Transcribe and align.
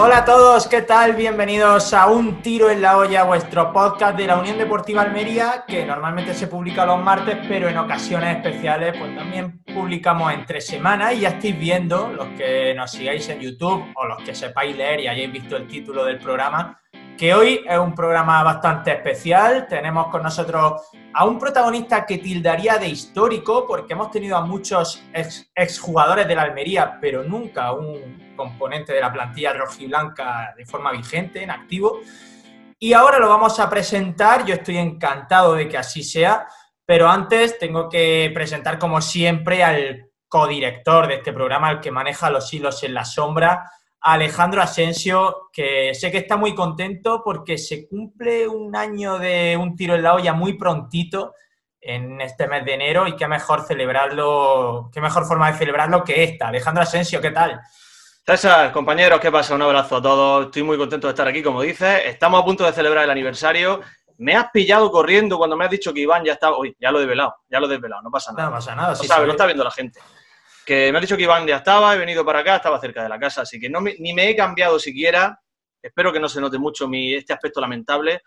Hola 0.00 0.18
a 0.18 0.24
todos, 0.24 0.68
¿qué 0.68 0.82
tal? 0.82 1.16
Bienvenidos 1.16 1.92
a 1.92 2.06
Un 2.06 2.40
Tiro 2.40 2.70
en 2.70 2.80
la 2.80 2.98
Olla, 2.98 3.24
vuestro 3.24 3.72
podcast 3.72 4.16
de 4.16 4.28
la 4.28 4.38
Unión 4.38 4.56
Deportiva 4.56 5.02
Almería, 5.02 5.64
que 5.66 5.84
normalmente 5.84 6.34
se 6.34 6.46
publica 6.46 6.86
los 6.86 7.02
martes, 7.02 7.36
pero 7.48 7.68
en 7.68 7.76
ocasiones 7.78 8.36
especiales 8.36 8.94
pues 8.96 9.16
también 9.16 9.60
publicamos 9.64 10.32
entre 10.32 10.60
semanas 10.60 11.14
y 11.14 11.20
ya 11.22 11.30
estáis 11.30 11.58
viendo, 11.58 12.12
los 12.12 12.28
que 12.38 12.74
nos 12.76 12.92
sigáis 12.92 13.28
en 13.28 13.40
YouTube 13.40 13.92
o 13.96 14.06
los 14.06 14.22
que 14.22 14.36
sepáis 14.36 14.76
leer 14.76 15.00
y 15.00 15.08
hayáis 15.08 15.32
visto 15.32 15.56
el 15.56 15.66
título 15.66 16.04
del 16.04 16.20
programa, 16.20 16.80
que 17.18 17.34
hoy 17.34 17.64
es 17.68 17.78
un 17.78 17.92
programa 17.92 18.44
bastante 18.44 18.92
especial. 18.92 19.66
Tenemos 19.68 20.06
con 20.12 20.22
nosotros 20.22 20.80
a 21.12 21.24
un 21.24 21.40
protagonista 21.40 22.06
que 22.06 22.18
tildaría 22.18 22.78
de 22.78 22.88
histórico, 22.88 23.66
porque 23.66 23.94
hemos 23.94 24.12
tenido 24.12 24.36
a 24.36 24.46
muchos 24.46 25.02
ex, 25.12 25.50
exjugadores 25.56 26.28
de 26.28 26.36
la 26.36 26.42
Almería, 26.42 26.98
pero 27.00 27.24
nunca 27.24 27.72
un 27.72 28.27
componente 28.38 28.94
de 28.94 29.02
la 29.02 29.12
plantilla 29.12 29.52
rojiblanca 29.52 30.54
de 30.56 30.64
forma 30.64 30.90
vigente, 30.92 31.42
en 31.42 31.50
activo. 31.50 32.00
Y 32.78 32.94
ahora 32.94 33.18
lo 33.18 33.28
vamos 33.28 33.60
a 33.60 33.68
presentar. 33.68 34.46
Yo 34.46 34.54
estoy 34.54 34.78
encantado 34.78 35.52
de 35.52 35.68
que 35.68 35.76
así 35.76 36.02
sea, 36.02 36.48
pero 36.86 37.06
antes 37.06 37.58
tengo 37.58 37.90
que 37.90 38.30
presentar, 38.32 38.78
como 38.78 39.02
siempre, 39.02 39.62
al 39.62 40.08
codirector 40.26 41.06
de 41.06 41.16
este 41.16 41.34
programa, 41.34 41.70
el 41.70 41.80
que 41.80 41.90
maneja 41.90 42.30
los 42.30 42.50
hilos 42.54 42.82
en 42.82 42.94
la 42.94 43.04
sombra 43.04 43.70
Alejandro 44.00 44.62
Asensio, 44.62 45.48
que 45.52 45.92
sé 45.94 46.10
que 46.10 46.18
está 46.18 46.36
muy 46.36 46.54
contento 46.54 47.22
porque 47.24 47.58
se 47.58 47.88
cumple 47.88 48.46
un 48.46 48.76
año 48.76 49.18
de 49.18 49.56
un 49.56 49.74
tiro 49.74 49.94
en 49.94 50.02
la 50.02 50.14
olla 50.14 50.32
muy 50.32 50.54
prontito 50.54 51.34
en 51.80 52.20
este 52.20 52.46
mes 52.46 52.64
de 52.64 52.74
enero 52.74 53.06
y 53.06 53.16
qué 53.16 53.26
mejor 53.26 53.62
celebrarlo, 53.66 54.90
qué 54.92 55.00
mejor 55.00 55.24
forma 55.26 55.50
de 55.50 55.58
celebrarlo 55.58 56.04
que 56.04 56.22
esta. 56.22 56.48
Alejandro 56.48 56.82
Asensio, 56.82 57.20
¿qué 57.20 57.30
tal? 57.30 57.60
César, 58.28 58.70
compañeros, 58.72 59.20
¿qué 59.20 59.32
pasa? 59.32 59.54
Un 59.54 59.62
abrazo 59.62 59.96
a 59.96 60.02
todos. 60.02 60.44
Estoy 60.44 60.62
muy 60.62 60.76
contento 60.76 61.06
de 61.06 61.12
estar 61.12 61.26
aquí, 61.26 61.42
como 61.42 61.62
dices. 61.62 62.02
Estamos 62.04 62.42
a 62.42 62.44
punto 62.44 62.62
de 62.62 62.74
celebrar 62.74 63.04
el 63.04 63.10
aniversario. 63.10 63.80
Me 64.18 64.34
has 64.34 64.50
pillado 64.50 64.90
corriendo 64.90 65.38
cuando 65.38 65.56
me 65.56 65.64
has 65.64 65.70
dicho 65.70 65.94
que 65.94 66.00
Iván 66.00 66.26
ya 66.26 66.34
estaba. 66.34 66.58
Uy, 66.58 66.76
ya 66.78 66.90
lo 66.90 66.98
he 66.98 67.00
desvelado, 67.00 67.36
ya 67.48 67.58
lo 67.58 67.64
he 67.64 67.70
desvelado, 67.70 68.02
no 68.02 68.10
pasa 68.10 68.34
nada. 68.34 68.50
No 68.50 68.56
pasa 68.56 68.74
nada. 68.74 68.88
No 68.90 68.96
sabe, 68.96 69.24
lo 69.24 69.32
está 69.32 69.46
viendo 69.46 69.64
la 69.64 69.70
gente 69.70 69.98
que 70.66 70.92
me 70.92 70.98
ha 70.98 71.00
dicho 71.00 71.16
que 71.16 71.22
Iván 71.22 71.46
ya 71.46 71.56
estaba, 71.56 71.94
he 71.94 71.98
venido 71.98 72.22
para 72.22 72.40
acá, 72.40 72.56
estaba 72.56 72.78
cerca 72.78 73.02
de 73.02 73.08
la 73.08 73.18
casa, 73.18 73.40
así 73.40 73.58
que 73.58 73.70
no 73.70 73.80
ni 73.80 74.12
me 74.12 74.28
he 74.28 74.36
cambiado 74.36 74.78
siquiera. 74.78 75.40
Espero 75.80 76.12
que 76.12 76.20
no 76.20 76.28
se 76.28 76.42
note 76.42 76.58
mucho 76.58 76.86
mi, 76.86 77.14
este 77.14 77.32
aspecto 77.32 77.62
lamentable, 77.62 78.20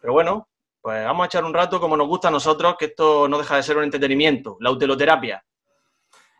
pero 0.00 0.12
bueno, 0.12 0.50
pues 0.80 1.04
vamos 1.04 1.24
a 1.24 1.26
echar 1.26 1.42
un 1.42 1.52
rato 1.52 1.80
como 1.80 1.96
nos 1.96 2.06
gusta 2.06 2.28
a 2.28 2.30
nosotros, 2.30 2.76
que 2.78 2.84
esto 2.84 3.26
no 3.26 3.38
deja 3.38 3.56
de 3.56 3.64
ser 3.64 3.76
un 3.76 3.82
entretenimiento, 3.82 4.56
la 4.60 4.70
uteloterapia. 4.70 5.44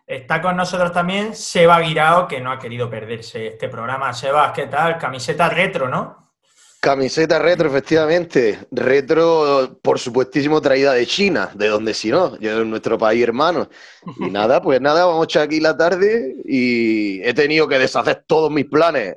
Está 0.08 0.40
con 0.40 0.56
nosotros 0.56 0.90
también 0.90 1.34
Seba 1.34 1.80
Guirao, 1.80 2.26
que 2.26 2.40
no 2.40 2.50
ha 2.50 2.58
querido 2.58 2.88
perderse 2.88 3.48
este 3.48 3.68
programa. 3.68 4.14
Seba, 4.14 4.50
¿qué 4.54 4.66
tal? 4.66 4.96
Camiseta 4.96 5.50
retro, 5.50 5.86
¿no? 5.86 6.32
Camiseta 6.80 7.38
retro, 7.38 7.68
efectivamente. 7.68 8.58
Retro, 8.70 9.78
por 9.82 9.98
supuestísimo, 9.98 10.62
traída 10.62 10.94
de 10.94 11.06
China, 11.06 11.50
de 11.52 11.68
donde 11.68 11.92
si 11.92 12.10
no, 12.10 12.38
yo 12.38 12.62
en 12.62 12.70
nuestro 12.70 12.96
país 12.96 13.22
hermano. 13.22 13.68
Y 14.18 14.30
nada, 14.30 14.62
pues 14.62 14.80
nada, 14.80 15.04
vamos 15.04 15.20
a 15.20 15.24
echar 15.24 15.42
aquí 15.42 15.60
la 15.60 15.76
tarde 15.76 16.36
y 16.42 17.22
he 17.22 17.34
tenido 17.34 17.68
que 17.68 17.78
deshacer 17.78 18.24
todos 18.26 18.50
mis 18.50 18.64
planes, 18.64 19.16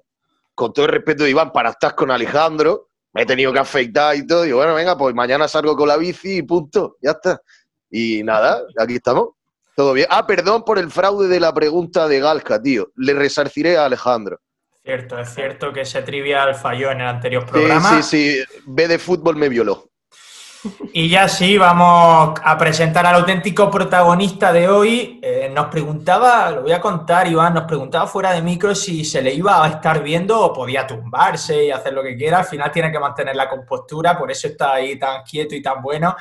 con 0.54 0.74
todo 0.74 0.88
el 0.88 0.92
respeto 0.92 1.24
de 1.24 1.30
Iván, 1.30 1.54
para 1.54 1.70
estar 1.70 1.96
con 1.96 2.12
Alejandro. 2.12 2.90
Me 3.14 3.22
he 3.22 3.26
tenido 3.26 3.54
que 3.54 3.60
afeitar 3.60 4.18
y 4.18 4.28
todo. 4.28 4.46
Y 4.46 4.52
bueno, 4.52 4.76
venga, 4.76 4.98
pues 4.98 5.16
mañana 5.16 5.48
salgo 5.48 5.74
con 5.78 5.88
la 5.88 5.96
bici 5.96 6.40
y 6.40 6.42
punto, 6.42 6.98
ya 7.02 7.12
está. 7.12 7.42
Y 7.90 8.24
nada, 8.24 8.62
aquí 8.78 8.96
estamos. 8.96 9.30
Todo 9.82 9.94
bien. 9.94 10.06
Ah, 10.12 10.28
perdón 10.28 10.64
por 10.64 10.78
el 10.78 10.92
fraude 10.92 11.28
de 11.28 11.40
la 11.40 11.52
pregunta 11.52 12.08
de 12.08 12.20
Galca, 12.20 12.62
tío. 12.62 12.92
Le 12.98 13.16
resarciré 13.16 13.80
a 13.80 13.86
Alejandro. 13.86 14.38
Cierto, 14.84 15.18
es 15.18 15.34
cierto 15.34 15.74
que 15.74 15.82
ese 15.82 16.04
trivial 16.04 16.54
falló 16.54 16.92
en 16.92 17.02
el 17.02 17.08
anterior 17.08 17.48
programa. 17.48 17.90
Sí, 17.90 18.04
sí, 18.04 18.44
sí. 18.44 18.62
B 18.68 18.88
de 18.88 19.00
fútbol 19.00 19.38
me 19.38 19.50
violó. 19.50 19.90
Y 20.94 21.10
ya 21.10 21.28
sí, 21.28 21.58
vamos 21.58 22.40
a 22.44 22.58
presentar 22.60 23.08
al 23.08 23.16
auténtico 23.16 23.72
protagonista 23.72 24.54
de 24.54 24.70
hoy. 24.70 25.20
Eh, 25.24 25.52
nos 25.52 25.66
preguntaba, 25.66 26.52
lo 26.52 26.62
voy 26.62 26.74
a 26.74 26.80
contar, 26.80 27.28
Iván, 27.28 27.56
nos 27.56 27.64
preguntaba 27.64 28.06
fuera 28.06 28.34
de 28.34 28.44
micro 28.44 28.76
si 28.76 29.04
se 29.04 29.24
le 29.24 29.34
iba 29.34 29.66
a 29.66 29.68
estar 29.68 30.04
viendo 30.04 30.40
o 30.40 30.54
podía 30.54 30.86
tumbarse 30.86 31.66
y 31.66 31.72
hacer 31.72 31.94
lo 31.94 32.04
que 32.04 32.16
quiera. 32.16 32.38
Al 32.38 32.46
final 32.46 32.72
tiene 32.72 32.92
que 32.92 33.00
mantener 33.00 33.36
la 33.36 33.50
compostura, 33.50 34.16
por 34.16 34.30
eso 34.30 34.48
está 34.48 34.74
ahí 34.74 35.00
tan 35.00 35.24
quieto 35.24 35.56
y 35.56 35.62
tan 35.64 35.82
bueno. 35.82 36.16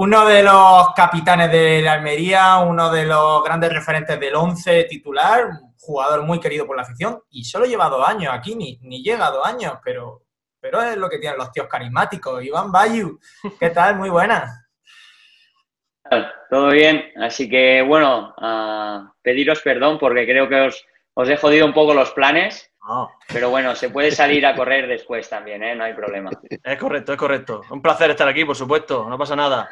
Uno 0.00 0.24
de 0.26 0.44
los 0.44 0.94
capitanes 0.94 1.50
de 1.50 1.82
la 1.82 1.94
Almería, 1.94 2.58
uno 2.58 2.88
de 2.88 3.04
los 3.04 3.42
grandes 3.42 3.72
referentes 3.72 4.20
del 4.20 4.36
11 4.36 4.84
titular, 4.84 5.48
jugador 5.76 6.22
muy 6.22 6.38
querido 6.38 6.68
por 6.68 6.76
la 6.76 6.82
afición 6.82 7.20
y 7.30 7.42
solo 7.42 7.66
lleva 7.66 7.88
dos 7.88 8.08
años 8.08 8.32
aquí, 8.32 8.54
ni, 8.54 8.78
ni 8.82 9.02
llega 9.02 9.26
a 9.26 9.32
dos 9.32 9.44
años, 9.44 9.80
pero, 9.82 10.22
pero 10.60 10.80
es 10.82 10.96
lo 10.96 11.08
que 11.08 11.18
tienen 11.18 11.36
los 11.36 11.50
tíos 11.50 11.66
carismáticos. 11.66 12.44
Iván 12.44 12.70
Bayu, 12.70 13.18
¿qué 13.58 13.70
tal? 13.70 13.96
Muy 13.96 14.08
buena. 14.08 14.68
Todo 16.48 16.68
bien, 16.70 17.10
así 17.20 17.48
que 17.50 17.82
bueno, 17.82 18.36
uh, 18.40 19.10
pediros 19.20 19.60
perdón 19.62 19.98
porque 19.98 20.26
creo 20.26 20.48
que 20.48 20.60
os, 20.60 20.86
os, 21.14 21.28
he 21.28 21.36
jodido 21.36 21.66
un 21.66 21.74
poco 21.74 21.92
los 21.92 22.12
planes, 22.12 22.72
pero 23.32 23.50
bueno, 23.50 23.74
se 23.74 23.90
puede 23.90 24.10
salir 24.10 24.46
a 24.46 24.54
correr 24.54 24.86
después 24.86 25.28
también, 25.28 25.62
¿eh? 25.62 25.74
no 25.74 25.84
hay 25.84 25.94
problema. 25.94 26.30
Es 26.62 26.78
correcto, 26.78 27.12
es 27.12 27.18
correcto. 27.18 27.62
Un 27.70 27.82
placer 27.82 28.10
estar 28.10 28.28
aquí, 28.28 28.44
por 28.44 28.56
supuesto, 28.56 29.08
no 29.08 29.18
pasa 29.18 29.36
nada. 29.36 29.68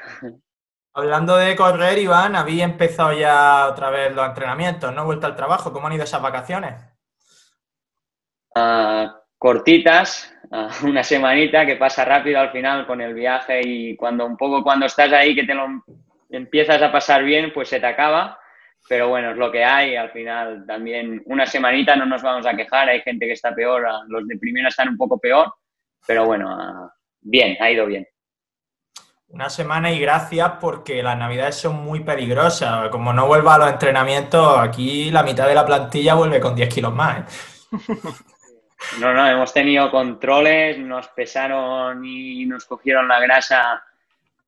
Hablando 0.92 1.36
de 1.36 1.56
correr, 1.56 1.98
Iván, 1.98 2.36
había 2.36 2.64
empezado 2.64 3.12
ya 3.12 3.68
otra 3.68 3.90
vez 3.90 4.14
los 4.14 4.26
entrenamientos, 4.26 4.92
¿no? 4.94 5.04
Vuelta 5.04 5.26
al 5.26 5.36
trabajo, 5.36 5.72
¿cómo 5.72 5.86
han 5.86 5.94
ido 5.94 6.04
esas 6.04 6.22
vacaciones? 6.22 6.74
Uh, 8.54 9.08
cortitas, 9.38 10.32
uh, 10.50 10.68
una 10.86 11.02
semanita 11.02 11.66
que 11.66 11.76
pasa 11.76 12.04
rápido 12.04 12.40
al 12.40 12.50
final 12.50 12.86
con 12.86 13.00
el 13.00 13.14
viaje 13.14 13.60
y 13.64 13.96
cuando 13.96 14.26
un 14.26 14.36
poco 14.36 14.62
cuando 14.62 14.86
estás 14.86 15.12
ahí 15.12 15.34
que 15.34 15.44
te 15.44 15.54
lo 15.54 15.66
empiezas 16.30 16.80
a 16.82 16.92
pasar 16.92 17.22
bien, 17.24 17.52
pues 17.52 17.68
se 17.68 17.80
te 17.80 17.86
acaba. 17.86 18.38
Pero 18.88 19.08
bueno, 19.08 19.32
es 19.32 19.36
lo 19.36 19.50
que 19.50 19.64
hay. 19.64 19.96
Al 19.96 20.10
final 20.10 20.64
también 20.66 21.22
una 21.26 21.46
semanita 21.46 21.96
no 21.96 22.06
nos 22.06 22.22
vamos 22.22 22.46
a 22.46 22.54
quejar. 22.54 22.88
Hay 22.88 23.00
gente 23.00 23.26
que 23.26 23.32
está 23.32 23.54
peor, 23.54 23.86
los 24.08 24.26
de 24.26 24.38
primera 24.38 24.68
están 24.68 24.88
un 24.88 24.96
poco 24.96 25.18
peor. 25.18 25.52
Pero 26.06 26.26
bueno, 26.26 26.90
bien, 27.20 27.56
ha 27.60 27.70
ido 27.70 27.86
bien. 27.86 28.06
Una 29.28 29.50
semana 29.50 29.90
y 29.90 29.98
gracias 29.98 30.52
porque 30.60 31.02
las 31.02 31.18
navidades 31.18 31.56
son 31.56 31.76
muy 31.84 32.00
peligrosas. 32.00 32.88
Como 32.90 33.12
no 33.12 33.26
vuelva 33.26 33.56
a 33.56 33.58
los 33.58 33.70
entrenamientos, 33.72 34.58
aquí 34.58 35.10
la 35.10 35.24
mitad 35.24 35.48
de 35.48 35.54
la 35.54 35.66
plantilla 35.66 36.14
vuelve 36.14 36.40
con 36.40 36.54
10 36.54 36.72
kilos 36.72 36.94
más. 36.94 37.18
¿eh? 37.18 37.96
No, 39.00 39.12
no, 39.12 39.26
hemos 39.26 39.52
tenido 39.52 39.90
controles, 39.90 40.78
nos 40.78 41.08
pesaron 41.08 42.04
y 42.04 42.46
nos 42.46 42.66
cogieron 42.66 43.08
la 43.08 43.18
grasa 43.20 43.82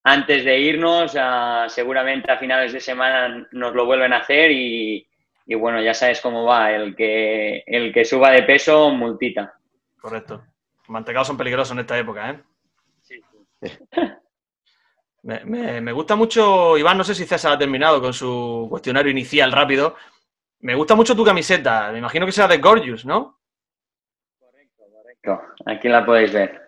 antes 0.04 0.44
de 0.44 0.58
irnos. 0.58 1.14
Uh, 1.14 1.68
seguramente 1.68 2.30
a 2.30 2.38
finales 2.38 2.72
de 2.72 2.80
semana 2.80 3.46
nos 3.52 3.74
lo 3.74 3.86
vuelven 3.86 4.12
a 4.12 4.18
hacer 4.18 4.50
y, 4.50 5.06
y, 5.46 5.54
bueno, 5.54 5.80
ya 5.80 5.94
sabes 5.94 6.20
cómo 6.20 6.44
va. 6.44 6.72
El 6.72 6.94
que, 6.96 7.62
el 7.66 7.92
que 7.92 8.04
suba 8.04 8.30
de 8.30 8.42
peso, 8.42 8.90
multita. 8.90 9.54
Correcto. 10.00 10.42
Los 10.80 10.88
mantecados 10.88 11.26
son 11.26 11.36
peligrosos 11.36 11.72
en 11.72 11.80
esta 11.80 11.98
época, 11.98 12.30
¿eh? 12.30 12.40
Sí. 13.02 13.20
Me, 15.20 15.44
me, 15.44 15.80
me, 15.80 15.92
gusta 15.92 16.14
mucho, 16.14 16.78
Iván, 16.78 16.96
no 16.96 17.02
sé 17.04 17.14
si 17.14 17.26
César 17.26 17.52
ha 17.52 17.58
terminado 17.58 18.00
con 18.00 18.14
su 18.14 18.66
cuestionario 18.70 19.10
inicial 19.10 19.50
rápido. 19.50 19.96
Me 20.60 20.74
gusta 20.74 20.94
mucho 20.94 21.14
tu 21.14 21.24
camiseta, 21.24 21.90
me 21.92 21.98
imagino 21.98 22.24
que 22.24 22.32
será 22.32 22.48
de 22.48 22.58
Gorgeous, 22.58 23.04
¿no? 23.04 23.38
Correcto, 24.38 24.84
correcto. 24.90 25.40
Aquí 25.66 25.88
la 25.88 26.06
podéis 26.06 26.32
ver. 26.32 26.67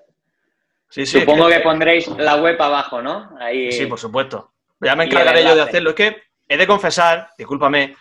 Sí, 0.90 1.06
sí, 1.06 1.20
Supongo 1.20 1.46
que, 1.46 1.54
que, 1.54 1.60
pondréis 1.60 2.08
la 2.08 2.36
web 2.36 2.60
abajo, 2.60 3.00
¿no? 3.00 3.30
Ahí... 3.38 3.70
Sí, 3.70 3.86
por 3.86 3.98
supuesto. 3.98 4.52
Ya 4.80 4.96
me 4.96 5.04
encargaré 5.04 5.44
yo 5.44 5.54
de 5.54 5.62
hacerlo. 5.62 5.90
Es 5.90 5.96
que 5.96 6.16
he 6.48 6.56
de 6.56 6.66
confesar, 6.66 7.30
discúlpame, 7.38 7.96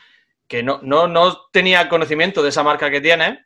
que 0.47 0.63
no, 0.63 0.80
no, 0.81 1.07
no 1.07 1.50
tenía 1.51 1.88
conocimiento 1.88 2.41
de 2.41 2.50
esa 2.50 2.63
marca 2.63 2.89
que 2.89 3.00
tiene 3.00 3.45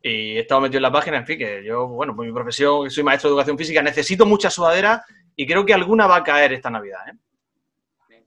y 0.00 0.36
he 0.36 0.40
estado 0.40 0.60
metido 0.60 0.78
en 0.78 0.82
la 0.84 0.92
página. 0.92 1.16
En 1.16 1.26
fin, 1.26 1.36
que 1.36 1.64
yo, 1.64 1.88
bueno, 1.88 2.14
por 2.14 2.24
mi 2.24 2.32
profesión, 2.32 2.88
soy 2.88 3.02
maestro 3.02 3.28
de 3.28 3.34
educación 3.34 3.58
física, 3.58 3.82
necesito 3.82 4.24
mucha 4.24 4.50
sudadera 4.50 5.04
y 5.34 5.46
creo 5.46 5.66
que 5.66 5.74
alguna 5.74 6.06
va 6.06 6.16
a 6.16 6.24
caer 6.24 6.52
esta 6.52 6.70
Navidad. 6.70 7.00
¿eh? 7.08 8.22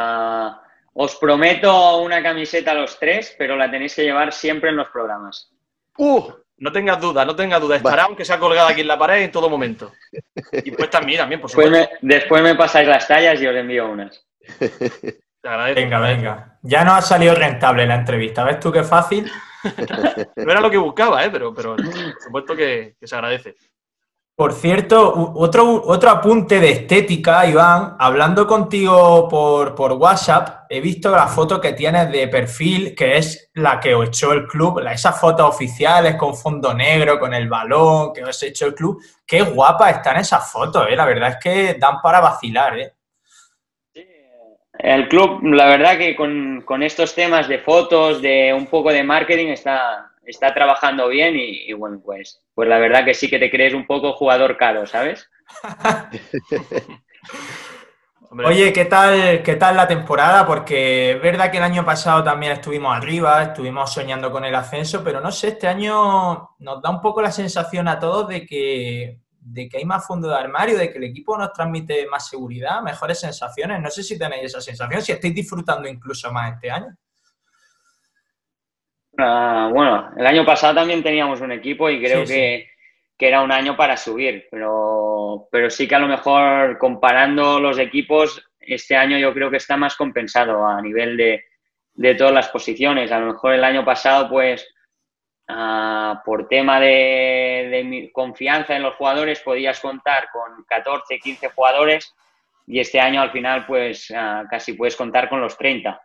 Uh, 0.00 0.50
os 0.94 1.16
prometo 1.16 1.98
una 1.98 2.22
camiseta 2.22 2.70
a 2.70 2.74
los 2.74 2.98
tres, 2.98 3.34
pero 3.36 3.54
la 3.54 3.70
tenéis 3.70 3.94
que 3.94 4.02
llevar 4.04 4.32
siempre 4.32 4.70
en 4.70 4.76
los 4.76 4.88
programas. 4.88 5.52
¡Uh! 5.98 6.32
No 6.56 6.72
tengas 6.72 7.00
duda, 7.00 7.24
no 7.24 7.34
tengas 7.34 7.60
duda. 7.60 7.76
Estará 7.76 8.04
aunque 8.04 8.24
sea 8.24 8.38
colgada 8.38 8.70
aquí 8.70 8.82
en 8.82 8.88
la 8.88 8.98
pared 8.98 9.22
en 9.22 9.32
todo 9.32 9.50
momento. 9.50 9.92
Y 10.52 10.70
pues 10.70 10.88
también, 10.90 11.18
también, 11.18 11.40
por 11.40 11.50
supuesto. 11.50 11.72
Después 11.72 12.02
me, 12.02 12.14
después 12.14 12.42
me 12.42 12.54
pasáis 12.54 12.88
las 12.88 13.08
tallas 13.08 13.40
y 13.40 13.46
os 13.46 13.56
envío 13.56 13.88
unas. 13.88 14.24
Te 14.58 15.48
agradezco. 15.48 15.80
Venga, 15.80 16.00
venga. 16.00 16.58
Ya 16.62 16.84
no 16.84 16.94
ha 16.94 17.02
salido 17.02 17.34
rentable 17.34 17.86
la 17.86 17.96
entrevista. 17.96 18.44
¿Ves 18.44 18.60
tú 18.60 18.72
qué 18.72 18.82
fácil? 18.82 19.30
no 20.36 20.50
era 20.50 20.60
lo 20.60 20.70
que 20.70 20.78
buscaba, 20.78 21.24
¿eh? 21.24 21.30
pero, 21.30 21.52
pero 21.52 21.76
por 21.76 22.22
supuesto 22.22 22.56
que 22.56 22.96
se 23.02 23.14
agradece. 23.14 23.56
Por 24.36 24.52
cierto, 24.52 25.32
otro, 25.36 25.80
otro 25.84 26.10
apunte 26.10 26.58
de 26.58 26.70
estética, 26.70 27.46
Iván. 27.46 27.94
Hablando 28.00 28.48
contigo 28.48 29.28
por, 29.28 29.76
por, 29.76 29.92
WhatsApp, 29.92 30.66
he 30.68 30.80
visto 30.80 31.12
la 31.12 31.28
foto 31.28 31.60
que 31.60 31.72
tienes 31.72 32.10
de 32.10 32.26
perfil, 32.26 32.96
que 32.96 33.16
es 33.16 33.52
la 33.54 33.78
que 33.78 33.94
os 33.94 34.08
echó 34.08 34.32
el 34.32 34.48
club, 34.48 34.80
esas 34.90 35.20
fotos 35.20 35.48
oficiales 35.48 36.16
con 36.16 36.34
fondo 36.34 36.74
negro, 36.74 37.20
con 37.20 37.32
el 37.32 37.48
balón 37.48 38.12
que 38.12 38.24
os 38.24 38.42
echó 38.42 38.66
el 38.66 38.74
club. 38.74 39.00
Qué 39.24 39.42
guapa 39.42 39.90
están 39.90 40.16
esas 40.16 40.50
fotos, 40.50 40.84
¿eh? 40.90 40.96
La 40.96 41.06
verdad 41.06 41.30
es 41.30 41.36
que 41.36 41.74
dan 41.74 42.00
para 42.02 42.18
vacilar, 42.18 42.76
¿eh? 42.76 42.92
El 44.76 45.06
club, 45.08 45.44
la 45.44 45.66
verdad 45.66 45.96
que 45.96 46.16
con, 46.16 46.62
con 46.62 46.82
estos 46.82 47.14
temas 47.14 47.46
de 47.46 47.60
fotos, 47.60 48.20
de 48.20 48.52
un 48.52 48.66
poco 48.66 48.90
de 48.90 49.04
marketing, 49.04 49.50
está, 49.50 50.10
está 50.26 50.54
trabajando 50.54 51.08
bien 51.08 51.34
y, 51.36 51.72
bueno, 51.72 52.00
pues, 52.04 52.42
pues 52.54 52.68
la 52.68 52.78
verdad 52.78 53.04
que 53.04 53.14
sí 53.14 53.28
que 53.28 53.38
te 53.38 53.50
crees 53.50 53.74
un 53.74 53.86
poco 53.86 54.12
jugador 54.12 54.56
caro, 54.56 54.86
¿sabes? 54.86 55.28
Oye, 58.44 58.72
¿qué 58.72 58.86
tal, 58.86 59.42
¿qué 59.44 59.54
tal 59.54 59.76
la 59.76 59.86
temporada? 59.86 60.44
Porque 60.44 61.12
es 61.12 61.22
verdad 61.22 61.52
que 61.52 61.58
el 61.58 61.62
año 61.62 61.84
pasado 61.84 62.24
también 62.24 62.52
estuvimos 62.52 62.96
arriba, 62.96 63.40
estuvimos 63.44 63.92
soñando 63.92 64.32
con 64.32 64.44
el 64.44 64.54
ascenso, 64.54 65.04
pero 65.04 65.20
no 65.20 65.30
sé, 65.30 65.48
este 65.48 65.68
año 65.68 66.50
nos 66.58 66.82
da 66.82 66.90
un 66.90 67.00
poco 67.00 67.22
la 67.22 67.30
sensación 67.30 67.86
a 67.86 68.00
todos 68.00 68.26
de 68.26 68.44
que, 68.44 69.20
de 69.38 69.68
que 69.68 69.76
hay 69.76 69.84
más 69.84 70.04
fondo 70.04 70.28
de 70.28 70.34
armario, 70.34 70.76
de 70.76 70.90
que 70.90 70.98
el 70.98 71.04
equipo 71.04 71.38
nos 71.38 71.52
transmite 71.52 72.08
más 72.08 72.28
seguridad, 72.28 72.82
mejores 72.82 73.20
sensaciones. 73.20 73.80
No 73.80 73.90
sé 73.90 74.02
si 74.02 74.18
tenéis 74.18 74.46
esa 74.46 74.60
sensación, 74.60 75.00
si 75.00 75.12
estáis 75.12 75.34
disfrutando 75.34 75.86
incluso 75.86 76.32
más 76.32 76.54
este 76.54 76.72
año. 76.72 76.96
Ah, 79.18 79.70
bueno, 79.72 80.10
el 80.16 80.26
año 80.26 80.44
pasado 80.44 80.74
también 80.74 81.02
teníamos 81.02 81.40
un 81.40 81.52
equipo 81.52 81.88
y 81.88 82.02
creo 82.02 82.24
que, 82.24 82.68
era 83.18 83.40
un 83.40 83.52
año 83.52 83.74
para 83.74 83.96
subir, 83.96 84.48
pero, 84.50 85.48
pero 85.50 85.70
sí 85.70 85.88
que 85.88 85.94
a 85.94 85.98
lo 85.98 86.08
mejor 86.08 86.76
comparando 86.76 87.58
los 87.58 87.78
equipos, 87.78 88.44
este 88.60 88.96
año 88.96 89.16
yo 89.16 89.32
creo 89.32 89.50
que 89.50 89.56
está 89.56 89.78
más 89.78 89.96
compensado 89.96 90.66
a 90.66 90.82
nivel 90.82 91.16
de, 91.16 92.14
todas 92.16 92.34
las 92.34 92.50
posiciones. 92.50 93.10
A 93.12 93.20
lo 93.20 93.32
mejor 93.32 93.54
el 93.54 93.64
año 93.64 93.82
pasado, 93.82 94.28
pues, 94.28 94.68
ah, 95.48 96.20
por 96.22 96.48
tema 96.48 96.78
de, 96.80 98.10
confianza 98.12 98.76
en 98.76 98.82
los 98.82 98.94
jugadores, 98.96 99.40
podías 99.40 99.80
contar 99.80 100.28
con 100.30 100.62
14, 100.68 101.18
15 101.18 101.48
jugadores 101.48 102.14
y 102.66 102.78
este 102.78 103.00
año 103.00 103.22
al 103.22 103.30
final, 103.30 103.64
pues, 103.64 104.12
ah, 104.14 104.44
casi 104.50 104.74
puedes 104.74 104.96
contar 104.96 105.30
con 105.30 105.40
los 105.40 105.56
30 105.56 105.98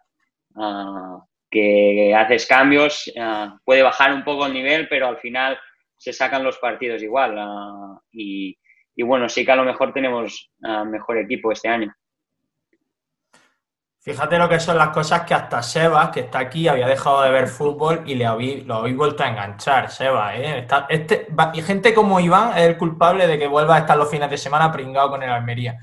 que 1.49 2.13
haces 2.15 2.45
cambios, 2.45 3.11
eh, 3.15 3.49
puede 3.63 3.81
bajar 3.81 4.13
un 4.13 4.23
poco 4.23 4.45
el 4.45 4.53
nivel, 4.53 4.87
pero 4.87 5.07
al 5.07 5.17
final 5.17 5.59
se 5.97 6.13
sacan 6.13 6.43
los 6.43 6.57
partidos 6.57 7.01
igual. 7.01 7.37
Eh, 8.13 8.55
y, 8.95 9.03
bueno, 9.03 9.29
sí 9.29 9.45
que 9.45 9.51
a 9.51 9.55
lo 9.55 9.63
mejor 9.63 9.93
tenemos 9.93 10.51
eh, 10.63 10.85
mejor 10.85 11.17
equipo 11.17 11.51
este 11.51 11.69
año. 11.69 11.93
Fíjate 14.01 14.37
lo 14.37 14.47
que 14.47 14.59
son 14.59 14.77
las 14.77 14.89
cosas 14.89 15.23
que 15.23 15.33
hasta 15.33 15.61
Sebas, 15.61 16.09
que 16.09 16.21
está 16.21 16.39
aquí, 16.39 16.67
había 16.67 16.87
dejado 16.87 17.21
de 17.21 17.31
ver 17.31 17.47
fútbol 17.47 18.03
y 18.05 18.15
le 18.15 18.25
habéis, 18.25 18.65
lo 18.65 18.75
habéis 18.75 18.95
vuelto 18.95 19.23
a 19.23 19.29
enganchar, 19.29 19.91
Sebas. 19.91 20.35
este, 20.89 21.27
y 21.53 21.61
gente 21.61 21.93
como 21.93 22.19
Iván 22.19 22.57
es 22.57 22.63
el 22.63 22.77
culpable 22.77 23.27
de 23.27 23.37
que 23.37 23.47
vuelva 23.47 23.75
a 23.75 23.79
estar 23.79 23.97
los 23.97 24.09
fines 24.09 24.29
de 24.29 24.37
semana 24.37 24.71
pringado 24.71 25.09
con 25.09 25.21
el 25.21 25.29
Almería. 25.29 25.77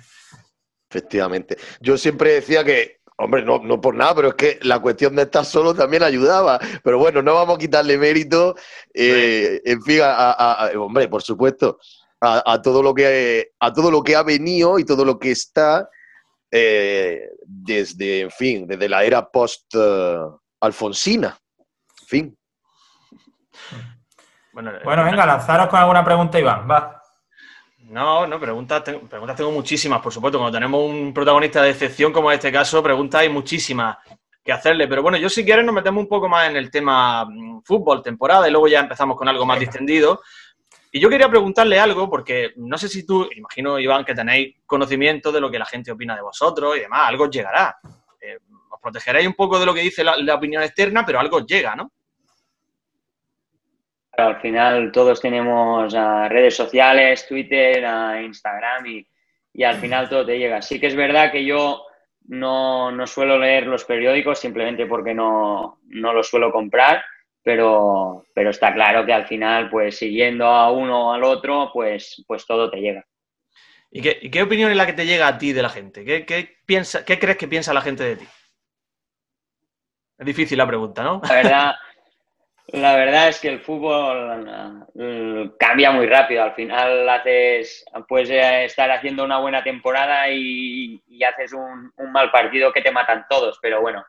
Efectivamente. 0.88 1.56
Yo 1.80 1.98
siempre 1.98 2.32
decía 2.32 2.64
que 2.64 3.00
Hombre, 3.18 3.42
no, 3.42 3.60
no 3.60 3.80
por 3.80 3.94
nada, 3.94 4.14
pero 4.14 4.28
es 4.28 4.34
que 4.34 4.58
la 4.62 4.78
cuestión 4.78 5.16
de 5.16 5.22
estar 5.22 5.46
solo 5.46 5.74
también 5.74 6.02
ayudaba. 6.02 6.58
Pero 6.82 6.98
bueno, 6.98 7.22
no 7.22 7.32
vamos 7.34 7.56
a 7.56 7.58
quitarle 7.58 7.96
mérito, 7.96 8.54
eh, 8.92 9.62
en 9.64 9.80
fin, 9.82 10.00
a, 10.02 10.70
hombre, 10.76 11.08
por 11.08 11.22
supuesto, 11.22 11.78
a, 12.20 12.60
todo 12.60 12.82
lo 12.82 12.92
que, 12.92 13.52
a 13.58 13.72
todo 13.72 13.90
lo 13.90 14.02
que 14.02 14.16
ha 14.16 14.22
venido 14.22 14.78
y 14.78 14.84
todo 14.84 15.02
lo 15.04 15.18
que 15.18 15.30
está 15.30 15.88
eh, 16.50 17.30
desde, 17.42 18.20
en 18.20 18.30
fin, 18.30 18.66
desde 18.66 18.86
la 18.88 19.02
era 19.02 19.26
post-alfonsina. 19.28 21.38
en 22.02 22.06
fin. 22.06 22.38
Bueno, 24.52 24.72
bueno, 24.84 25.04
venga, 25.04 25.26
lanzaros 25.26 25.68
con 25.68 25.80
alguna 25.80 26.04
pregunta, 26.04 26.38
Iván. 26.38 26.70
Va. 26.70 26.95
No, 27.88 28.26
no, 28.26 28.40
preguntas, 28.40 28.82
preguntas 28.82 29.36
tengo 29.36 29.52
muchísimas, 29.52 30.00
por 30.00 30.12
supuesto. 30.12 30.38
Cuando 30.38 30.56
tenemos 30.56 30.82
un 30.82 31.14
protagonista 31.14 31.62
de 31.62 31.70
excepción 31.70 32.12
como 32.12 32.30
en 32.30 32.36
este 32.36 32.50
caso, 32.50 32.82
preguntas 32.82 33.20
hay 33.20 33.28
muchísimas 33.28 33.96
que 34.44 34.52
hacerle. 34.52 34.88
Pero 34.88 35.02
bueno, 35.02 35.18
yo 35.18 35.28
si 35.28 35.44
quieres 35.44 35.64
nos 35.64 35.74
metemos 35.74 36.02
un 36.02 36.08
poco 36.08 36.28
más 36.28 36.50
en 36.50 36.56
el 36.56 36.70
tema 36.70 37.24
mm, 37.24 37.62
fútbol, 37.62 38.02
temporada, 38.02 38.48
y 38.48 38.50
luego 38.50 38.66
ya 38.66 38.80
empezamos 38.80 39.16
con 39.16 39.28
algo 39.28 39.46
más 39.46 39.60
distendido. 39.60 40.20
Y 40.90 40.98
yo 40.98 41.08
quería 41.08 41.28
preguntarle 41.28 41.78
algo, 41.78 42.10
porque 42.10 42.54
no 42.56 42.76
sé 42.76 42.88
si 42.88 43.06
tú, 43.06 43.28
imagino, 43.36 43.78
Iván, 43.78 44.04
que 44.04 44.14
tenéis 44.14 44.56
conocimiento 44.66 45.30
de 45.30 45.40
lo 45.40 45.50
que 45.50 45.58
la 45.58 45.66
gente 45.66 45.92
opina 45.92 46.16
de 46.16 46.22
vosotros 46.22 46.76
y 46.76 46.80
demás, 46.80 47.02
algo 47.04 47.24
os 47.24 47.30
llegará. 47.30 47.76
Eh, 48.20 48.38
os 48.70 48.80
protegeréis 48.80 49.28
un 49.28 49.34
poco 49.34 49.60
de 49.60 49.66
lo 49.66 49.74
que 49.74 49.82
dice 49.82 50.02
la, 50.02 50.16
la 50.16 50.34
opinión 50.34 50.62
externa, 50.62 51.04
pero 51.06 51.20
algo 51.20 51.36
os 51.36 51.46
llega, 51.46 51.76
¿no? 51.76 51.92
Al 54.16 54.40
final 54.40 54.90
todos 54.92 55.20
tenemos 55.20 55.94
ah, 55.94 56.28
redes 56.28 56.56
sociales, 56.56 57.26
Twitter, 57.28 57.84
ah, 57.84 58.20
Instagram 58.22 58.86
y, 58.86 59.06
al 59.62 59.76
final 59.76 60.08
todo 60.08 60.26
te 60.26 60.38
llega. 60.38 60.60
Sí 60.60 60.78
que 60.78 60.86
es 60.86 60.96
verdad 60.96 61.32
que 61.32 61.44
yo 61.44 61.86
no, 62.28 63.06
suelo 63.06 63.38
leer 63.38 63.66
los 63.66 63.84
periódicos 63.84 64.38
simplemente 64.38 64.86
porque 64.86 65.14
no, 65.14 65.78
los 65.88 66.28
suelo 66.28 66.52
comprar, 66.52 67.02
pero, 67.42 68.26
pero 68.34 68.50
está 68.50 68.74
claro 68.74 69.06
que 69.06 69.14
al 69.14 69.26
final, 69.26 69.70
pues 69.70 69.96
siguiendo 69.96 70.46
a 70.46 70.70
uno 70.70 71.08
o 71.08 71.12
al 71.12 71.24
otro, 71.24 71.70
pues, 71.72 72.22
pues 72.26 72.46
todo 72.46 72.70
te 72.70 72.80
llega. 72.80 73.06
¿Y 73.90 74.02
qué, 74.02 74.42
opinión 74.42 74.70
es 74.70 74.76
la 74.76 74.84
que 74.84 74.92
te 74.92 75.06
llega 75.06 75.26
a 75.26 75.38
ti 75.38 75.54
de 75.54 75.62
la 75.62 75.70
gente? 75.70 76.04
¿Qué, 76.04 76.58
piensa, 76.66 77.04
¿Qué 77.04 77.18
crees 77.18 77.38
que 77.38 77.48
piensa 77.48 77.72
la 77.72 77.80
gente 77.80 78.04
de 78.04 78.16
ti? 78.16 78.26
Es 80.18 80.26
difícil 80.26 80.58
la 80.58 80.66
pregunta, 80.66 81.02
¿no? 81.02 81.22
La 81.26 81.34
verdad, 81.34 81.74
La 82.68 82.96
verdad 82.96 83.28
es 83.28 83.40
que 83.40 83.48
el 83.48 83.60
fútbol 83.60 84.88
eh, 84.98 85.50
cambia 85.58 85.92
muy 85.92 86.06
rápido. 86.06 86.42
Al 86.42 86.54
final 86.54 87.08
haces, 87.08 87.84
puedes 88.08 88.30
eh, 88.30 88.64
estar 88.64 88.90
haciendo 88.90 89.24
una 89.24 89.38
buena 89.38 89.62
temporada 89.62 90.28
y, 90.30 91.00
haces 91.24 91.52
un, 91.52 91.92
mal 92.10 92.30
partido 92.32 92.72
que 92.72 92.82
te 92.82 92.90
matan 92.90 93.24
todos. 93.30 93.58
Pero 93.62 93.80
bueno, 93.80 94.04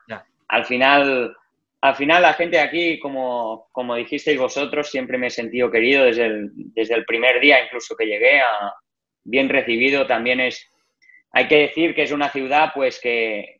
al 0.48 0.64
final, 0.64 1.36
al 1.80 1.94
final 1.94 2.22
la 2.22 2.34
gente 2.34 2.58
aquí, 2.58 2.98
como, 2.98 3.68
como 3.70 3.94
dijisteis 3.94 4.38
vosotros, 4.38 4.90
siempre 4.90 5.18
me 5.18 5.28
he 5.28 5.30
sentido 5.30 5.70
querido 5.70 6.04
desde 6.04 6.26
el, 6.26 6.50
desde 6.52 6.94
el 6.94 7.04
primer 7.04 7.38
día, 7.38 7.64
incluso 7.64 7.94
que 7.96 8.06
llegué, 8.06 8.40
a, 8.40 8.74
bien 9.22 9.48
recibido. 9.48 10.04
También 10.04 10.40
es, 10.40 10.68
hay 11.30 11.46
que 11.46 11.58
decir 11.58 11.94
que 11.94 12.02
es 12.02 12.10
una 12.10 12.28
ciudad, 12.28 12.72
pues 12.74 12.98
que, 13.00 13.56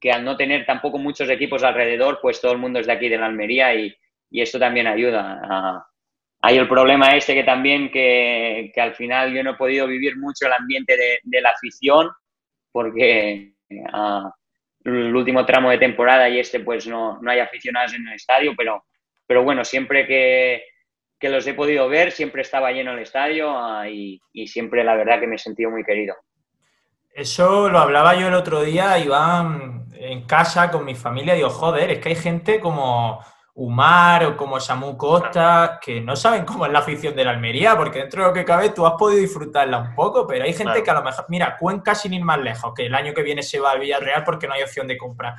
que 0.00 0.10
al 0.10 0.24
no 0.24 0.36
tener 0.36 0.66
tampoco 0.66 0.98
muchos 0.98 1.30
equipos 1.30 1.62
alrededor, 1.62 2.18
pues 2.20 2.40
todo 2.40 2.50
el 2.50 2.58
mundo 2.58 2.80
es 2.80 2.88
de 2.88 2.92
aquí 2.92 3.08
de 3.08 3.18
la 3.18 3.26
Almería 3.26 3.72
y 3.72 3.96
y 4.30 4.40
esto 4.40 4.58
también 4.58 4.86
ayuda. 4.86 5.86
hay 6.40 6.56
el 6.58 6.68
problema 6.68 7.16
este 7.16 7.34
que 7.34 7.44
también 7.44 7.90
que, 7.90 8.72
al 8.76 8.94
final 8.94 9.32
yo 9.32 9.42
no 9.42 9.52
he 9.52 9.56
podido 9.56 9.86
vivir 9.86 10.16
mucho 10.18 10.46
el 10.46 10.52
ambiente 10.52 10.96
de, 10.96 11.40
la 11.40 11.50
afición 11.50 12.10
porque 12.72 13.52
el 14.84 15.16
último 15.16 15.44
tramo 15.44 15.70
de 15.70 15.78
temporada 15.78 16.28
y 16.28 16.38
este 16.38 16.60
pues 16.60 16.86
no, 16.86 17.18
no 17.20 17.30
hay 17.30 17.40
aficionados 17.40 17.94
en 17.94 18.06
el 18.06 18.14
estadio, 18.14 18.52
pero, 18.56 18.84
pero 19.26 19.42
bueno, 19.42 19.64
siempre 19.64 20.06
que, 20.06 20.64
que 21.18 21.28
los 21.28 21.46
he 21.46 21.54
podido 21.54 21.88
ver, 21.88 22.12
siempre 22.12 22.42
estaba 22.42 22.70
lleno 22.72 22.92
el 22.92 23.00
estadio 23.00 23.54
y, 23.86 24.20
y, 24.32 24.46
siempre 24.46 24.84
la 24.84 24.94
verdad 24.94 25.18
que 25.18 25.26
me 25.26 25.36
he 25.36 25.38
sentido 25.38 25.70
muy 25.70 25.84
querido. 25.84 26.14
Eso 27.12 27.70
lo 27.70 27.78
hablaba 27.78 28.14
yo 28.14 28.28
el 28.28 28.34
otro 28.34 28.62
día, 28.62 28.98
Iván, 28.98 29.86
en 29.94 30.26
casa 30.26 30.70
con 30.70 30.84
mi 30.84 30.94
familia, 30.94 31.34
digo, 31.34 31.48
joder, 31.48 31.90
es 31.90 31.98
que 31.98 32.10
hay 32.10 32.14
gente 32.14 32.60
como 32.60 33.24
Umar 33.58 34.22
o 34.24 34.36
como 34.36 34.60
Samu 34.60 34.98
Costa, 34.98 35.78
que 35.82 36.02
no 36.02 36.14
saben 36.14 36.44
cómo 36.44 36.66
es 36.66 36.72
la 36.72 36.80
afición 36.80 37.16
de 37.16 37.24
la 37.24 37.30
Almería, 37.30 37.74
porque 37.74 38.00
dentro 38.00 38.22
de 38.22 38.28
lo 38.28 38.34
que 38.34 38.44
cabe 38.44 38.68
tú 38.68 38.84
has 38.86 38.92
podido 38.94 39.22
disfrutarla 39.22 39.78
un 39.78 39.94
poco, 39.94 40.26
pero 40.26 40.44
hay 40.44 40.52
gente 40.52 40.82
que 40.82 40.90
a 40.90 40.94
lo 40.94 41.02
mejor, 41.02 41.24
mira, 41.28 41.56
Cuenca 41.56 41.94
sin 41.94 42.12
ir 42.12 42.22
más 42.22 42.38
lejos, 42.38 42.74
que 42.74 42.84
el 42.84 42.94
año 42.94 43.14
que 43.14 43.22
viene 43.22 43.42
se 43.42 43.58
va 43.58 43.70
al 43.70 43.80
Villarreal 43.80 44.24
porque 44.24 44.46
no 44.46 44.52
hay 44.52 44.62
opción 44.62 44.86
de 44.86 44.98
comprar. 44.98 45.36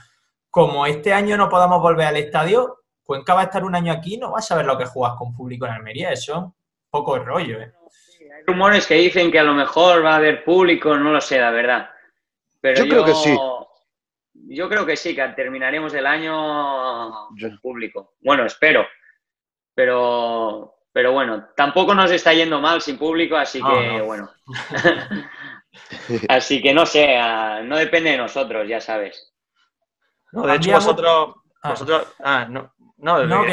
Como 0.50 0.88
este 0.88 1.14
año 1.14 1.38
no 1.38 1.48
podamos 1.48 1.80
volver 1.80 2.08
al 2.08 2.18
estadio, 2.18 2.80
Cuenca 3.04 3.36
va 3.36 3.42
a 3.42 3.46
estar 3.46 3.64
un 3.64 3.76
año 3.76 3.94
aquí, 3.94 4.18
no 4.18 4.32
vas 4.32 4.50
a 4.52 4.56
ver 4.56 4.66
lo 4.66 4.80
que 4.80 4.86
juegas 4.86 5.16
con 5.16 5.36
público 5.36 5.68
en 5.68 5.74
Almería, 5.74 6.12
eso 6.12 6.32
es 6.32 6.38
un 6.40 6.56
poco 6.90 7.18
el 7.18 7.26
rollo. 7.26 7.62
¿eh? 7.62 7.72
hay 8.36 8.44
rumores 8.48 8.88
que 8.88 8.96
dicen 8.96 9.32
que 9.32 9.38
a 9.38 9.44
lo 9.44 9.54
mejor 9.54 10.04
va 10.04 10.14
a 10.14 10.16
haber 10.16 10.44
público, 10.44 10.98
no 10.98 11.12
lo 11.12 11.22
sé, 11.22 11.38
la 11.38 11.52
verdad. 11.52 11.88
Pero 12.62 12.84
yo 12.84 12.90
creo 12.90 13.06
que 13.06 13.14
sí 13.14 13.38
yo 14.50 14.70
creo 14.70 14.86
que 14.86 14.96
sí, 14.96 15.16
que 15.16 15.28
terminaremos 15.30 15.94
el 15.94 16.06
año 16.06 17.30
público. 17.62 18.16
Bueno, 18.22 18.46
espero. 18.46 18.86
Pero, 19.74 20.76
pero 20.92 21.12
bueno, 21.12 21.50
tampoco 21.56 21.94
nos 21.94 22.10
está 22.12 22.34
yendo 22.34 22.60
mal 22.60 22.82
sin 22.82 22.98
público, 22.98 23.36
así 23.36 23.62
que 23.62 24.02
bueno. 24.02 24.32
así 26.30 26.62
que 26.62 26.74
no 26.74 26.86
sé, 26.86 27.16
ah, 27.18 27.62
no 27.64 27.78
depende 27.78 28.12
de 28.12 28.18
nosotros, 28.18 28.68
ya 28.68 28.82
sabes. 28.82 29.34
No, 30.32 30.48
de 30.48 30.56
hecho, 30.56 30.72
vosotros, 30.72 31.36
Ah. 31.64 31.76
ah, 32.24 32.48
no. 32.50 32.74
No, 33.00 33.46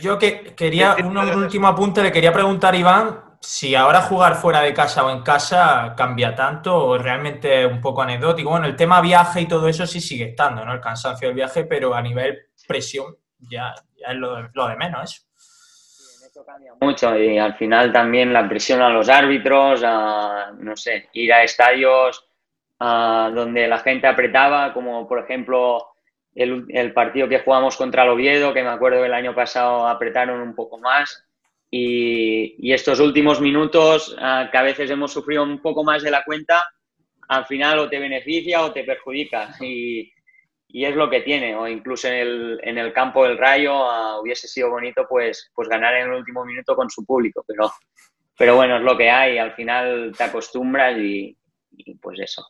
yo 0.00 0.18
que 0.18 0.54
quería, 0.56 0.96
un, 1.04 1.16
último 1.16 1.68
apunte, 1.68 2.02
le 2.02 2.10
quería 2.10 2.32
preguntar, 2.32 2.74
Iván, 2.74 3.16
si 3.40 3.74
ahora 3.74 4.02
jugar 4.02 4.34
fuera 4.34 4.60
de 4.62 4.74
casa 4.74 5.04
o 5.04 5.10
en 5.10 5.22
casa 5.22 5.94
cambia 5.96 6.34
tanto 6.34 6.76
o 6.76 6.98
realmente 6.98 7.66
un 7.66 7.80
poco 7.80 8.02
anecdótico. 8.02 8.50
Bueno, 8.50 8.66
el 8.66 8.76
tema 8.76 9.00
viaje 9.00 9.42
y 9.42 9.48
todo 9.48 9.68
eso 9.68 9.86
sí 9.86 10.00
sigue 10.00 10.30
estando, 10.30 10.64
¿no? 10.64 10.72
El 10.72 10.80
cansancio 10.80 11.28
del 11.28 11.36
viaje, 11.36 11.64
pero 11.64 11.94
a 11.94 12.02
nivel 12.02 12.48
presión 12.66 13.16
ya, 13.38 13.74
es 13.96 14.14
lo 14.16 14.36
de, 14.36 14.76
menos 14.76 15.24
eso. 16.22 16.44
cambia 16.44 16.72
mucho 16.80 17.16
y 17.16 17.38
al 17.38 17.54
final 17.54 17.92
también 17.92 18.32
la 18.32 18.48
presión 18.48 18.82
a 18.82 18.90
los 18.90 19.08
árbitros, 19.08 19.82
a, 19.84 20.52
no 20.58 20.76
sé, 20.76 21.08
ir 21.12 21.32
a 21.32 21.42
estadios 21.42 22.24
donde 22.80 23.66
la 23.66 23.78
gente 23.78 24.06
apretaba, 24.06 24.72
como 24.72 25.08
por 25.08 25.18
ejemplo 25.18 25.88
el, 26.34 26.92
partido 26.92 27.28
que 27.28 27.40
jugamos 27.40 27.76
contra 27.76 28.04
el 28.04 28.10
Oviedo, 28.10 28.54
que 28.54 28.62
me 28.62 28.68
acuerdo 28.68 29.00
que 29.00 29.06
el 29.06 29.14
año 29.14 29.34
pasado 29.34 29.88
apretaron 29.88 30.40
un 30.40 30.54
poco 30.54 30.78
más. 30.78 31.27
Y, 31.70 32.72
estos 32.72 33.00
últimos 33.00 33.40
minutos, 33.40 34.16
ah, 34.18 34.48
que 34.50 34.58
a 34.58 34.62
veces 34.62 34.90
hemos 34.90 35.12
sufrido 35.12 35.42
un 35.42 35.60
poco 35.60 35.84
más 35.84 36.02
de 36.02 36.10
la 36.10 36.24
cuenta, 36.24 36.66
al 37.28 37.44
final 37.46 37.78
o 37.78 37.88
te 37.88 37.98
beneficia 37.98 38.62
o 38.64 38.72
te 38.72 38.84
perjudica. 38.84 39.54
Y, 39.60 40.12
es 40.70 40.94
lo 40.94 41.08
que 41.08 41.20
tiene. 41.20 41.54
O 41.56 41.66
incluso 41.66 42.08
en 42.08 42.14
el, 42.14 42.60
en 42.62 42.78
el 42.78 42.92
campo 42.92 43.24
del 43.24 43.38
Rayo 43.38 43.72
ah, 43.74 44.20
hubiese 44.20 44.48
sido 44.48 44.70
bonito 44.70 45.06
pues, 45.08 45.50
pues 45.54 45.68
ganar 45.68 45.94
en 45.94 46.08
el 46.08 46.18
último 46.18 46.44
minuto 46.44 46.74
con 46.74 46.90
su 46.90 47.04
público. 47.04 47.44
Pero, 47.46 47.72
pero 48.36 48.56
bueno, 48.56 48.76
es 48.76 48.82
lo 48.82 48.96
que 48.96 49.10
hay. 49.10 49.38
Al 49.38 49.54
final 49.54 50.12
te 50.16 50.24
acostumbras 50.24 50.98
y 50.98 51.36
pues 52.00 52.18
eso. 52.20 52.46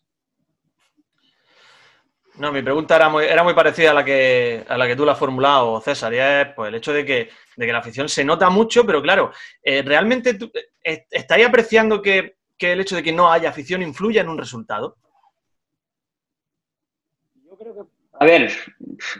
No, 2.39 2.53
mi 2.53 2.63
pregunta 2.63 2.95
era 2.95 3.09
muy, 3.09 3.25
era 3.25 3.43
muy 3.43 3.53
parecida 3.53 3.91
a 3.91 3.95
la 3.95 4.05
que 4.05 4.65
a 4.69 4.79
la 4.79 4.87
que 4.87 4.95
tú 4.95 5.05
la 5.05 5.13
has 5.13 5.19
formulado, 5.19 5.81
César, 5.81 6.15
y 6.15 6.19
es 6.19 6.47
pues, 6.55 6.69
el 6.69 6.77
hecho 6.77 6.93
de 6.93 7.05
que, 7.05 7.31
de 7.57 7.67
que 7.67 7.73
la 7.73 7.79
afición 7.79 8.09
se 8.09 8.25
nota 8.25 8.49
mucho, 8.49 8.87
pero 8.87 9.03
claro, 9.03 9.33
eh, 9.61 9.83
¿realmente 9.83 10.35
tú, 10.35 10.51
eh, 10.85 11.07
estáis 11.11 11.47
apreciando 11.47 12.01
que, 12.01 12.37
el 12.61 12.81
hecho 12.81 12.95
de 12.95 13.03
que 13.03 13.13
no 13.13 13.31
haya 13.31 13.49
afición 13.49 13.83
influya 13.83 14.21
en 14.21 14.29
un 14.29 14.39
resultado? 14.39 14.97
Yo 17.35 17.57
creo 17.59 17.75
que... 17.75 17.81
A 18.21 18.25
ver, 18.25 18.53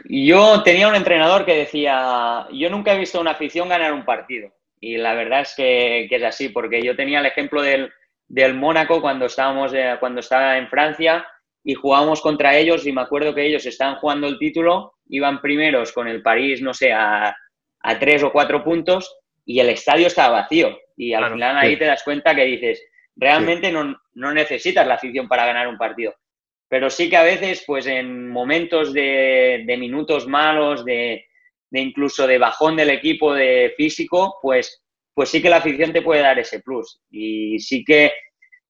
yo 0.05 0.63
tenía 0.63 0.87
un 0.87 0.95
entrenador 0.95 1.45
que 1.45 1.55
decía, 1.55 2.47
yo 2.51 2.69
nunca 2.69 2.93
he 2.93 2.99
visto 2.99 3.19
una 3.19 3.31
afición 3.31 3.69
ganar 3.69 3.93
un 3.93 4.03
partido. 4.03 4.51
Y 4.81 4.97
la 4.97 5.13
verdad 5.13 5.41
es 5.41 5.53
que, 5.55 6.05
es 6.05 6.23
así, 6.23 6.49
porque 6.49 6.81
yo 6.81 6.95
tenía 6.95 7.19
el 7.19 7.25
ejemplo 7.25 7.61
del, 7.61 7.91
del 8.27 8.55
Mónaco 8.55 9.01
cuando, 9.01 9.25
estábamos, 9.25 9.73
eh, 9.73 9.95
cuando 9.99 10.19
estaba 10.19 10.57
en 10.57 10.69
Francia 10.69 11.25
y 11.63 11.73
jugábamos 11.73 12.21
contra 12.21 12.57
ellos 12.57 12.85
y 12.85 12.91
me 12.91 13.01
acuerdo 13.01 13.35
que 13.35 13.45
ellos 13.45 13.65
estaban 13.65 13.95
jugando 13.95 14.27
el 14.27 14.39
título, 14.39 14.93
iban 15.09 15.41
primeros 15.41 15.91
con 15.91 16.07
el 16.07 16.21
París, 16.21 16.61
no 16.61 16.73
sé, 16.73 16.91
a, 16.91 17.35
tres 17.99 18.23
o 18.23 18.31
cuatro 18.31 18.63
puntos 18.63 19.17
y 19.45 19.59
el 19.59 19.69
estadio 19.69 20.07
estaba 20.07 20.41
vacío. 20.41 20.77
Y 20.95 21.13
al 21.13 21.31
final 21.31 21.57
ahí 21.57 21.77
te 21.77 21.85
das 21.85 22.03
cuenta 22.03 22.35
que 22.35 22.45
dices, 22.45 22.83
realmente 23.15 23.71
no, 23.71 23.97
necesitas 24.33 24.85
la 24.85 24.95
afición 24.95 25.27
para 25.27 25.45
ganar 25.45 25.67
un 25.67 25.77
partido. 25.77 26.13
Pero 26.67 26.89
sí 26.89 27.09
que 27.09 27.17
a 27.17 27.23
veces, 27.23 27.63
pues 27.65 27.87
en 27.87 28.29
momentos 28.29 28.93
de, 28.93 29.63
minutos 29.79 30.27
malos, 30.27 30.85
de, 30.85 31.25
de, 31.69 31.79
incluso 31.79 32.27
de 32.27 32.37
bajón 32.37 32.75
del 32.75 32.91
equipo 32.91 33.33
de 33.33 33.73
físico, 33.75 34.37
pues, 34.41 34.83
pues 35.13 35.29
sí 35.29 35.41
que 35.41 35.49
la 35.49 35.57
afición 35.57 35.93
te 35.93 36.03
puede 36.03 36.21
dar 36.21 36.37
ese 36.37 36.59
plus. 36.59 37.01
Y 37.09 37.59
sí 37.59 37.83
que 37.83 38.11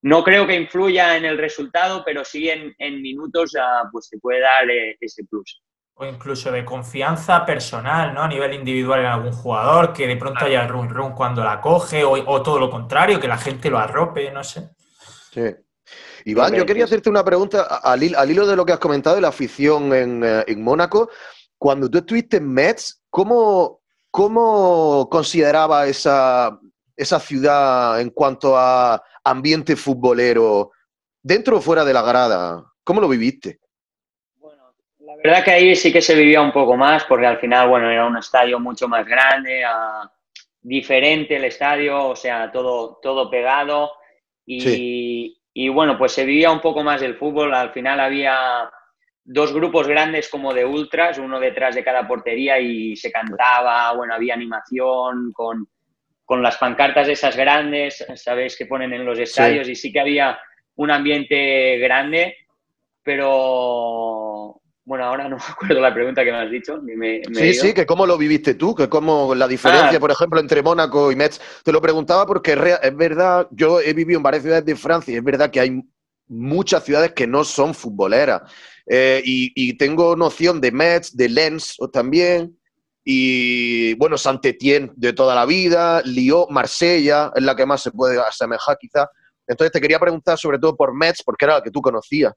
no 0.01 0.23
creo 0.23 0.47
que 0.47 0.55
influya 0.55 1.17
en 1.17 1.25
el 1.25 1.37
resultado, 1.37 2.03
pero 2.05 2.23
sí 2.23 2.49
en, 2.49 3.01
minutos 3.01 3.53
pues 3.91 4.09
te 4.09 4.17
puede 4.17 4.41
dar 4.41 4.69
eh, 4.69 4.97
ese 4.99 5.23
plus. 5.25 5.61
O 5.95 6.05
incluso 6.05 6.51
de 6.51 6.63
confianza 6.63 7.45
personal, 7.45 8.13
¿no? 8.13 8.21
A 8.21 8.27
nivel 8.27 8.53
individual 8.53 9.01
en 9.01 9.05
algún 9.07 9.33
jugador, 9.33 9.91
que 9.91 10.07
de 10.07 10.15
pronto 10.15 10.45
haya 10.45 10.63
el 10.63 10.69
run 10.69 10.89
run 10.89 11.11
cuando 11.11 11.43
la 11.43 11.59
coge, 11.59 12.05
o, 12.05 12.41
todo 12.41 12.57
lo 12.57 12.69
contrario, 12.69 13.19
que 13.19 13.27
la 13.27 13.37
gente 13.37 13.69
lo 13.69 13.77
arrope, 13.77 14.31
no 14.31 14.41
sé. 14.43 14.69
Sí. 15.33 15.43
Iván, 16.23 16.53
yo 16.53 16.65
quería 16.65 16.85
hacerte 16.85 17.09
una 17.09 17.23
pregunta 17.23 17.63
al, 17.63 18.01
hilo 18.03 18.47
de 18.47 18.55
lo 18.55 18.65
que 18.65 18.73
has 18.73 18.79
comentado 18.79 19.17
de 19.17 19.21
la 19.21 19.29
afición 19.29 19.93
en, 19.93 20.23
eh, 20.23 20.43
en 20.47 20.63
Mónaco. 20.63 21.09
Cuando 21.57 21.89
tú 21.89 21.97
estuviste 21.97 22.37
en 22.37 22.47
Metz, 22.47 23.01
¿cómo, 23.09 23.81
cómo 24.09 25.09
consideraba 25.09 25.87
esa, 25.87 26.57
esa 26.95 27.19
ciudad 27.19 27.99
en 27.99 28.09
cuanto 28.11 28.57
a 28.57 29.01
ambiente 29.23 29.75
futbolero, 29.75 30.71
dentro 31.21 31.57
o 31.57 31.61
fuera 31.61 31.85
de 31.85 31.93
la 31.93 32.01
grada? 32.01 32.63
¿Cómo 32.83 33.01
lo 33.01 33.09
viviste? 33.09 33.59
Bueno, 34.37 34.73
la 34.99 35.15
verdad 35.17 35.43
que 35.43 35.51
ahí 35.51 35.75
sí 35.75 35.91
que 35.91 36.01
se 36.01 36.15
vivía 36.15 36.41
un 36.41 36.51
poco 36.51 36.75
más, 36.75 37.03
porque 37.05 37.25
al 37.25 37.39
final, 37.39 37.69
bueno, 37.69 37.89
era 37.89 38.05
un 38.05 38.17
estadio 38.17 38.59
mucho 38.59 38.87
más 38.87 39.05
grande, 39.05 39.63
ah, 39.63 40.11
diferente 40.61 41.35
el 41.35 41.45
estadio, 41.45 42.09
o 42.09 42.15
sea, 42.15 42.51
todo, 42.51 42.99
todo 43.01 43.29
pegado. 43.29 43.91
Y, 44.45 45.39
y 45.53 45.69
bueno, 45.69 45.97
pues 45.97 46.13
se 46.13 46.25
vivía 46.25 46.51
un 46.51 46.61
poco 46.61 46.83
más 46.83 47.01
el 47.01 47.15
fútbol. 47.15 47.53
Al 47.53 47.71
final 47.71 47.99
había 47.99 48.71
dos 49.23 49.53
grupos 49.53 49.87
grandes 49.87 50.27
como 50.27 50.53
de 50.53 50.65
ultras, 50.65 51.19
uno 51.19 51.39
detrás 51.39 51.75
de 51.75 51.83
cada 51.83 52.07
portería 52.07 52.59
y 52.59 52.95
se 52.95 53.11
cantaba, 53.11 53.93
bueno, 53.93 54.15
había 54.15 54.33
animación 54.33 55.31
con 55.33 55.67
con 56.29 56.43
las 56.43 56.57
pancartas 56.57 57.09
esas 57.09 57.35
grandes, 57.35 58.05
¿sabéis? 58.13 58.55
Que 58.55 58.67
ponen 58.67 58.93
en 58.93 59.03
los 59.03 59.17
estadios 59.17 59.67
y 59.67 59.73
sí 59.73 59.91
que 59.91 59.99
había 59.99 60.37
un 60.75 60.91
ambiente 60.91 61.79
grande, 61.79 62.35
pero 63.01 64.61
bueno, 64.85 65.05
ahora 65.05 65.27
no 65.27 65.37
me 65.37 65.43
acuerdo 65.43 65.81
la 65.81 65.91
pregunta 65.91 66.23
que 66.23 66.31
me 66.31 66.37
has 66.37 66.51
dicho. 66.51 66.79
sí, 67.33 67.53
sí, 67.55 67.73
que 67.73 67.87
cómo 67.87 68.05
lo 68.05 68.15
viviste 68.15 68.53
tú, 68.53 68.75
que 68.75 68.87
cómo 68.87 69.33
la 69.33 69.47
diferencia, 69.47 69.97
ah. 69.97 69.99
por 69.99 70.11
ejemplo, 70.11 70.39
entre 70.39 70.61
Mónaco 70.61 71.11
y 71.11 71.15
Metz. 71.15 71.41
Te 71.63 71.71
lo 71.71 71.81
preguntaba 71.81 72.27
porque 72.27 72.51
es 72.51 72.95
verdad, 72.95 73.47
yo 73.49 73.81
he 73.81 73.93
vivido 73.93 74.17
en 74.17 74.23
varias 74.23 74.43
ciudades 74.43 74.65
de 74.65 74.75
Francia 74.75 75.11
y 75.11 75.17
es 75.17 75.23
verdad 75.23 75.49
que 75.49 75.61
hay 75.61 75.81
muchas 76.27 76.85
ciudades 76.85 77.13
que 77.13 77.25
no 77.25 77.43
son 77.43 77.73
futboleras. 77.73 78.43
Eh, 78.85 79.19
y, 79.25 79.51
y, 79.55 79.73
tengo 79.79 80.15
noción 80.15 80.61
de 80.61 80.71
Metz, 80.71 81.11
de 81.15 81.27
Lens 81.27 81.75
también, 81.91 82.58
y 83.03 83.93
bueno, 83.95 84.17
saint 84.17 84.41
de 84.43 85.13
toda 85.13 85.35
la 85.35 85.45
vida, 85.45 86.01
Lyon, 86.03 86.45
Marsella, 86.49 87.31
es 87.35 87.43
la 87.43 87.55
que 87.55 87.65
más 87.65 87.81
se 87.81 87.91
puede 87.91 88.19
asemejar 88.19 88.77
quizá. 88.77 89.09
Entonces 89.47 89.71
te 89.71 89.81
quería 89.81 89.99
preguntar 89.99 90.37
sobre 90.37 90.59
todo 90.59 90.75
por 90.75 90.93
Metz, 90.93 91.23
porque 91.23 91.45
era 91.45 91.55
la 91.55 91.63
que 91.63 91.71
tú 91.71 91.81
conocías. 91.81 92.33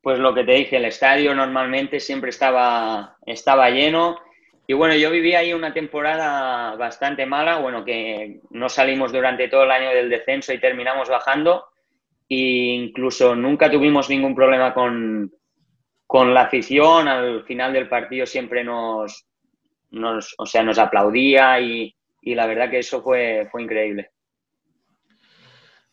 Pues 0.00 0.18
lo 0.18 0.34
que 0.34 0.44
te 0.44 0.52
dije, 0.52 0.76
el 0.76 0.84
estadio 0.84 1.34
normalmente 1.34 1.98
siempre 2.00 2.30
estaba, 2.30 3.16
estaba 3.26 3.70
lleno. 3.70 4.18
Y 4.66 4.72
bueno, 4.72 4.94
yo 4.94 5.10
viví 5.10 5.34
ahí 5.34 5.52
una 5.52 5.74
temporada 5.74 6.74
bastante 6.76 7.26
mala, 7.26 7.58
bueno, 7.58 7.84
que 7.84 8.40
no 8.50 8.68
salimos 8.68 9.12
durante 9.12 9.48
todo 9.48 9.64
el 9.64 9.70
año 9.70 9.90
del 9.90 10.08
descenso 10.08 10.52
y 10.52 10.60
terminamos 10.60 11.08
bajando. 11.08 11.66
E 12.28 12.36
incluso 12.36 13.34
nunca 13.34 13.70
tuvimos 13.70 14.08
ningún 14.08 14.34
problema 14.34 14.72
con, 14.72 15.30
con 16.14 16.32
la 16.32 16.42
afición 16.42 17.08
al 17.08 17.42
final 17.42 17.72
del 17.72 17.88
partido 17.88 18.24
siempre 18.24 18.62
nos, 18.62 19.26
nos 19.90 20.32
o 20.38 20.46
sea, 20.46 20.62
nos 20.62 20.78
aplaudía 20.78 21.58
y, 21.58 21.92
la 22.22 22.46
verdad 22.46 22.70
que 22.70 22.78
eso 22.78 23.02
fue, 23.02 23.48
fue 23.50 23.64
increíble. 23.64 24.12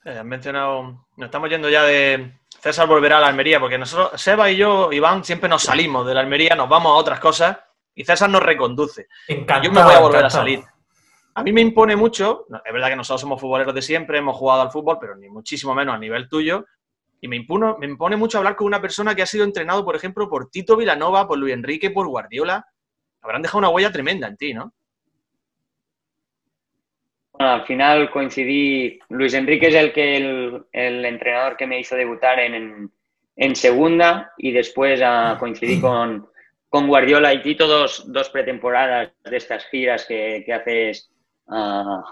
Eh, 0.06 0.20
has 0.20 0.24
mencionado, 0.24 1.08
nos 1.18 1.26
estamos 1.26 1.50
yendo 1.50 1.70
ya 1.70 1.82
de 1.86 2.34
César 2.50 2.88
volverá 2.88 3.18
a 3.18 3.22
la 3.22 3.28
Almería, 3.30 3.60
porque 3.60 3.80
nosotros, 3.80 4.22
Seba 4.22 4.52
y 4.52 4.58
yo, 4.58 4.92
Iván, 4.92 5.24
siempre 5.24 5.50
nos 5.50 5.64
salimos 5.64 6.06
de 6.06 6.14
la 6.14 6.20
Almería, 6.20 6.54
nos 6.54 6.70
vamos 6.70 6.92
a 6.92 7.00
otras 7.00 7.20
cosas 7.20 7.58
y 7.96 8.06
César 8.06 8.30
nos 8.30 8.44
reconduce. 8.44 9.08
yo 9.28 9.72
me 9.72 9.84
voy 9.84 9.96
a 9.96 10.02
volver 10.02 10.26
a 10.26 10.30
salir. 10.30 10.62
A 11.34 11.42
mí 11.42 11.52
me 11.52 11.62
impone 11.62 11.96
mucho, 11.96 12.46
es 12.64 12.72
verdad 12.72 12.90
que 12.90 12.96
nosotros 12.96 13.22
somos 13.22 13.42
futboleros 13.42 13.74
de 13.74 13.82
siempre, 13.82 14.20
hemos 14.20 14.38
jugado 14.38 14.62
al 14.62 14.70
fútbol, 14.70 15.00
pero 15.02 15.16
ni 15.16 15.30
muchísimo 15.30 15.74
menos 15.74 15.96
a 15.96 15.98
nivel 15.98 16.30
tuyo, 16.30 16.64
y 17.24 17.28
me, 17.28 17.36
impuno, 17.36 17.78
me 17.80 17.86
impone 17.86 18.18
mucho 18.18 18.40
hablar 18.40 18.56
con 18.56 18.66
una 18.66 18.82
persona 18.82 19.14
que 19.14 19.22
ha 19.22 19.28
sido 19.28 19.46
entrenado, 19.46 19.86
por 19.86 19.96
ejemplo, 19.96 20.28
por 20.28 20.50
Tito 20.50 20.76
Vilanova, 20.76 21.28
por 21.28 21.38
Luis 21.38 21.54
Enrique, 21.54 21.92
por 21.92 22.08
Guardiola. 22.08 22.66
Habrán 23.22 23.44
dejado 23.44 23.60
una 23.60 23.70
huella 23.70 23.92
tremenda 23.92 24.28
en 24.28 24.38
ti, 24.38 24.56
¿no? 24.56 24.74
Bueno, 27.34 27.54
al 27.54 27.66
final 27.66 28.10
coincidí. 28.10 29.00
Luis 29.10 29.36
Enrique 29.36 29.68
es 29.68 29.76
el 29.76 29.94
que 29.94 30.18
el, 30.18 31.06
entrenador 31.06 31.56
que 31.56 31.68
me 31.68 31.80
hizo 31.80 31.96
debutar 31.96 32.40
en, 32.40 32.92
segunda 33.56 34.34
y 34.38 34.52
después 34.52 35.00
ah, 35.04 35.38
coincidí 35.40 35.80
con, 35.82 36.28
con, 36.70 36.88
Guardiola 36.88 37.36
y 37.36 37.44
Tito 37.44 37.68
dos, 37.68 38.12
dos 38.12 38.30
pretemporadas 38.30 39.12
de 39.24 39.38
estas 39.38 39.68
giras 39.68 40.06
que, 40.08 40.44
haces 40.52 41.12
a 41.48 42.04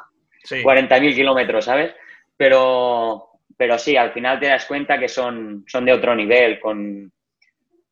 40.000 0.48 1.16
kilómetros, 1.16 1.66
¿sabes? 1.66 1.96
Pero, 2.38 3.29
pero 3.60 3.78
sí, 3.78 3.98
al 3.98 4.14
final 4.14 4.40
te 4.40 4.48
das 4.48 4.66
cuenta 4.66 4.98
que 4.98 5.10
son, 5.10 5.66
son 5.68 5.84
de 5.84 5.92
otro 5.92 6.16
nivel, 6.16 6.62
con, 6.62 7.12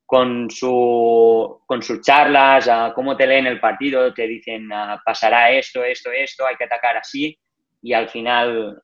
con, 0.06 0.50
su, 0.50 1.62
con 1.66 1.84
sus 1.84 2.00
charlas, 2.00 2.70
cómo 2.96 3.18
te 3.18 3.28
leen 3.28 3.48
el 3.48 3.60
partido, 3.60 4.14
te 4.14 4.26
dicen 4.28 4.70
pasará 5.04 5.52
esto, 5.52 5.84
esto, 5.84 6.10
esto, 6.14 6.48
hay 6.48 6.56
que 6.56 6.64
atacar 6.64 6.96
así, 6.96 7.38
y 7.82 7.92
al 7.92 8.08
final 8.08 8.82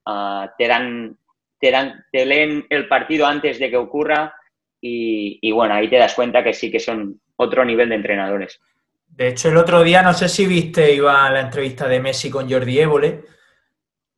te, 0.58 0.68
dan, 0.68 1.18
te, 1.58 1.72
dan, 1.72 2.04
te 2.12 2.26
leen 2.26 2.66
el 2.70 2.90
partido 2.90 3.28
antes 3.28 3.60
de 3.60 3.70
que 3.70 3.78
ocurra, 3.78 4.36
y, 4.82 5.50
bueno, 5.54 5.76
ahí 5.76 5.90
te 5.90 5.96
das 5.96 6.14
cuenta 6.14 6.44
que 6.44 6.54
sí 6.54 6.70
que 6.70 6.82
son, 6.82 7.22
otro 7.38 7.64
nivel 7.64 7.88
de 7.88 7.96
entrenadores. 7.96 8.60
De 9.08 9.30
hecho, 9.30 9.48
el 9.48 9.56
otro 9.56 9.84
día, 9.84 10.02
no 10.02 10.14
sé 10.14 10.28
si 10.28 10.46
viste, 10.46 10.94
iba 10.94 11.26
a 11.26 11.32
la 11.32 11.40
entrevista 11.40 11.88
de 11.88 12.02
Messi 12.02 12.30
con 12.30 12.52
Jordi 12.52 12.80
Évole, 12.80 13.24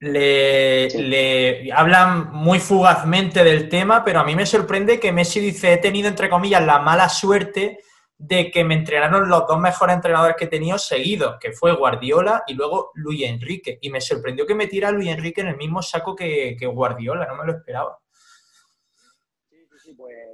le, 0.05 0.87
le, 0.89 1.71
hablan 1.73 2.31
muy 2.31 2.59
fugazmente 2.59 3.43
del 3.43 3.69
tema, 3.69 4.03
pero 4.03 4.19
a 4.19 4.23
mí 4.23 4.35
me 4.35 4.45
sorprende 4.45 4.99
que 4.99 5.11
Messi 5.11 5.39
dice, 5.39 5.73
he 5.73 5.77
tenido, 5.77 6.07
entre 6.07 6.29
comillas, 6.29 6.63
la 6.63 6.79
mala 6.79 7.09
suerte 7.09 7.79
de 8.17 8.51
que 8.51 8.63
me 8.63 8.75
entrenaron 8.75 9.27
los 9.27 9.47
dos 9.47 9.59
mejores 9.59 9.95
entrenadores 9.95 10.35
que 10.37 10.45
he 10.45 10.49
tenido 10.49 10.77
seguidos, 10.77 11.37
que 11.39 11.51
fue 11.51 11.75
Guardiola 11.75 12.43
y 12.47 12.53
luego 12.53 12.91
Luis 12.93 13.23
Enrique. 13.23 13.79
Y 13.81 13.89
me 13.89 13.99
sorprendió 13.99 14.45
que 14.45 14.55
me 14.55 14.67
tira 14.67 14.91
Luis 14.91 15.09
Enrique 15.09 15.41
en 15.41 15.47
el 15.47 15.57
mismo 15.57 15.81
saco 15.81 16.15
que, 16.15 16.55
Guardiola, 16.61 17.25
no 17.25 17.35
me 17.35 17.45
lo 17.45 17.57
esperaba. 17.57 17.97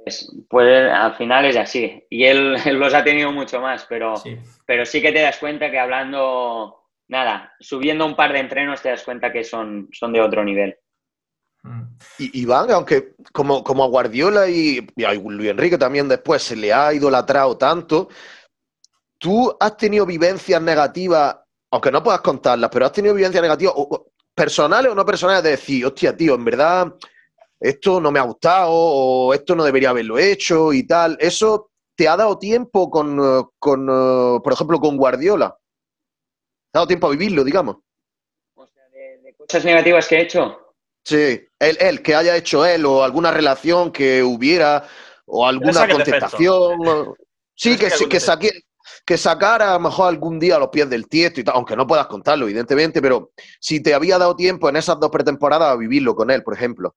Pues, 0.04 0.32
pues, 0.48 0.90
al 0.92 1.14
final 1.14 1.46
es 1.46 1.56
así. 1.56 2.04
Y 2.10 2.24
él, 2.26 2.58
los 2.78 2.92
ha 2.92 3.02
tenido 3.02 3.32
mucho 3.32 3.60
más, 3.60 3.86
pero 3.88 4.16
sí. 4.16 4.36
pero 4.66 4.84
sí 4.84 5.00
que 5.00 5.12
te 5.12 5.22
das 5.22 5.38
cuenta 5.38 5.70
que 5.70 5.78
hablando, 5.78 6.81
nada, 7.12 7.52
subiendo 7.60 8.06
un 8.06 8.16
par 8.16 8.32
de 8.32 8.40
entrenos 8.40 8.80
te 8.80 8.88
das 8.88 9.04
cuenta 9.04 9.30
que 9.30 9.44
son, 9.44 9.88
son 9.92 10.14
de 10.14 10.20
otro 10.20 10.42
nivel. 10.42 10.76
Y 12.18 12.40
Iván, 12.40 12.70
aunque 12.72 13.14
como, 13.32 13.62
como 13.62 13.84
a 13.84 13.86
Guardiola 13.86 14.48
y, 14.48 14.84
a 15.06 15.12
Luis 15.14 15.50
Enrique 15.50 15.78
también 15.78 16.08
después 16.08 16.42
se 16.42 16.56
le 16.56 16.72
ha 16.72 16.92
idolatrado 16.92 17.56
tanto, 17.56 18.08
¿tú 19.18 19.54
has 19.60 19.76
tenido 19.76 20.06
vivencias 20.06 20.60
negativas, 20.60 21.36
aunque 21.70 21.92
no 21.92 22.02
puedas 22.02 22.22
contarlas, 22.22 22.70
pero 22.72 22.86
has 22.86 22.92
tenido 22.92 23.14
vivencias 23.14 23.42
negativas, 23.42 23.74
personales 24.34 24.90
o 24.90 24.94
no 24.94 25.04
personales, 25.04 25.44
de 25.44 25.50
decir, 25.50 25.84
hostia, 25.84 26.16
tío, 26.16 26.34
en 26.34 26.44
verdad 26.44 26.94
esto 27.60 28.00
no 28.00 28.10
me 28.10 28.18
ha 28.18 28.22
gustado 28.22 28.70
o 28.72 29.34
esto 29.34 29.54
no 29.54 29.62
debería 29.62 29.90
haberlo 29.90 30.18
hecho 30.18 30.72
y 30.72 30.84
tal? 30.84 31.18
¿Eso 31.20 31.70
te 31.94 32.08
ha 32.08 32.16
dado 32.16 32.38
tiempo 32.38 32.90
con, 32.90 33.50
con 33.58 33.86
por 34.42 34.52
ejemplo, 34.52 34.80
con 34.80 34.96
Guardiola? 34.96 35.56
¿Te 36.72 36.78
ha 36.78 36.80
dado 36.80 36.86
tiempo 36.86 37.06
a 37.06 37.10
vivirlo, 37.10 37.44
digamos? 37.44 37.76
O 38.54 38.66
sea, 38.66 38.84
de 38.88 39.34
cosas 39.34 39.62
negativas 39.64 40.08
que 40.08 40.16
he 40.16 40.22
hecho. 40.22 40.74
Sí, 41.04 41.46
él, 41.58 42.02
que 42.02 42.14
haya 42.14 42.34
hecho 42.34 42.64
él 42.64 42.86
o 42.86 43.04
alguna 43.04 43.30
relación 43.30 43.92
que 43.92 44.22
hubiera 44.22 44.84
o 45.26 45.46
alguna 45.46 45.86
contestación. 45.86 47.14
Sí, 47.54 47.76
que, 47.76 47.88
que, 48.08 48.50
que 49.04 49.18
sacara 49.18 49.70
a 49.70 49.74
lo 49.74 49.80
mejor 49.80 50.08
algún 50.08 50.38
día 50.38 50.56
a 50.56 50.58
los 50.58 50.70
pies 50.70 50.88
del 50.88 51.08
tiesto 51.08 51.40
y 51.40 51.44
tal, 51.44 51.56
aunque 51.56 51.76
no 51.76 51.86
puedas 51.86 52.06
contarlo, 52.06 52.46
evidentemente, 52.46 53.02
pero 53.02 53.32
si 53.60 53.82
te 53.82 53.92
había 53.92 54.16
dado 54.16 54.34
tiempo 54.34 54.70
en 54.70 54.76
esas 54.76 54.98
dos 54.98 55.10
pretemporadas 55.10 55.72
a 55.72 55.76
vivirlo 55.76 56.14
con 56.14 56.30
él, 56.30 56.42
por 56.42 56.54
ejemplo. 56.54 56.94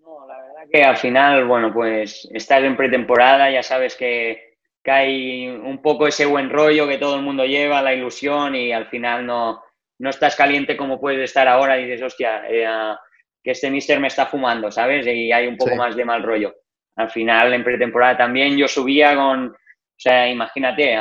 No, 0.00 0.26
la 0.26 0.38
verdad 0.40 0.68
que 0.72 0.82
al 0.82 0.96
final, 0.96 1.46
bueno, 1.46 1.72
pues 1.72 2.28
estás 2.32 2.64
en 2.64 2.76
pretemporada, 2.76 3.52
ya 3.52 3.62
sabes 3.62 3.94
que, 3.94 4.53
que 4.84 4.90
hay 4.90 5.48
un 5.48 5.80
poco 5.80 6.06
ese 6.06 6.26
buen 6.26 6.50
rollo 6.50 6.86
que 6.86 6.98
todo 6.98 7.16
el 7.16 7.22
mundo 7.22 7.46
lleva, 7.46 7.80
la 7.80 7.94
ilusión 7.94 8.54
y 8.54 8.70
al 8.70 8.86
final 8.88 9.24
no, 9.24 9.64
no 9.98 10.10
estás 10.10 10.36
caliente 10.36 10.76
como 10.76 11.00
puedes 11.00 11.22
estar 11.22 11.48
ahora 11.48 11.80
y 11.80 11.86
dices, 11.86 12.02
hostia, 12.02 12.44
eh, 12.46 12.94
que 13.42 13.52
este 13.52 13.70
mister 13.70 13.98
me 13.98 14.08
está 14.08 14.26
fumando, 14.26 14.70
¿sabes? 14.70 15.06
Y 15.06 15.32
hay 15.32 15.46
un 15.46 15.56
poco 15.56 15.74
más 15.74 15.96
de 15.96 16.04
mal 16.04 16.22
rollo. 16.22 16.54
Al 16.96 17.10
final, 17.10 17.54
en 17.54 17.64
pretemporada 17.64 18.18
también 18.18 18.58
yo 18.58 18.68
subía 18.68 19.16
con, 19.16 19.48
o 19.48 19.96
sea, 19.96 20.28
imagínate, 20.28 20.96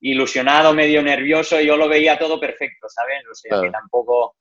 ilusionado, 0.00 0.74
medio 0.74 1.02
nervioso, 1.02 1.58
yo 1.60 1.78
lo 1.78 1.88
veía 1.88 2.18
todo 2.18 2.38
perfecto, 2.38 2.88
¿sabes? 2.90 3.24
O 3.30 3.34
sea, 3.34 3.60
que 3.62 3.70
tampoco, 3.70 4.36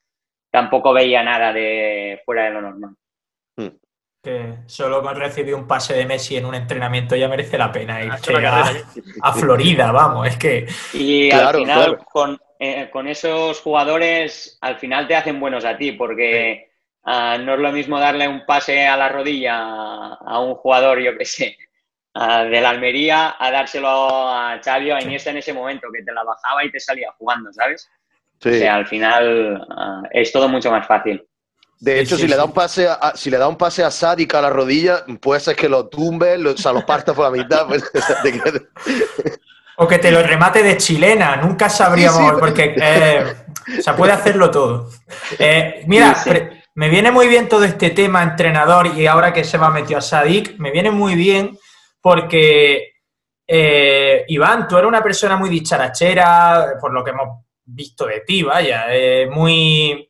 tampoco 0.51 0.93
veía 0.93 1.23
nada 1.23 1.53
de 1.53 2.21
fuera 2.25 2.45
de 2.45 2.51
lo 2.51 2.61
normal. 2.61 2.95
Hmm. 3.55 3.77
Que 4.25 4.55
solo 4.65 5.03
con 5.03 5.15
recibir 5.15 5.53
un 5.53 5.67
pase 5.67 5.93
de 5.93 6.03
Messi 6.03 6.35
en 6.35 6.47
un 6.47 6.55
entrenamiento 6.55 7.15
ya 7.15 7.27
merece 7.27 7.59
la 7.59 7.71
pena 7.71 8.03
ir 8.03 8.11
a, 8.11 9.33
Florida, 9.33 9.91
vamos, 9.91 10.27
es 10.27 10.35
que... 10.35 10.67
Y 10.93 11.29
al 11.29 11.55
final, 11.55 11.99
con, 12.11 12.41
eh, 12.57 12.89
con 12.91 13.07
esos 13.07 13.61
jugadores 13.61 14.57
al 14.61 14.79
final 14.79 15.07
te 15.07 15.15
hacen 15.15 15.39
buenos 15.39 15.63
a 15.63 15.77
ti, 15.77 15.91
porque 15.91 16.71
ah, 17.03 17.37
no 17.37 17.53
es 17.53 17.59
lo 17.59 17.71
mismo 17.71 17.99
darle 17.99 18.27
un 18.27 18.47
pase 18.47 18.87
a 18.87 18.97
la 18.97 19.09
rodilla 19.09 19.59
a, 20.15 20.39
un 20.39 20.55
jugador, 20.55 20.99
yo 20.99 21.15
que 21.15 21.25
sé, 21.25 21.55
de 22.15 22.61
la 22.61 22.71
Almería, 22.71 23.35
a 23.37 23.51
dárselo 23.51 23.87
a 23.87 24.59
Xavi 24.59 24.89
o 24.89 24.95
a 24.95 25.03
Iniesta 25.03 25.29
en 25.29 25.37
ese 25.37 25.53
momento, 25.53 25.87
que 25.93 26.01
te 26.01 26.11
la 26.11 26.23
bajaba 26.23 26.65
y 26.65 26.71
te 26.71 26.79
salía 26.79 27.11
jugando, 27.19 27.53
¿sabes? 27.53 27.87
O 28.43 28.49
sea, 28.49 28.73
al 28.73 28.87
final 28.87 29.67
ah, 29.69 30.01
es 30.09 30.31
todo 30.31 30.49
mucho 30.49 30.71
más 30.71 30.87
fácil. 30.87 31.23
De 31.79 31.99
hecho, 31.99 32.17
si, 32.17 32.27
le 32.27 32.35
da 32.35 32.45
un 32.45 32.53
pase 32.53 32.87
a, 32.87 33.13
si 33.15 33.29
le 33.29 33.37
da 33.37 33.47
un 33.47 33.57
pase 33.57 33.83
a 33.83 33.91
Sadik 33.91 34.33
a 34.33 34.41
la 34.41 34.49
rodilla, 34.49 35.05
puede 35.19 35.41
ser 35.41 35.55
que 35.55 35.67
lo 35.67 35.87
tumbe, 35.87 36.35
o 36.37 36.57
sea, 36.57 36.71
lo 36.71 36.85
parta 36.85 37.13
por 37.13 37.25
la 37.25 37.31
mitad. 37.31 37.67
Pues, 37.67 37.83
O 39.77 39.87
que 39.87 39.99
te 39.99 40.09
lo 40.09 40.23
remate 40.23 40.63
de 40.63 40.77
chilena, 40.77 41.35
nunca 41.35 41.67
sabríamos, 41.67 42.39
porque 42.39 42.75
eh, 42.81 43.35
se 43.81 43.93
puede 43.93 44.13
hacerlo 44.13 44.49
todo. 44.49 44.89
Eh, 45.37 45.83
mira, 45.87 46.15
me 46.75 46.87
viene 46.87 47.11
muy 47.11 47.27
bien 47.27 47.49
todo 47.49 47.65
este 47.65 47.89
tema 47.89 48.23
entrenador 48.23 48.87
y 48.87 49.05
ahora 49.05 49.33
que 49.33 49.43
se 49.43 49.57
va 49.57 49.69
metido 49.69 49.99
a 49.99 50.01
Sadik, 50.01 50.57
me 50.59 50.71
viene 50.71 50.91
muy 50.91 51.15
bien 51.15 51.57
porque, 51.99 52.93
eh, 53.45 54.23
Iván, 54.29 54.65
tú 54.65 54.77
eres 54.77 54.87
una 54.87 55.03
persona 55.03 55.35
muy 55.35 55.49
dicharachera, 55.49 56.77
por 56.79 56.93
lo 56.93 57.03
que 57.03 57.11
hemos 57.11 57.43
visto 57.65 58.05
de 58.05 58.21
ti, 58.21 58.43
vaya, 58.43 58.85
muy 59.29 60.09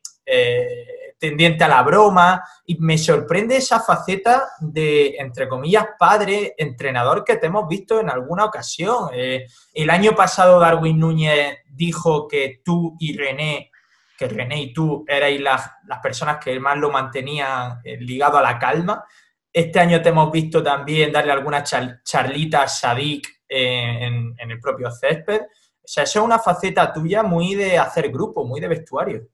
tendiente 1.17 1.63
a 1.63 1.67
la 1.67 1.83
broma 1.83 2.43
y 2.65 2.77
me 2.79 2.97
sorprende 2.97 3.57
esa 3.57 3.79
faceta 3.79 4.47
de, 4.59 5.15
entre 5.17 5.47
comillas, 5.47 5.85
padre, 5.97 6.53
entrenador 6.57 7.23
que 7.23 7.37
te 7.37 7.47
hemos 7.47 7.67
visto 7.67 7.99
en 7.99 8.09
alguna 8.09 8.45
ocasión. 8.45 9.09
Eh, 9.13 9.45
el 9.73 9.89
año 9.89 10.13
pasado 10.13 10.59
Darwin 10.59 10.99
Núñez 10.99 11.59
dijo 11.67 12.27
que 12.27 12.61
tú 12.63 12.95
y 12.99 13.17
René, 13.17 13.71
que 14.17 14.27
René 14.27 14.61
y 14.61 14.73
tú 14.73 15.05
erais 15.07 15.39
las, 15.39 15.71
personas 16.03 16.37
que 16.43 16.59
más 16.59 16.77
lo 16.77 16.91
mantenían 16.91 17.79
eh, 17.83 17.97
ligado 17.97 18.37
a 18.37 18.41
la 18.41 18.59
calma. 18.59 19.03
Este 19.51 19.79
año 19.79 20.01
te 20.01 20.09
hemos 20.09 20.31
visto 20.31 20.61
también 20.61 21.11
darle 21.11 21.31
alguna 21.31 21.63
charlita 21.63 22.63
a 22.63 22.67
Sadik 22.67 23.27
eh, 23.47 23.99
en, 24.01 24.35
en 24.37 24.51
el 24.51 24.59
propio 24.59 24.91
césped. 24.91 25.41
O 25.41 25.87
sea, 25.87 26.03
eso 26.03 26.19
es 26.19 26.25
una 26.25 26.39
faceta 26.39 26.91
tuya 26.91 27.23
muy 27.23 27.55
de 27.55 27.77
hacer 27.77 28.09
grupo, 28.09 28.43
muy 28.43 28.59
de 28.59 28.67
vestuario. 28.67 29.29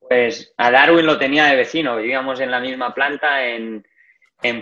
Pues 0.00 0.54
a 0.56 0.70
Darwin 0.70 1.06
lo 1.06 1.18
tenía 1.18 1.46
de 1.46 1.56
vecino, 1.56 1.96
vivíamos 1.96 2.40
en 2.40 2.50
la 2.50 2.60
misma 2.60 2.94
planta, 2.94 3.46
en, 3.46 3.84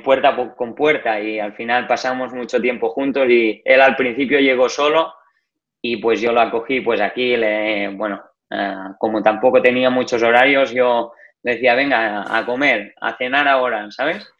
puerta 0.05 0.37
con 0.57 0.75
puerta 0.77 1.21
y 1.21 1.41
al 1.41 1.55
final 1.55 1.89
pasamos 1.89 2.33
mucho 2.33 2.61
tiempo 2.61 2.91
juntos 2.91 3.29
y 3.29 3.61
él 3.65 3.81
al 3.81 3.97
principio 3.97 4.39
llegó 4.39 4.69
solo 4.69 5.13
y 5.81 5.97
pues 5.97 6.21
yo 6.21 6.33
lo 6.33 6.41
acogí 6.41 6.81
pues 6.81 7.01
aquí, 7.01 7.37
le, 7.37 7.89
bueno, 7.89 8.23
eh, 8.49 8.75
como 8.99 9.21
tampoco 9.23 9.61
tenía 9.61 9.91
muchos 9.91 10.23
horarios, 10.23 10.73
yo 10.73 11.13
le 11.43 11.55
decía, 11.55 11.75
venga 11.75 12.25
a 12.29 12.47
comer, 12.47 12.95
a 13.01 13.17
cenar 13.17 13.49
ahora, 13.49 13.91
¿sabes? 13.91 14.33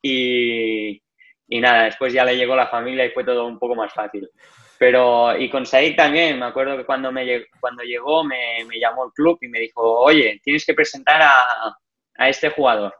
Y, 0.00 1.02
y 1.48 1.60
nada, 1.60 1.84
después 1.84 2.12
ya 2.12 2.24
le 2.24 2.36
llegó 2.36 2.56
la 2.56 2.68
familia 2.68 3.04
y 3.04 3.10
fue 3.10 3.24
todo 3.24 3.46
un 3.46 3.58
poco 3.58 3.74
más 3.74 3.92
fácil. 3.92 4.30
Pero, 4.78 5.36
y 5.38 5.48
con 5.48 5.64
Said 5.64 5.96
también, 5.96 6.38
me 6.38 6.46
acuerdo 6.46 6.76
que 6.76 6.84
cuando, 6.84 7.10
me, 7.10 7.46
cuando 7.60 7.82
llegó 7.82 8.22
me, 8.24 8.64
me 8.66 8.78
llamó 8.78 9.06
el 9.06 9.12
club 9.12 9.38
y 9.40 9.48
me 9.48 9.60
dijo, 9.60 9.80
oye, 10.00 10.40
tienes 10.42 10.66
que 10.66 10.74
presentar 10.74 11.22
a, 11.22 11.76
a 12.16 12.28
este 12.28 12.50
jugador. 12.50 12.94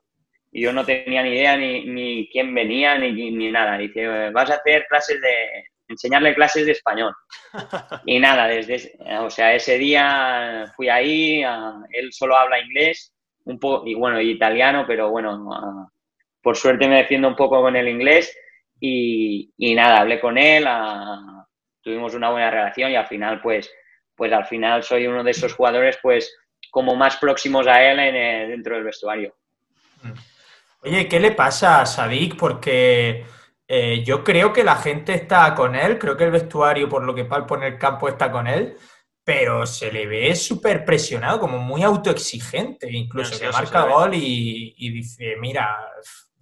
Y 0.52 0.62
yo 0.62 0.72
no 0.72 0.84
tenía 0.84 1.22
ni 1.22 1.30
idea 1.30 1.56
ni, 1.56 1.84
ni 1.84 2.28
quién 2.30 2.54
venía 2.54 2.96
ni, 2.96 3.12
ni 3.12 3.50
nada. 3.50 3.76
Dice, 3.76 4.30
vas 4.30 4.50
a 4.50 4.54
hacer 4.54 4.86
clases 4.88 5.20
de, 5.20 5.64
enseñarle 5.88 6.34
clases 6.34 6.66
de 6.66 6.72
español. 6.72 7.14
Y 8.06 8.18
nada, 8.18 8.46
desde, 8.46 8.96
o 9.20 9.30
sea, 9.30 9.54
ese 9.54 9.78
día 9.78 10.72
fui 10.76 10.88
ahí, 10.88 11.42
él 11.42 12.12
solo 12.12 12.36
habla 12.36 12.60
inglés, 12.60 13.12
un 13.44 13.58
poco, 13.58 13.86
y 13.86 13.94
bueno, 13.94 14.20
italiano, 14.20 14.84
pero 14.86 15.10
bueno, 15.10 15.90
por 16.42 16.56
suerte 16.56 16.88
me 16.88 16.98
defiendo 16.98 17.28
un 17.28 17.36
poco 17.36 17.60
con 17.60 17.76
el 17.76 17.88
inglés. 17.88 18.36
Y, 18.78 19.52
y 19.56 19.74
nada, 19.74 20.00
hablé 20.00 20.20
con 20.20 20.36
él, 20.36 20.66
tuvimos 21.86 22.14
una 22.14 22.30
buena 22.30 22.50
relación 22.50 22.90
y 22.90 22.96
al 22.96 23.06
final, 23.06 23.40
pues, 23.40 23.72
pues 24.16 24.32
al 24.32 24.44
final 24.44 24.82
soy 24.82 25.06
uno 25.06 25.22
de 25.22 25.30
esos 25.30 25.54
jugadores, 25.54 25.96
pues, 26.02 26.36
como 26.68 26.96
más 26.96 27.16
próximos 27.16 27.68
a 27.68 27.80
él 27.80 28.00
en 28.00 28.50
dentro 28.50 28.74
del 28.74 28.82
vestuario. 28.82 29.36
Oye, 30.80 31.06
¿qué 31.06 31.20
le 31.20 31.30
pasa 31.30 31.80
a 31.80 31.86
Sadik? 31.86 32.36
Porque 32.36 33.24
eh, 33.68 34.02
yo 34.04 34.24
creo 34.24 34.52
que 34.52 34.64
la 34.64 34.74
gente 34.74 35.14
está 35.14 35.54
con 35.54 35.76
él, 35.76 35.96
creo 35.96 36.16
que 36.16 36.24
el 36.24 36.32
vestuario, 36.32 36.88
por 36.88 37.04
lo 37.04 37.14
que 37.14 37.24
Palpo 37.24 37.56
en 37.56 37.62
el 37.62 37.78
campo, 37.78 38.08
está 38.08 38.32
con 38.32 38.48
él, 38.48 38.76
pero 39.22 39.64
se 39.64 39.92
le 39.92 40.08
ve 40.08 40.34
súper 40.34 40.84
presionado, 40.84 41.38
como 41.38 41.58
muy 41.58 41.84
autoexigente, 41.84 42.90
incluso 42.90 43.38
que 43.38 43.48
marca 43.48 43.82
gol 43.82 44.12
y, 44.14 44.74
y, 44.76 44.90
dice, 44.90 45.36
mira, 45.40 45.78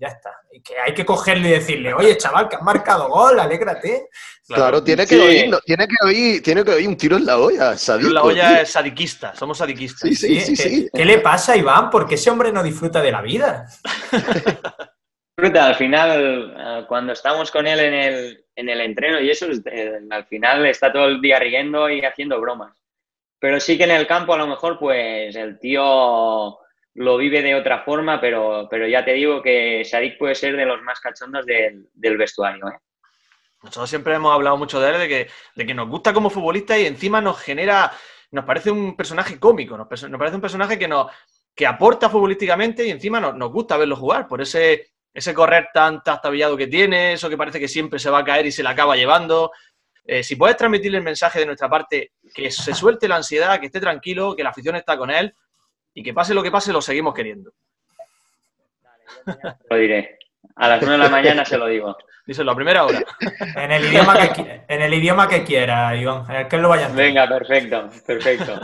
ya 0.04 0.14
está. 0.14 0.30
Y 0.52 0.60
que 0.60 0.78
hay 0.78 0.94
que 0.94 1.04
cogerle 1.04 1.48
y 1.48 1.52
decirle, 1.52 1.94
oye, 1.94 2.16
chaval, 2.16 2.48
que 2.48 2.56
has 2.56 2.62
marcado 2.62 3.08
gol, 3.08 3.40
alégrate. 3.40 4.08
Claro, 4.46 4.84
tiene, 4.84 5.06
que 5.06 5.18
oír, 5.18 5.50
tiene, 5.64 5.88
que 5.88 5.96
oír, 6.04 6.42
tiene 6.42 6.64
que 6.64 6.70
oír 6.70 6.88
un 6.88 6.96
tiro 6.96 7.16
en 7.16 7.26
la 7.26 7.38
olla. 7.38 7.76
Sadico, 7.76 8.08
en 8.08 8.14
la 8.14 8.22
olla 8.22 8.60
es 8.60 8.70
sadiquista, 8.70 9.34
somos 9.34 9.58
sadiquistas. 9.58 10.08
Sí, 10.08 10.14
sí, 10.14 10.56
sí, 10.56 10.88
¿Qué, 10.92 10.98
¿Qué, 10.98 11.04
le 11.04 11.18
pasa 11.18 11.52
a 11.52 11.56
Iván? 11.56 11.88
Porque 11.90 12.16
ese 12.16 12.30
hombre 12.30 12.52
no 12.52 12.62
disfruta 12.62 13.00
de 13.00 13.12
la 13.12 13.22
vida. 13.22 13.66
al 15.36 15.74
final, 15.74 16.54
eh, 16.56 16.84
cuando 16.86 17.12
estamos 17.12 17.50
con 17.50 17.66
él 17.66 17.80
en 17.80 17.94
el, 17.94 18.44
en 18.56 18.68
el 18.68 18.80
entreno 18.80 19.20
y 19.20 19.30
eso, 19.30 19.46
eh, 19.66 20.00
al 20.10 20.26
final 20.26 20.66
está 20.66 20.92
todo 20.92 21.06
el 21.06 21.20
día 21.20 21.38
riendo 21.38 21.90
y 21.90 22.04
haciendo 22.04 22.40
bromas. 22.40 22.76
Pero 23.40 23.60
sí 23.60 23.76
que 23.76 23.84
en 23.84 23.90
el 23.90 24.06
campo 24.06 24.34
a 24.34 24.38
lo 24.38 24.46
mejor 24.46 24.78
pues 24.78 25.34
el 25.36 25.58
tío 25.58 26.58
lo 26.94 27.16
vive 27.16 27.42
de 27.42 27.54
otra 27.54 27.82
forma, 27.82 28.20
pero, 28.20 28.68
pero 28.70 28.86
ya 28.86 29.04
te 29.04 29.12
digo 29.12 29.42
que 29.42 29.84
Sadik 29.84 30.16
puede 30.18 30.34
ser 30.34 30.56
de 30.56 30.64
los 30.64 30.80
más 30.82 31.00
cachondos 31.00 31.44
del, 31.44 32.16
vestuario. 32.16 32.68
¿eh? 32.68 32.78
Nosotros 33.62 33.90
siempre 33.90 34.14
hemos 34.14 34.32
hablado 34.32 34.56
mucho 34.56 34.80
de 34.80 34.90
él, 34.90 34.98
de 34.98 35.08
que, 35.08 35.30
de 35.56 35.66
que 35.66 35.74
nos 35.74 35.88
gusta 35.88 36.12
como 36.12 36.30
futbolista 36.30 36.78
y 36.78 36.86
encima 36.86 37.20
nos 37.20 37.40
genera, 37.40 37.92
nos 38.30 38.44
parece 38.44 38.70
un 38.70 38.96
personaje 38.96 39.40
cómico, 39.40 39.76
nos, 39.76 39.88
parece 39.88 40.06
un 40.06 40.40
personaje 40.40 40.78
que, 40.78 40.86
nos, 40.86 41.10
que 41.54 41.66
aporta 41.66 42.08
futbolísticamente 42.08 42.86
y 42.86 42.90
encima 42.90 43.20
nos, 43.20 43.34
nos 43.34 43.50
gusta 43.50 43.76
verlo 43.76 43.96
jugar 43.96 44.28
por 44.28 44.40
ese, 44.40 44.92
ese 45.12 45.34
correr 45.34 45.68
tan 45.74 46.02
trastabillado 46.02 46.56
que 46.56 46.68
tiene, 46.68 47.14
eso 47.14 47.28
que 47.28 47.36
parece 47.36 47.58
que 47.58 47.68
siempre 47.68 47.98
se 47.98 48.10
va 48.10 48.18
a 48.18 48.24
caer 48.24 48.46
y 48.46 48.52
se 48.52 48.62
le 48.62 48.68
acaba 48.68 48.94
llevando. 48.94 49.50
Eh, 50.04 50.22
si 50.22 50.36
puedes 50.36 50.56
transmitirle 50.56 50.98
el 50.98 51.04
mensaje 51.04 51.40
de 51.40 51.46
nuestra 51.46 51.68
parte, 51.68 52.12
que 52.34 52.50
se 52.50 52.74
suelte 52.74 53.08
la 53.08 53.16
ansiedad, 53.16 53.58
que 53.58 53.66
esté 53.66 53.80
tranquilo, 53.80 54.36
que 54.36 54.42
la 54.42 54.50
afición 54.50 54.76
está 54.76 54.98
con 54.98 55.10
él, 55.10 55.34
y 55.94 56.02
que 56.02 56.12
pase 56.12 56.34
lo 56.34 56.42
que 56.42 56.50
pase, 56.50 56.72
lo 56.72 56.82
seguimos 56.82 57.14
queriendo. 57.14 57.52
Lo 59.70 59.76
diré. 59.76 60.18
A 60.56 60.68
las 60.68 60.82
9 60.82 60.96
de 60.96 61.04
la 61.04 61.08
mañana 61.08 61.44
se 61.44 61.56
lo 61.56 61.66
digo. 61.66 61.96
Díselo 62.26 62.52
a 62.52 62.56
primera 62.56 62.84
hora. 62.84 63.02
En 63.56 63.70
el 63.70 63.84
idioma 63.84 64.18
que, 64.18 64.62
en 64.66 64.82
el 64.82 64.94
idioma 64.94 65.28
que 65.28 65.44
quiera, 65.44 65.94
Iván. 65.96 66.24
En 66.28 66.36
el 66.36 66.48
que 66.48 66.58
lo 66.58 66.68
vaya 66.68 66.88
Venga, 66.88 67.28
perfecto, 67.28 67.88
perfecto. 68.06 68.60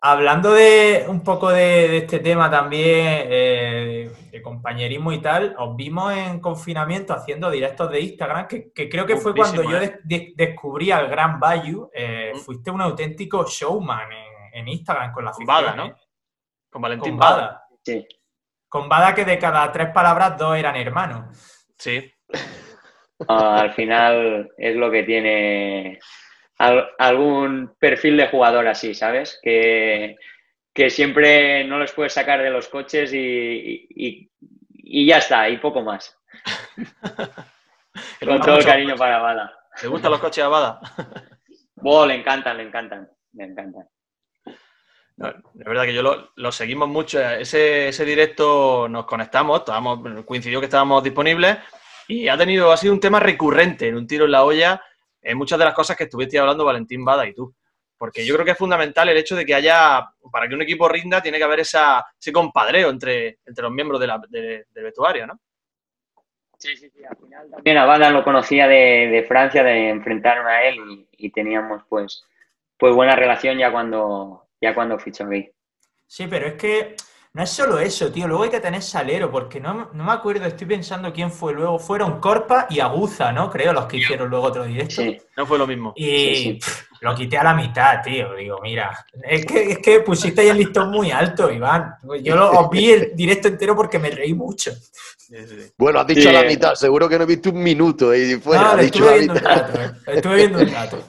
Hablando 0.00 0.52
de 0.52 1.04
un 1.08 1.22
poco 1.22 1.50
de, 1.50 1.98
este 1.98 2.20
tema 2.20 2.50
también, 2.50 3.26
eh, 3.28 4.10
de 4.30 4.42
compañerismo 4.42 5.12
y 5.12 5.20
tal, 5.20 5.54
os 5.58 5.76
vimos 5.76 6.14
en 6.14 6.40
confinamiento 6.40 7.12
haciendo 7.12 7.50
directos 7.50 7.90
de 7.90 8.00
Instagram, 8.00 8.46
que, 8.46 8.88
creo 8.88 9.04
que 9.04 9.16
fue 9.16 9.34
cuando 9.34 9.62
yo 9.62 9.76
¿eh? 9.78 10.00
descubrí 10.04 10.90
al 10.90 11.08
Gran 11.08 11.38
Bayou. 11.38 11.90
Eh, 11.92 12.32
mm. 12.34 12.38
fuiste 12.38 12.70
un 12.70 12.80
auténtico 12.80 13.44
showman 13.44 14.08
en 14.52 14.68
Instagram 14.68 15.12
con 15.12 15.24
la 15.24 15.32
Con 15.32 15.46
Bada, 15.46 15.74
¿no? 15.74 15.94
Con 16.70 16.82
Valentín 16.82 17.16
Bada. 17.16 17.64
Sí. 17.82 18.06
Con 18.68 18.88
Bada 18.88 19.14
que 19.14 19.24
de 19.24 19.38
cada 19.38 19.70
tres 19.72 19.90
palabras 19.90 20.36
dos 20.36 20.56
eran 20.56 20.76
hermanos. 20.76 21.66
Sí. 21.78 22.12
Al 23.26 23.72
final 23.72 24.52
es 24.56 24.76
lo 24.76 24.90
que 24.90 25.02
tiene 25.02 25.98
algún 26.58 27.74
perfil 27.78 28.16
de 28.16 28.28
jugador 28.28 28.66
así, 28.66 28.94
¿sabes? 28.94 29.38
Que, 29.42 30.16
que 30.74 30.90
siempre 30.90 31.64
no 31.64 31.78
los 31.78 31.92
puedes 31.92 32.12
sacar 32.12 32.42
de 32.42 32.50
los 32.50 32.68
coches 32.68 33.12
y, 33.14 34.30
ya 35.06 35.18
está, 35.18 35.48
y 35.48 35.58
poco 35.58 35.82
más. 35.82 36.16
Con 38.24 38.40
todo 38.40 38.58
el 38.58 38.64
cariño 38.64 38.96
para 38.96 39.18
Bada. 39.18 39.58
¿Te 39.80 39.88
gustan 39.88 40.10
los 40.10 40.20
coches 40.20 40.44
a 40.44 40.48
Bada? 40.48 40.80
le 42.06 42.14
encantan, 42.14 42.56
le 42.56 42.64
encantan, 42.64 43.10
le 43.32 43.44
encantan. 43.44 43.88
La 45.18 45.34
verdad 45.54 45.84
que 45.84 45.94
yo 45.94 46.30
lo, 46.36 46.52
seguimos 46.52 46.88
mucho. 46.88 47.20
Ese, 47.20 48.04
directo 48.04 48.88
nos 48.88 49.04
conectamos, 49.04 49.60
estábamos, 49.60 50.24
coincidió 50.24 50.60
que 50.60 50.66
estábamos 50.66 51.02
disponibles 51.02 51.58
y 52.06 52.28
ha 52.28 52.38
tenido, 52.38 52.70
ha 52.70 52.76
sido 52.76 52.92
un 52.92 53.00
tema 53.00 53.18
recurrente 53.18 53.88
en 53.88 53.96
un 53.96 54.06
tiro 54.06 54.26
en 54.26 54.30
la 54.30 54.44
olla 54.44 54.80
en 55.20 55.36
muchas 55.36 55.58
de 55.58 55.64
las 55.64 55.74
cosas 55.74 55.96
que 55.96 56.04
estuviste 56.04 56.38
hablando 56.38 56.64
Valentín 56.64 57.04
Bada 57.04 57.26
y 57.26 57.34
tú. 57.34 57.52
Porque 57.96 58.24
yo 58.24 58.34
creo 58.34 58.44
que 58.44 58.52
es 58.52 58.58
fundamental 58.58 59.08
el 59.08 59.16
hecho 59.16 59.34
de 59.34 59.44
que 59.44 59.56
haya, 59.56 60.08
para 60.30 60.48
que 60.48 60.54
un 60.54 60.62
equipo 60.62 60.88
rinda, 60.88 61.20
tiene 61.20 61.38
que 61.38 61.44
haber 61.44 61.60
esa, 61.60 62.06
ese 62.18 62.32
compadreo 62.32 62.90
entre, 62.90 63.40
entre 63.44 63.62
los 63.64 63.72
miembros 63.72 64.00
del 64.00 64.64
vestuario, 64.72 65.26
¿no? 65.26 65.40
Sí, 66.58 66.76
sí, 66.76 66.88
sí. 66.90 67.04
Al 67.04 67.16
final 67.16 67.50
también 67.50 67.76
a 67.76 67.86
Bada 67.86 68.10
lo 68.10 68.22
conocía 68.22 68.68
de, 68.68 69.24
Francia, 69.26 69.64
de 69.64 69.88
enfrentarme 69.88 70.48
a 70.48 70.68
él 70.68 70.76
y, 70.88 71.08
y 71.26 71.30
teníamos 71.30 71.82
pues, 71.88 72.24
pues 72.76 72.94
buena 72.94 73.16
relación 73.16 73.58
ya 73.58 73.72
cuando, 73.72 74.47
ya 74.60 74.74
cuando 74.74 74.98
fichó 74.98 75.26
ahí. 75.26 75.50
Sí, 76.06 76.26
pero 76.26 76.46
es 76.46 76.54
que 76.54 76.96
no 77.34 77.42
es 77.42 77.50
solo 77.50 77.78
eso, 77.78 78.10
tío. 78.10 78.26
Luego 78.26 78.44
hay 78.44 78.50
que 78.50 78.60
tener 78.60 78.82
salero, 78.82 79.30
porque 79.30 79.60
no, 79.60 79.90
me 79.92 80.12
acuerdo, 80.12 80.46
estoy 80.46 80.66
pensando 80.66 81.12
quién 81.12 81.30
fue 81.30 81.52
luego. 81.52 81.78
Fueron 81.78 82.20
Corpa 82.20 82.66
y 82.70 82.80
Aguza, 82.80 83.30
¿no? 83.32 83.50
Creo, 83.50 83.72
los 83.72 83.86
que 83.86 83.98
hicieron 83.98 84.30
luego 84.30 84.46
otro 84.46 84.64
directo. 84.64 85.02
Sí, 85.02 85.18
no 85.36 85.46
fue 85.46 85.58
lo 85.58 85.66
mismo. 85.66 85.92
Y 85.94 86.58
lo 87.00 87.14
quité 87.14 87.38
a 87.38 87.44
la 87.44 87.54
mitad, 87.54 88.02
tío. 88.02 88.34
Digo, 88.34 88.58
mira, 88.62 89.04
es 89.22 89.44
que, 89.44 89.72
es 89.72 89.78
que 89.78 90.00
pusiste 90.00 90.40
ahí 90.40 90.48
el 90.48 90.56
listón 90.56 90.90
muy 90.90 91.10
alto, 91.10 91.52
Iván. 91.52 91.94
Yo 92.22 92.34
lo, 92.34 92.50
os 92.50 92.70
vi 92.70 92.90
el 92.90 93.14
directo 93.14 93.48
entero 93.48 93.76
porque 93.76 93.98
me 93.98 94.10
reí 94.10 94.34
mucho. 94.34 94.72
Bueno, 95.76 96.00
has 96.00 96.06
dicho 96.06 96.30
a 96.30 96.32
la 96.32 96.42
mitad, 96.42 96.74
seguro 96.74 97.08
que 97.08 97.18
no 97.18 97.24
he 97.24 97.26
visto 97.26 97.50
un 97.50 97.62
minuto 97.62 98.14
y 98.14 98.36
fuera, 98.36 98.74
no, 98.74 98.82
dicho 98.82 99.10
estuve, 99.10 99.18
viendo 99.18 99.34
un 99.34 99.40
rato, 99.40 99.80
eh. 99.80 99.92
estuve 100.06 100.36
viendo 100.36 100.58
un 100.60 100.72
rato. 100.72 101.04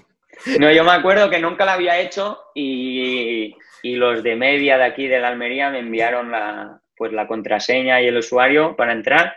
No, 0.57 0.71
yo 0.71 0.83
me 0.83 0.91
acuerdo 0.91 1.29
que 1.29 1.39
nunca 1.39 1.65
lo 1.65 1.71
había 1.71 1.99
hecho 1.99 2.39
y, 2.55 3.55
los 3.83 4.23
de 4.23 4.35
media 4.35 4.77
de 4.77 4.83
aquí 4.85 5.07
de 5.07 5.19
la 5.19 5.29
Almería 5.29 5.69
me 5.69 5.79
enviaron 5.79 6.31
la, 6.31 6.81
pues 6.95 7.11
la 7.11 7.27
contraseña 7.27 8.01
y 8.01 8.07
el 8.07 8.17
usuario 8.17 8.75
para 8.75 8.93
entrar. 8.93 9.35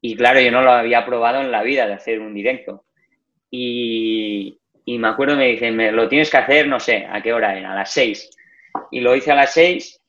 Y 0.00 0.16
claro, 0.16 0.40
yo 0.40 0.50
no 0.50 0.62
lo 0.62 0.72
había 0.72 1.04
probado 1.04 1.40
en 1.40 1.50
la 1.50 1.62
vida 1.62 1.86
de 1.86 1.94
hacer 1.94 2.20
un 2.20 2.34
directo. 2.34 2.84
Y, 3.50 4.58
me 4.86 5.08
acuerdo, 5.08 5.36
me 5.36 5.48
dicen, 5.48 5.74
me, 5.74 5.90
lo 5.90 6.08
tienes 6.08 6.30
que 6.30 6.36
hacer, 6.36 6.68
no 6.68 6.78
sé, 6.78 7.06
¿a 7.10 7.20
qué 7.22 7.32
hora 7.32 7.56
era? 7.56 7.72
A 7.72 7.76
las 7.76 7.92
seis. 7.92 8.30
Y 8.90 9.00
lo 9.00 9.16
hice 9.16 9.32
a 9.32 9.36
las 9.36 9.52
seis 9.52 10.00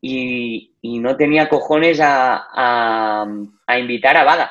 y, 0.00 0.72
no 0.82 1.16
tenía 1.16 1.48
cojones 1.48 2.00
a, 2.00 3.26
a 3.66 3.78
invitar 3.78 4.16
a 4.16 4.24
Bada 4.24 4.50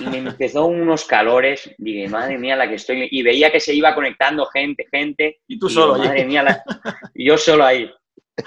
y 0.00 0.06
me 0.06 0.18
empezó 0.18 0.66
unos 0.66 1.04
calores. 1.04 1.70
Dije, 1.78 2.08
madre 2.08 2.38
mía, 2.38 2.56
la 2.56 2.68
que 2.68 2.76
estoy. 2.76 3.08
Y 3.10 3.22
veía 3.22 3.50
que 3.50 3.60
se 3.60 3.74
iba 3.74 3.94
conectando 3.94 4.46
gente, 4.46 4.86
gente. 4.90 5.40
Y 5.46 5.58
tú 5.58 5.68
solo, 5.68 5.96
madre 5.96 6.24
mía, 6.24 6.62
y 7.14 7.26
yo 7.26 7.38
solo 7.38 7.64
ahí. 7.64 7.90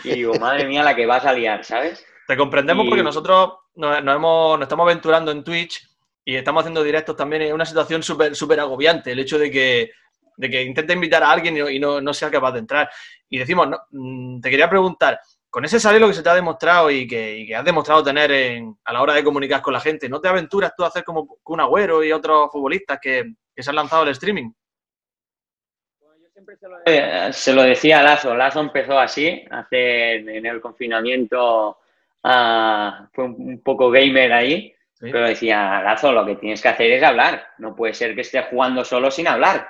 Y 0.04 0.10
digo, 0.10 0.34
madre 0.36 0.66
mía, 0.66 0.84
la 0.84 0.96
que 0.96 1.06
vas 1.06 1.26
a 1.26 1.34
liar, 1.34 1.64
¿sabes? 1.64 2.06
Te 2.28 2.36
comprendemos 2.36 2.88
porque 2.88 3.04
nosotros 3.04 3.54
nos, 3.76 4.00
hemos, 4.00 4.58
nos 4.58 4.62
estamos 4.62 4.84
aventurando 4.86 5.32
en 5.32 5.44
Twitch 5.44 5.88
y 6.24 6.36
estamos 6.36 6.62
haciendo 6.62 6.84
directos 6.84 7.16
también. 7.16 7.44
Es 7.44 7.54
una 7.54 7.66
situación 7.66 8.02
súper 8.02 8.36
súper 8.36 8.60
agobiante 8.60 9.12
el 9.12 9.20
hecho 9.20 9.38
de 9.38 9.52
que, 9.52 9.92
de 10.38 10.50
que 10.50 10.64
intente 10.64 10.94
invitar 10.94 11.24
a 11.24 11.32
alguien 11.32 11.58
y, 11.70 11.80
no, 11.80 12.02
no, 12.02 12.14
sea 12.14 12.32
capaz 12.32 12.54
de 12.54 12.60
entrar. 12.60 12.90
Y 13.30 13.38
decimos, 13.38 13.68
mm, 13.92 14.42
te 14.42 14.50
quería 14.50 14.70
preguntar, 14.70 15.20
con 15.56 15.64
ese 15.64 15.80
salero 15.80 16.10
que 16.10 16.14
se 16.14 16.22
te 16.22 16.28
ha 16.28 16.36
demostrado 16.36 16.92
y 16.92 17.08
que, 17.08 17.56
has 17.56 17.64
demostrado 17.64 18.04
tener 18.04 18.62
a 18.84 18.92
la 18.92 19.02
hora 19.02 19.14
de 19.14 19.24
comunicar 19.24 19.62
con 19.62 19.72
la 19.72 19.80
gente, 19.80 20.10
¿no 20.10 20.20
te 20.20 20.28
aventuras 20.28 20.74
tú 20.76 20.84
a 20.84 20.88
hacer 20.88 21.06
como 21.06 21.38
un 21.46 21.62
Agüero 21.62 22.04
y 22.04 22.12
otros 22.12 22.52
futbolistas 22.52 23.00
que, 23.02 23.36
se 23.56 23.70
han 23.70 23.78
lanzado 23.78 24.02
al 24.02 24.10
streaming? 24.10 24.52
yo 26.02 26.28
siempre 26.34 26.58
se 27.32 27.54
lo, 27.54 27.62
decía 27.62 28.02
a 28.02 28.04
Lazo. 28.04 28.36
Lazo 28.36 28.60
empezó 28.60 29.00
así, 29.00 29.46
hace 29.50 30.16
en 30.16 30.46
el 30.46 30.60
confinamiento 30.60 31.78
ah, 32.26 33.08
fue 33.14 33.24
un, 33.24 33.62
poco 33.64 33.90
gamer 33.90 34.34
ahí, 34.34 34.76
pero 35.00 35.26
decía, 35.26 35.82
Lazo, 35.82 36.12
lo 36.12 36.26
que 36.26 36.36
tienes 36.36 36.62
que 36.62 36.68
hacer 36.68 36.92
es 36.92 37.02
hablar. 37.02 37.48
No 37.60 37.74
puede 37.74 37.94
ser 37.94 38.14
que 38.14 38.22
estés 38.22 38.44
jugando 38.50 38.84
solo 38.84 39.10
sin 39.10 39.30
hablar. 39.30 39.70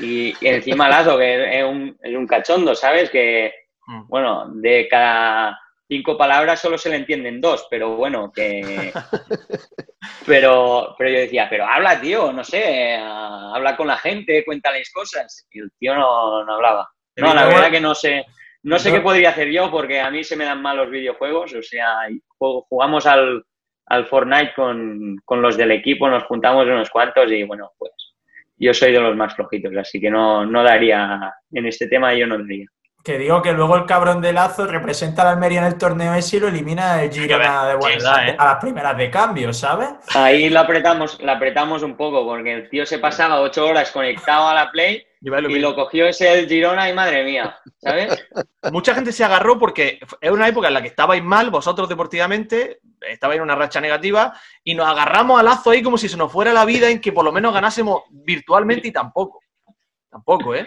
Y, 0.00 0.34
encima 0.40 0.88
Lazo, 0.88 1.16
que 1.16 1.60
es 1.60 1.64
un, 1.64 1.96
es 2.02 2.16
un 2.16 2.26
cachondo, 2.26 2.74
¿sabes? 2.74 3.10
Que 3.10 3.63
Mm. 3.86 4.08
Bueno, 4.08 4.46
de 4.54 4.88
cada 4.88 5.58
cinco 5.86 6.16
palabras 6.16 6.60
solo 6.60 6.78
se 6.78 6.90
le 6.90 6.96
entienden 6.96 7.40
dos, 7.40 7.66
pero 7.70 7.96
bueno, 7.96 8.32
que... 8.32 8.92
pero, 10.26 10.94
pero 10.98 11.10
yo 11.10 11.18
decía, 11.18 11.46
pero 11.48 11.66
habla, 11.66 12.00
tío, 12.00 12.32
no 12.32 12.44
sé, 12.44 12.96
habla 12.96 13.76
con 13.76 13.86
la 13.86 13.96
gente, 13.96 14.44
cuéntales 14.44 14.90
cosas. 14.92 15.46
Y 15.50 15.60
el 15.60 15.70
tío 15.78 15.94
no, 15.94 16.38
hablaba. 16.38 16.88
No, 17.16 17.32
la 17.32 17.46
verdad 17.46 17.70
que 17.70 17.80
no 17.80 17.94
sé, 17.94 18.24
no 18.64 18.78
sé 18.78 18.90
qué 18.90 19.00
podría 19.00 19.30
hacer 19.30 19.48
yo 19.50 19.70
porque 19.70 20.00
a 20.00 20.10
mí 20.10 20.24
se 20.24 20.36
me 20.36 20.44
dan 20.44 20.60
mal 20.60 20.76
los 20.76 20.90
videojuegos, 20.90 21.54
o 21.54 21.62
sea, 21.62 22.08
jugamos 22.38 23.06
al, 23.06 23.44
al 23.86 24.06
Fortnite 24.06 24.52
con, 24.54 25.16
con 25.24 25.40
los 25.40 25.56
del 25.56 25.70
equipo, 25.70 26.08
nos 26.08 26.24
juntamos 26.24 26.66
unos 26.66 26.90
cuantos 26.90 27.30
y 27.30 27.44
bueno, 27.44 27.70
pues 27.78 27.92
yo 28.56 28.72
soy 28.72 28.92
de 28.92 29.00
los 29.00 29.16
más 29.16 29.34
flojitos, 29.34 29.76
así 29.76 30.00
que 30.00 30.10
no, 30.10 30.44
no 30.46 30.62
daría, 30.62 31.32
en 31.52 31.66
este 31.66 31.86
tema 31.86 32.14
yo 32.14 32.26
no 32.26 32.38
daría. 32.38 32.66
Que 33.04 33.18
digo 33.18 33.42
que 33.42 33.52
luego 33.52 33.76
el 33.76 33.84
cabrón 33.84 34.22
de 34.22 34.32
Lazo 34.32 34.66
representa 34.66 35.20
a 35.20 35.24
la 35.26 35.30
Almería 35.32 35.58
en 35.58 35.66
el 35.66 35.76
torneo 35.76 36.14
ese 36.14 36.38
y 36.38 36.40
lo 36.40 36.48
elimina 36.48 37.02
el 37.02 37.12
Girona 37.12 37.66
de 37.66 37.74
¿eh? 37.74 38.36
a 38.38 38.44
las 38.46 38.56
primeras 38.56 38.96
de 38.96 39.10
cambio, 39.10 39.52
¿sabes? 39.52 39.90
Ahí 40.14 40.48
lo 40.48 40.60
apretamos, 40.60 41.20
lo 41.20 41.32
apretamos 41.32 41.82
un 41.82 41.98
poco, 41.98 42.24
porque 42.24 42.54
el 42.54 42.70
tío 42.70 42.86
se 42.86 42.98
pasaba 42.98 43.42
ocho 43.42 43.66
horas 43.66 43.90
conectado 43.90 44.48
a 44.48 44.54
la 44.54 44.70
Play 44.70 45.06
y 45.20 45.58
lo 45.58 45.74
cogió 45.74 46.06
ese 46.06 46.32
el 46.32 46.48
Girona 46.48 46.88
y 46.88 46.94
madre 46.94 47.24
mía, 47.24 47.58
¿sabes? 47.76 48.26
Mucha 48.72 48.94
gente 48.94 49.12
se 49.12 49.22
agarró 49.22 49.58
porque 49.58 50.00
es 50.18 50.30
una 50.30 50.48
época 50.48 50.68
en 50.68 50.74
la 50.74 50.80
que 50.80 50.88
estabais 50.88 51.22
mal, 51.22 51.50
vosotros 51.50 51.90
deportivamente, 51.90 52.80
estabais 53.06 53.36
en 53.36 53.42
una 53.42 53.54
racha 53.54 53.82
negativa, 53.82 54.32
y 54.62 54.74
nos 54.74 54.88
agarramos 54.88 55.38
a 55.38 55.42
Lazo 55.42 55.70
ahí 55.70 55.82
como 55.82 55.98
si 55.98 56.08
se 56.08 56.16
nos 56.16 56.32
fuera 56.32 56.54
la 56.54 56.64
vida 56.64 56.88
en 56.88 57.02
que 57.02 57.12
por 57.12 57.26
lo 57.26 57.32
menos 57.32 57.52
ganásemos 57.52 58.04
virtualmente 58.10 58.88
y 58.88 58.92
tampoco. 58.92 59.40
Tampoco, 60.10 60.54
¿eh? 60.54 60.66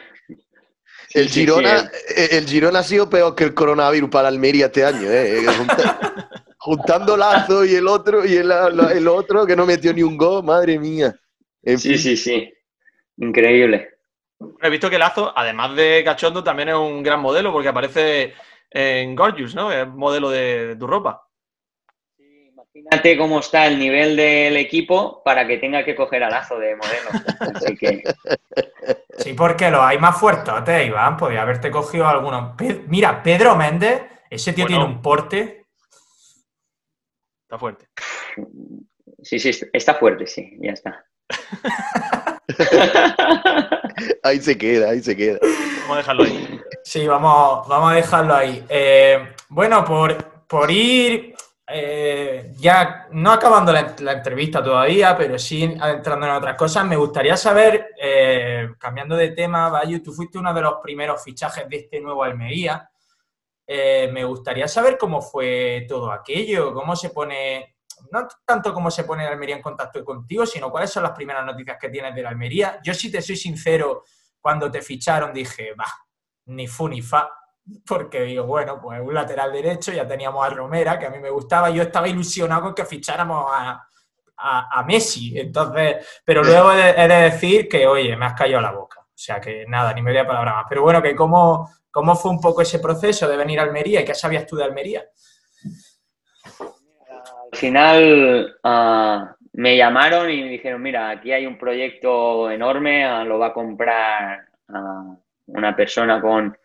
El 1.18 1.30
Girona, 1.30 1.90
eh, 2.16 2.30
el 2.32 2.46
Girona 2.46 2.80
ha 2.80 2.84
sido 2.84 3.10
peor 3.10 3.34
que 3.34 3.46
el 3.46 3.54
coronavirus 3.54 4.10
para 4.10 4.28
Almería 4.28 4.68
este 4.68 4.86
año, 4.86 5.10
¿eh? 5.10 5.46
juntando 6.60 7.18
Lazo 7.18 7.66
y 7.66 7.76
el 7.76 7.88
otro, 7.88 8.26
y 8.26 8.36
el, 8.36 8.52
el 8.52 9.08
otro 9.08 9.46
que 9.46 9.56
no 9.56 9.66
metió 9.66 9.94
ni 9.94 10.04
un 10.04 10.18
gol, 10.18 10.44
madre 10.44 10.78
mía. 10.78 11.16
En 11.64 11.80
sí, 11.80 11.90
fin. 11.90 11.98
sí, 11.98 12.18
sí. 12.18 12.54
Increíble. 13.18 13.90
He 14.62 14.70
visto 14.70 14.90
que 14.90 15.00
Lazo, 15.00 15.34
además 15.36 15.76
de 15.76 16.04
cachondo, 16.06 16.44
también 16.44 16.70
es 16.70 16.76
un 16.76 17.02
gran 17.02 17.20
modelo 17.20 17.52
porque 17.52 17.70
aparece 17.70 18.34
en 18.70 19.16
Gorgeous, 19.16 19.56
¿no? 19.56 19.72
Es 19.72 19.88
modelo 19.88 20.30
de, 20.30 20.76
tu 20.78 20.86
ropa. 20.86 21.27
Imagínate 22.78 23.18
cómo 23.18 23.40
está 23.40 23.66
el 23.66 23.80
nivel 23.80 24.16
del 24.16 24.56
equipo 24.56 25.22
para 25.24 25.48
que 25.48 25.58
tenga 25.58 25.84
que 25.84 25.96
coger 25.96 26.24
a 26.24 26.30
Lazo 26.30 26.60
de 26.60 26.76
modelo. 26.76 27.10
Así 27.56 27.76
que... 27.76 28.04
Sí, 29.18 29.34
porque 29.34 29.70
lo 29.72 29.82
hay 29.84 29.98
más 29.98 30.18
fuertes, 30.18 30.54
Iván. 30.86 31.18
Podría 31.18 31.42
haberte 31.42 31.72
cogido 31.72 32.08
algunos. 32.08 32.54
Mira, 32.88 33.22
Pedro 33.24 33.56
Méndez, 33.56 34.04
ese 34.30 34.54
tío 34.54 34.66
tiene 34.66 34.86
un 34.86 35.02
porte. 35.02 35.66
Está 37.44 37.58
fuerte. 37.58 37.88
Sí, 39.22 39.40
sí, 39.40 39.52
está 39.74 39.96
fuerte, 39.96 40.28
sí, 40.28 40.56
ya 40.62 40.72
está. 40.72 41.04
ahí 44.24 44.40
se 44.40 44.58
queda, 44.58 44.92
ahí 44.92 45.02
se 45.02 45.18
queda. 45.18 45.40
Vamos 45.82 45.96
a 45.96 45.98
dejarlo 45.98 46.24
ahí. 46.24 46.62
Sí, 46.84 47.08
vamos, 47.08 47.68
vamos 47.68 47.92
a 47.92 47.96
dejarlo 47.96 48.36
ahí. 48.36 48.64
Eh, 48.70 49.34
bueno, 49.50 49.84
por, 49.84 50.16
por 50.48 50.72
ir 50.72 51.36
eh, 51.68 52.54
ya 52.58 53.08
no 53.12 53.32
acabando 53.32 53.72
la, 53.72 54.12
entrevista 54.12 54.64
todavía, 54.64 55.18
pero 55.18 55.38
sí 55.38 55.64
entrando 55.64 56.26
en 56.26 56.32
otras 56.34 56.56
cosas, 56.56 56.86
me 56.86 56.96
gustaría 56.96 57.36
saber, 57.36 57.96
eh, 58.02 58.70
cambiando 58.80 59.16
de 59.16 59.30
tema, 59.32 59.70
Bayu, 59.70 60.02
tú 60.02 60.14
fuiste 60.14 60.38
uno 60.38 60.54
de 60.54 60.62
los 60.62 60.76
primeros 60.82 61.24
fichajes 61.24 61.68
de 61.70 61.78
este 61.78 62.00
nuevo 62.00 62.24
Almería. 62.24 62.90
me 63.68 64.24
gustaría 64.24 64.68
saber 64.68 64.98
cómo 64.98 65.22
fue 65.22 65.86
todo 65.90 66.12
aquello, 66.12 66.74
cómo 66.74 66.96
se 66.96 67.10
pone 67.10 67.78
no 68.12 68.28
tanto 68.46 68.74
cómo 68.74 68.92
se 68.92 69.04
pone 69.04 69.26
el 69.26 69.32
Almería 69.32 69.56
en 69.56 69.62
contacto 69.62 70.04
contigo, 70.04 70.46
sino 70.46 70.70
cuáles 70.70 70.92
son 70.92 71.04
las 71.04 71.12
primeras 71.12 71.46
noticias 71.46 71.78
que 71.80 71.90
tienes 71.90 72.16
de 72.16 72.22
la 72.22 72.30
Almería. 72.30 72.80
Yo, 72.84 72.94
si 72.94 73.12
te 73.12 73.22
soy 73.22 73.36
sincero, 73.36 74.04
cuando 74.40 74.70
te 74.72 74.82
ficharon 74.82 75.34
dije, 75.34 75.74
va, 75.74 75.88
ni 76.46 76.68
fu 76.68 76.88
ni 76.88 77.02
fa, 77.02 77.30
porque 77.86 78.22
digo, 78.22 78.46
bueno, 78.46 78.80
pues 78.82 79.02
un 79.02 79.14
lateral 79.14 79.52
derecho, 79.52 79.92
ya 79.92 80.08
teníamos 80.08 80.46
a 80.46 80.50
Romera, 80.50 80.98
que 80.98 81.08
a 81.08 81.10
mí 81.10 81.20
me 81.20 81.30
gustaba, 81.30 81.70
yo 81.70 81.84
estaba 81.84 82.08
ilusionado 82.08 82.62
con 82.62 82.76
que 82.76 82.86
ficháramos 82.86 83.46
a, 83.52 83.84
Messi, 84.86 85.38
entonces, 85.38 86.22
pero 86.24 86.44
luego 86.44 86.72
he 86.72 87.08
de, 87.08 87.08
decir 87.08 87.68
que, 87.68 87.88
oye, 87.88 88.16
me 88.16 88.28
has 88.28 88.34
caído 88.34 88.62
la 88.62 88.72
boca, 88.72 89.00
o 89.02 89.18
sea 89.18 89.42
que 89.42 89.66
nada, 89.68 89.94
ni 89.94 90.02
media 90.04 90.28
palabra 90.28 90.54
más, 90.54 90.66
pero 90.70 90.84
bueno, 90.84 91.02
que 91.02 91.16
cómo, 91.16 91.70
cómo 91.90 92.16
fue 92.16 92.32
un 92.32 92.40
poco 92.40 92.62
ese 92.62 92.78
proceso 92.78 93.28
de 93.28 93.36
venir 93.36 93.60
a 93.60 93.64
Almería 93.64 94.02
y 94.02 94.06
qué 94.06 94.14
sabías 94.14 94.46
tú 94.46 94.56
de 94.56 94.64
Almería 94.64 95.04
al 97.52 97.58
final 97.58 98.58
ah, 98.64 99.36
me 99.54 99.78
llamaron 99.78 100.30
y 100.30 100.44
me 100.44 100.50
dijeron, 100.50 100.82
mira, 100.82 101.10
aquí 101.10 101.32
hay 101.32 101.46
un 101.46 101.58
proyecto 101.58 102.52
enorme, 102.52 103.06
ah, 103.06 103.24
lo 103.24 103.40
va 103.40 103.48
a 103.48 103.54
comprar 103.54 104.46
ah, 104.70 105.16
una 105.48 105.76
persona 105.76 106.22
con, 106.22 106.58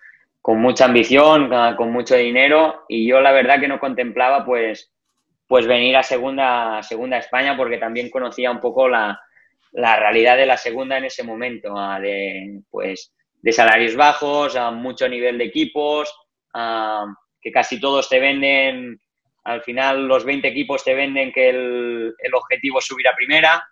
mucha 0.45 0.87
ambición, 0.87 1.51
con 1.77 1.93
mucho 1.93 2.17
dinero 2.17 2.85
y 2.89 3.07
yo 3.07 3.21
la 3.21 3.33
verdad 3.33 3.61
que 3.61 3.69
no 3.69 3.79
contemplaba 3.79 4.45
pues, 4.45 4.93
pues 5.47 5.67
venir 5.67 5.97
a 5.97 6.03
segunda, 6.03 6.83
segunda 6.83 7.19
España 7.19 7.57
porque 7.57 7.79
también 7.79 8.11
conocía 8.11 8.51
un 8.51 8.61
poco 8.61 8.89
la, 8.89 9.21
realidad 9.73 10.37
de 10.37 10.47
la 10.47 10.57
segunda 10.57 10.99
en 10.99 11.05
ese 11.05 11.23
momento, 11.23 11.75
de, 12.01 12.61
pues, 12.71 13.13
de 13.41 13.53
salarios 13.53 13.97
bajos, 13.97 14.57
a 14.57 14.71
mucho 14.71 15.09
nivel 15.09 15.39
de 15.39 15.45
equipos, 15.45 16.13
que 17.41 17.53
casi 17.53 17.81
todos 17.81 18.09
te 18.09 18.19
venden 18.19 19.01
al 19.45 19.63
final 19.63 20.07
los 20.07 20.25
20 20.25 20.47
equipos 20.47 20.85
te 20.85 20.95
venden 20.95 21.33
que 21.33 21.51
el, 21.51 22.15
objetivo 22.33 22.79
es 22.79 22.87
subir 22.87 23.09
a 23.09 23.15
primera 23.15 23.65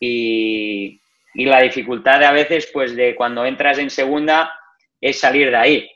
y, 0.00 1.00
la 1.34 1.60
dificultad 1.60 2.18
de 2.18 2.26
a 2.26 2.32
veces, 2.32 2.68
pues 2.72 2.96
de 2.96 3.14
cuando 3.14 3.44
entras 3.44 3.78
en 3.78 3.90
segunda, 3.90 4.52
es 5.00 5.20
salir 5.20 5.50
de 5.50 5.56
ahí, 5.56 5.90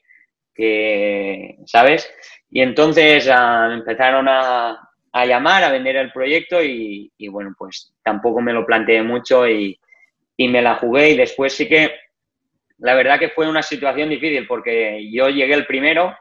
que, 0.54 1.56
¿sabes? 1.66 2.12
Y 2.50 2.60
entonces 2.60 3.28
ah, 3.32 3.70
empezaron 3.72 4.26
a, 4.28 4.88
llamar, 5.26 5.64
a 5.64 5.72
vender 5.72 5.96
el 5.96 6.12
proyecto 6.12 6.62
y, 6.62 7.10
bueno, 7.28 7.54
pues 7.56 7.94
tampoco 8.02 8.40
me 8.40 8.52
lo 8.52 8.64
planteé 8.64 9.02
mucho 9.02 9.48
y, 9.48 9.78
y 10.36 10.48
me 10.48 10.62
la 10.62 10.76
jugué 10.76 11.10
y 11.10 11.16
después 11.16 11.54
sí 11.54 11.68
que, 11.68 11.94
la 12.78 12.94
verdad 12.94 13.18
que 13.18 13.30
fue 13.30 13.48
una 13.48 13.62
situación 13.62 14.08
difícil 14.08 14.46
porque 14.46 15.08
yo 15.10 15.28
llegué 15.28 15.54
el 15.54 15.66
primero 15.66 16.16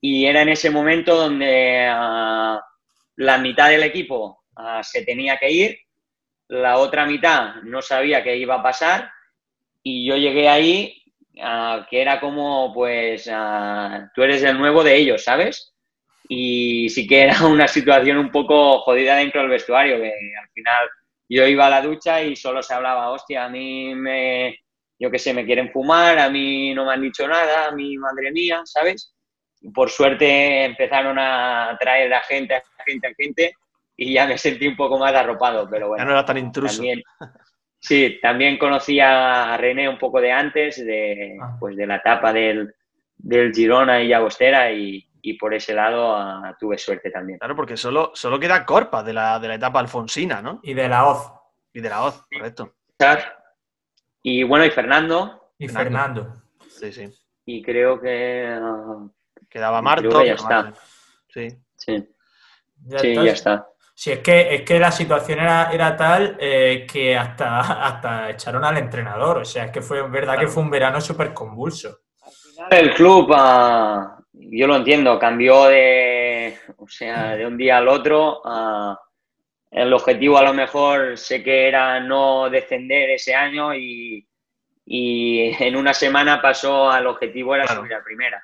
y 0.00 0.26
era 0.26 0.42
en 0.42 0.50
ese 0.50 0.70
momento 0.70 1.14
donde 1.16 1.86
ah, 1.90 2.60
la 3.16 3.38
mitad 3.38 3.68
del 3.70 3.82
equipo 3.82 4.44
ah, 4.56 4.82
se 4.82 5.04
tenía 5.04 5.38
que 5.38 5.50
ir, 5.50 5.78
la 6.48 6.78
otra 6.78 7.06
mitad 7.06 7.56
no 7.62 7.80
sabía 7.82 8.22
qué 8.22 8.36
iba 8.36 8.56
a 8.56 8.62
pasar 8.62 9.10
y 9.82 10.06
yo 10.06 10.16
llegué 10.16 10.48
ahí 10.48 10.99
ah, 11.42 11.86
que 11.88 12.00
era 12.00 12.20
como, 12.20 12.72
pues, 12.72 13.24
tú 14.14 14.22
eres 14.22 14.42
el 14.42 14.58
nuevo 14.58 14.84
de 14.84 14.96
ellos, 14.96 15.24
¿sabes? 15.24 15.74
Y 16.28 16.88
sí 16.90 17.06
que 17.06 17.22
era 17.22 17.34
una 17.46 17.68
situación 17.68 18.18
un 18.18 18.30
poco 18.30 18.80
jodida 18.80 19.16
dentro 19.16 19.40
del 19.40 19.50
vestuario, 19.50 19.96
que 19.96 20.12
al 20.40 20.48
final 20.54 20.88
yo 21.28 21.46
iba 21.46 21.66
a 21.66 21.70
la 21.70 21.82
ducha 21.82 22.22
y 22.22 22.36
solo 22.36 22.62
se 22.62 22.74
hablaba, 22.74 23.10
hostia, 23.10 23.44
a 23.44 23.48
mí 23.48 23.94
me, 23.94 24.58
yo 24.98 25.10
qué 25.10 25.18
sé, 25.18 25.34
me 25.34 25.44
quieren 25.44 25.70
fumar, 25.70 26.18
a 26.18 26.28
mí 26.28 26.74
no 26.74 26.84
me 26.86 26.92
han 26.92 27.02
dicho 27.02 27.26
nada, 27.26 27.68
a 27.68 27.72
mí, 27.72 27.96
madre 27.96 28.32
mía, 28.32 28.62
¿sabes? 28.64 29.14
por 29.74 29.90
suerte 29.90 30.64
empezaron 30.64 31.18
a 31.18 31.76
traer 31.78 32.12
a 32.14 32.20
gente, 32.22 32.54
a 32.54 32.62
gente, 32.84 33.08
a 33.08 33.14
gente, 33.14 33.52
y 33.96 34.14
ya 34.14 34.26
me 34.26 34.38
sentí 34.38 34.66
un 34.66 34.76
poco 34.76 34.98
más 34.98 35.12
arropado, 35.14 35.68
pero 35.68 35.88
bueno. 35.88 36.02
Ya 36.02 36.06
no 36.06 36.12
era 36.12 36.24
tan 36.24 36.38
intruso. 36.38 36.82
Sí, 37.80 38.18
también 38.22 38.58
conocí 38.58 39.00
a 39.00 39.56
René 39.56 39.88
un 39.88 39.98
poco 39.98 40.20
de 40.20 40.30
antes, 40.30 40.84
de, 40.84 41.36
ah. 41.42 41.56
pues 41.58 41.76
de 41.76 41.86
la 41.86 41.96
etapa 41.96 42.32
del, 42.32 42.74
del 43.16 43.52
Girona 43.52 44.00
y 44.00 44.08
Llagostera, 44.08 44.70
y, 44.72 45.04
y 45.22 45.34
por 45.34 45.52
ese 45.54 45.74
lado 45.74 46.14
ah, 46.16 46.56
tuve 46.58 46.78
suerte 46.78 47.10
también. 47.10 47.38
Claro, 47.38 47.56
porque 47.56 47.76
solo, 47.76 48.12
solo 48.14 48.38
queda 48.38 48.64
Corpa 48.64 49.02
de 49.02 49.12
la, 49.12 49.38
de 49.40 49.48
la 49.48 49.54
etapa 49.56 49.80
alfonsina, 49.80 50.40
¿no? 50.40 50.60
Y 50.62 50.74
de 50.74 50.88
la 50.88 51.06
Oz. 51.06 51.32
Y 51.72 51.80
de 51.80 51.88
la 51.88 52.04
Oz, 52.04 52.24
correcto. 52.32 52.74
Y 54.22 54.42
bueno, 54.42 54.64
y 54.64 54.70
Fernando. 54.70 55.52
Y 55.58 55.68
Fernando. 55.68 56.42
Sí, 56.68 56.92
sí. 56.92 57.08
Y 57.46 57.62
creo 57.62 58.00
que 58.00 58.46
ah, 58.48 59.08
Quedaba 59.48 59.82
Marto. 59.82 60.24
ya 60.24 60.34
está. 60.34 60.72
Sí. 61.28 61.48
Sí. 61.74 62.08
Ya 62.86 63.32
está. 63.32 63.69
Sí, 64.00 64.12
es 64.12 64.20
que, 64.20 64.54
es 64.54 64.62
que 64.62 64.78
la 64.78 64.90
situación 64.90 65.40
era, 65.40 65.70
era 65.70 65.94
tal 65.94 66.34
eh, 66.40 66.86
que 66.90 67.14
hasta, 67.14 67.60
hasta 67.86 68.30
echaron 68.30 68.64
al 68.64 68.78
entrenador. 68.78 69.36
O 69.36 69.44
sea, 69.44 69.66
es 69.66 69.72
que 69.72 69.82
fue 69.82 70.08
verdad 70.08 70.38
que 70.38 70.46
fue 70.46 70.62
un 70.62 70.70
verano 70.70 71.02
súper 71.02 71.34
convulso. 71.34 71.98
Al 72.22 72.32
final 72.32 72.68
el 72.70 72.94
club, 72.94 73.30
ah, 73.36 74.18
yo 74.32 74.66
lo 74.66 74.76
entiendo, 74.76 75.18
cambió 75.18 75.66
de, 75.66 76.56
o 76.78 76.88
sea, 76.88 77.36
de 77.36 77.44
un 77.44 77.58
día 77.58 77.76
al 77.76 77.88
otro. 77.88 78.40
Ah, 78.42 78.98
el 79.70 79.92
objetivo 79.92 80.38
a 80.38 80.44
lo 80.44 80.54
mejor 80.54 81.18
sé 81.18 81.42
que 81.42 81.68
era 81.68 82.00
no 82.00 82.48
descender 82.48 83.10
ese 83.10 83.34
año 83.34 83.74
y, 83.74 84.26
en 84.86 85.76
una 85.76 85.92
semana 85.92 86.40
pasó 86.40 86.90
al 86.90 87.06
objetivo 87.06 87.54
era 87.54 87.66
subir 87.66 87.92
a 87.92 88.02
primera 88.02 88.42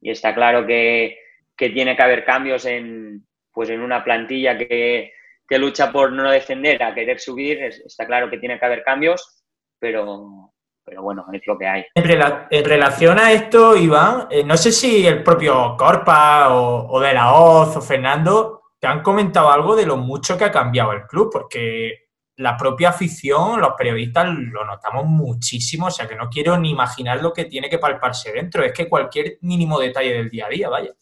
y 0.00 0.10
está 0.10 0.32
claro 0.32 0.64
que, 0.64 1.18
tiene 1.56 1.96
que 1.96 2.02
haber 2.02 2.24
cambios 2.24 2.64
en, 2.66 3.26
pues 3.52 3.70
en 3.70 3.80
una 3.80 4.02
plantilla 4.02 4.56
que, 4.56 5.12
lucha 5.50 5.92
por 5.92 6.10
no 6.10 6.30
descender 6.30 6.82
a 6.82 6.94
querer 6.94 7.20
subir, 7.20 7.62
está 7.62 8.06
claro 8.06 8.30
que 8.30 8.38
tiene 8.38 8.58
que 8.58 8.64
haber 8.64 8.82
cambios, 8.82 9.44
pero, 9.78 10.50
pero 10.82 11.02
bueno, 11.02 11.26
es 11.30 11.42
lo 11.46 11.58
que 11.58 11.66
hay. 11.66 11.84
En, 11.94 12.64
relación 12.64 13.18
a 13.18 13.32
esto, 13.32 13.76
Iván, 13.76 14.28
eh, 14.30 14.44
no 14.44 14.56
sé 14.56 14.72
si 14.72 15.06
el 15.06 15.22
propio 15.22 15.76
Corpa 15.76 16.54
o, 16.54 16.88
o 16.88 17.00
de 17.00 17.12
la 17.12 17.34
Oz 17.34 17.76
o 17.76 17.82
Fernando 17.82 18.62
te 18.78 18.86
han 18.86 19.02
comentado 19.02 19.50
algo 19.52 19.76
de 19.76 19.84
lo 19.84 19.98
mucho 19.98 20.38
que 20.38 20.44
ha 20.44 20.50
cambiado 20.50 20.92
el 20.92 21.02
club, 21.02 21.28
porque 21.30 22.02
la 22.36 22.56
propia 22.56 22.90
afición, 22.90 23.60
los 23.60 23.74
periodistas 23.76 24.26
lo 24.26 24.64
notamos 24.64 25.04
muchísimo, 25.04 25.86
o 25.86 25.90
sea 25.90 26.08
que 26.08 26.16
no 26.16 26.28
quiero 26.28 26.58
ni 26.58 26.70
imaginar 26.70 27.22
lo 27.22 27.32
que 27.32 27.44
tiene 27.44 27.68
que 27.68 27.78
palparse 27.78 28.32
dentro, 28.32 28.64
es 28.64 28.72
que 28.72 28.88
cualquier 28.88 29.38
mínimo 29.42 29.78
detalle 29.78 30.14
del 30.14 30.30
día 30.30 30.46
a 30.46 30.48
día, 30.48 30.68
vaya. 30.68 30.92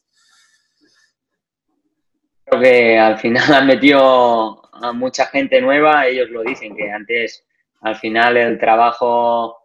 Creo 2.50 2.62
que 2.62 2.98
al 2.98 3.18
final 3.18 3.44
han 3.54 3.66
metido 3.66 4.62
a 4.72 4.92
mucha 4.92 5.26
gente 5.26 5.60
nueva, 5.60 6.06
ellos 6.06 6.30
lo 6.30 6.42
dicen, 6.42 6.76
que 6.76 6.90
antes 6.90 7.46
al 7.82 7.96
final 7.96 8.36
el 8.36 8.58
trabajo 8.58 9.56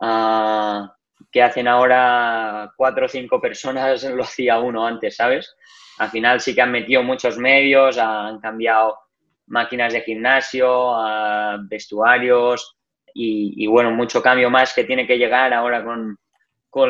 ah, 0.00 0.94
que 1.32 1.42
hacen 1.42 1.66
ahora 1.66 2.70
cuatro 2.76 3.06
o 3.06 3.08
cinco 3.08 3.40
personas 3.40 4.04
lo 4.14 4.24
hacía 4.24 4.58
uno 4.58 4.86
antes, 4.86 5.16
¿sabes? 5.16 5.56
Al 5.98 6.10
final 6.10 6.40
sí 6.40 6.54
que 6.54 6.60
han 6.60 6.72
metido 6.72 7.02
muchos 7.02 7.38
medios, 7.38 7.98
han 7.98 8.40
cambiado 8.40 8.98
máquinas 9.46 9.92
de 9.92 10.02
gimnasio, 10.02 10.94
a 10.94 11.58
vestuarios 11.62 12.76
y, 13.16 13.66
bueno, 13.68 13.92
mucho 13.92 14.20
cambio 14.20 14.50
más 14.50 14.74
que 14.74 14.82
tiene 14.82 15.06
que 15.06 15.16
llegar 15.16 15.54
ahora 15.54 15.84
con, 15.84 16.18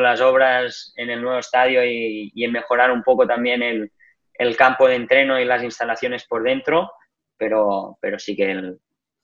las 0.01 0.19
obras 0.21 0.91
en 0.95 1.11
el 1.11 1.21
nuevo 1.21 1.37
estadio 1.37 1.85
y, 1.85 2.31
en 2.35 2.51
mejorar 2.51 2.91
un 2.91 3.03
poco 3.03 3.27
también 3.27 3.61
el, 3.61 3.91
el 4.37 4.55
campo 4.55 4.87
de 4.87 4.95
entreno 4.95 5.39
y 5.39 5.45
las 5.45 5.63
instalaciones 5.63 6.25
por 6.25 6.43
dentro, 6.43 6.91
pero, 7.37 7.97
pero 8.01 8.19
sí 8.19 8.35
que 8.35 8.75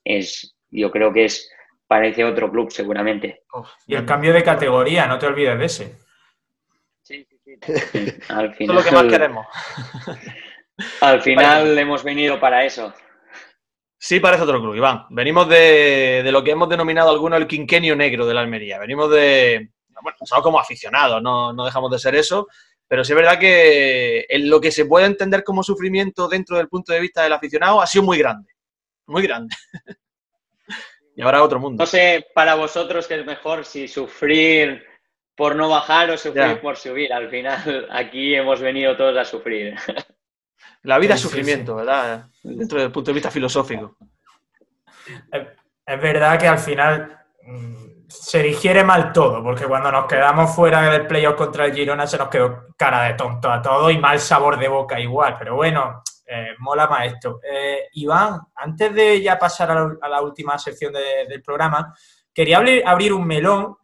es, 0.04 0.56
yo 0.70 0.92
creo 0.92 1.12
que 1.12 1.26
es, 1.26 1.52
parece 1.88 2.24
otro 2.24 2.50
club 2.50 2.72
seguramente. 2.72 3.44
y 3.88 3.96
el 3.96 4.06
cambio 4.06 4.34
de 4.34 4.44
categoría, 4.44 5.08
no 5.08 5.20
te 5.20 5.28
olvides 5.28 5.60
de 5.60 5.66
ese. 5.66 5.98
Sí, 7.02 7.28
sí, 7.30 7.40
sí. 7.44 7.56
Al 8.30 8.54
final, 8.54 8.78
es 8.78 8.84
lo 8.86 8.90
que 8.90 8.96
más 8.96 9.12
queremos. 9.12 9.46
Al 11.02 11.22
final 11.22 11.78
hemos 11.78 12.04
venido 12.04 12.40
para 12.40 12.64
eso. 12.66 12.94
Sí, 13.98 14.20
parece 14.20 14.44
otro 14.44 14.60
club, 14.60 14.76
Iván. 14.76 15.06
Venimos 15.12 15.48
de, 15.48 16.28
lo 16.32 16.44
que 16.44 16.52
hemos 16.52 16.68
denominado 16.68 17.12
algunos 17.12 17.40
el 17.40 17.48
quinquenio 17.48 17.96
negro 17.96 18.26
de 18.26 18.34
la 18.34 18.42
Almería. 18.42 18.80
Venimos 18.80 19.12
de, 19.12 19.70
bueno, 20.02 20.18
somos 20.24 20.44
como 20.44 20.60
aficionados, 20.60 21.22
no, 21.22 21.54
no 21.54 21.66
dejamos 21.66 21.92
de 21.92 22.00
ser 22.00 22.16
eso, 22.16 22.48
pero 22.92 23.06
sí 23.06 23.14
es 23.14 23.16
verdad 23.16 23.40
que 23.40 24.26
en 24.28 24.50
lo 24.50 24.60
que 24.60 24.70
se 24.70 24.84
puede 24.84 25.06
entender 25.06 25.46
como 25.46 25.64
sufrimiento 25.64 26.28
dentro 26.28 26.58
del 26.58 26.68
punto 26.68 26.92
de 26.92 27.00
vista 27.00 27.24
del 27.24 27.32
aficionado 27.32 27.82
ha 27.82 27.88
sido 27.88 28.04
muy 28.04 28.18
grande, 28.18 28.52
muy 29.06 29.24
grande. 29.24 29.56
y 31.16 31.22
ahora 31.22 31.42
otro 31.42 31.58
mundo. 31.58 31.82
No 31.82 31.88
sé 31.88 32.28
para 32.36 32.56
vosotros 32.56 33.08
qué 33.08 33.18
es 33.18 33.26
mejor, 33.26 33.64
si 33.64 33.88
sufrir 33.88 34.84
por 35.38 35.56
no 35.56 35.70
bajar 35.70 36.12
o 36.12 36.18
sufrir 36.18 36.60
por 36.60 36.76
subir. 36.76 37.14
Al 37.14 37.30
final 37.30 37.88
aquí 37.92 38.36
hemos 38.36 38.60
venido 38.60 38.98
todos 38.98 39.18
a 39.18 39.24
sufrir. 39.24 39.74
La 40.84 41.00
vida 41.00 41.14
es 41.14 41.22
sufrimiento, 41.22 41.78
¿verdad? 41.78 42.26
Dentro 42.44 42.82
del 42.82 42.92
punto 42.92 43.12
de 43.12 43.16
vista 43.16 43.32
filosófico. 43.32 43.96
Es 45.32 46.02
verdad 46.02 46.38
que 46.38 46.48
al 46.48 46.60
final 46.60 47.22
mm, 47.42 47.91
se 48.12 48.44
digiere 48.44 48.84
mal 48.84 49.14
todo, 49.14 49.42
porque 49.42 49.66
cuando 49.66 49.92
nos 49.92 50.06
quedamos 50.06 50.54
fuera 50.54 50.82
del 50.92 51.08
playoff 51.08 51.36
contra 51.36 51.66
el 51.66 51.74
Girona 51.74 52.06
se 52.06 52.18
nos 52.18 52.28
quedó 52.28 52.68
cara 52.78 53.04
de 53.04 53.14
tonto 53.14 53.50
a 53.50 53.62
todo 53.62 53.90
y 53.90 53.98
mal 53.98 54.20
sabor 54.20 54.60
de 54.60 54.68
boca 54.68 55.00
igual. 55.00 55.36
Pero 55.40 55.56
bueno, 55.56 56.04
eh, 56.26 56.56
mola 56.60 56.88
más 56.88 57.08
esto. 57.08 57.40
Eh, 57.44 57.88
Iván, 57.94 58.40
antes 58.56 58.94
de 58.94 59.22
ya 59.22 59.40
pasar 59.40 59.72
a 59.72 60.08
la, 60.10 60.22
última 60.22 60.58
sección 60.58 60.94
del 60.94 61.42
programa, 61.42 61.96
quería 62.34 62.62
abrir, 62.86 63.14
un 63.14 63.26
melón 63.26 63.78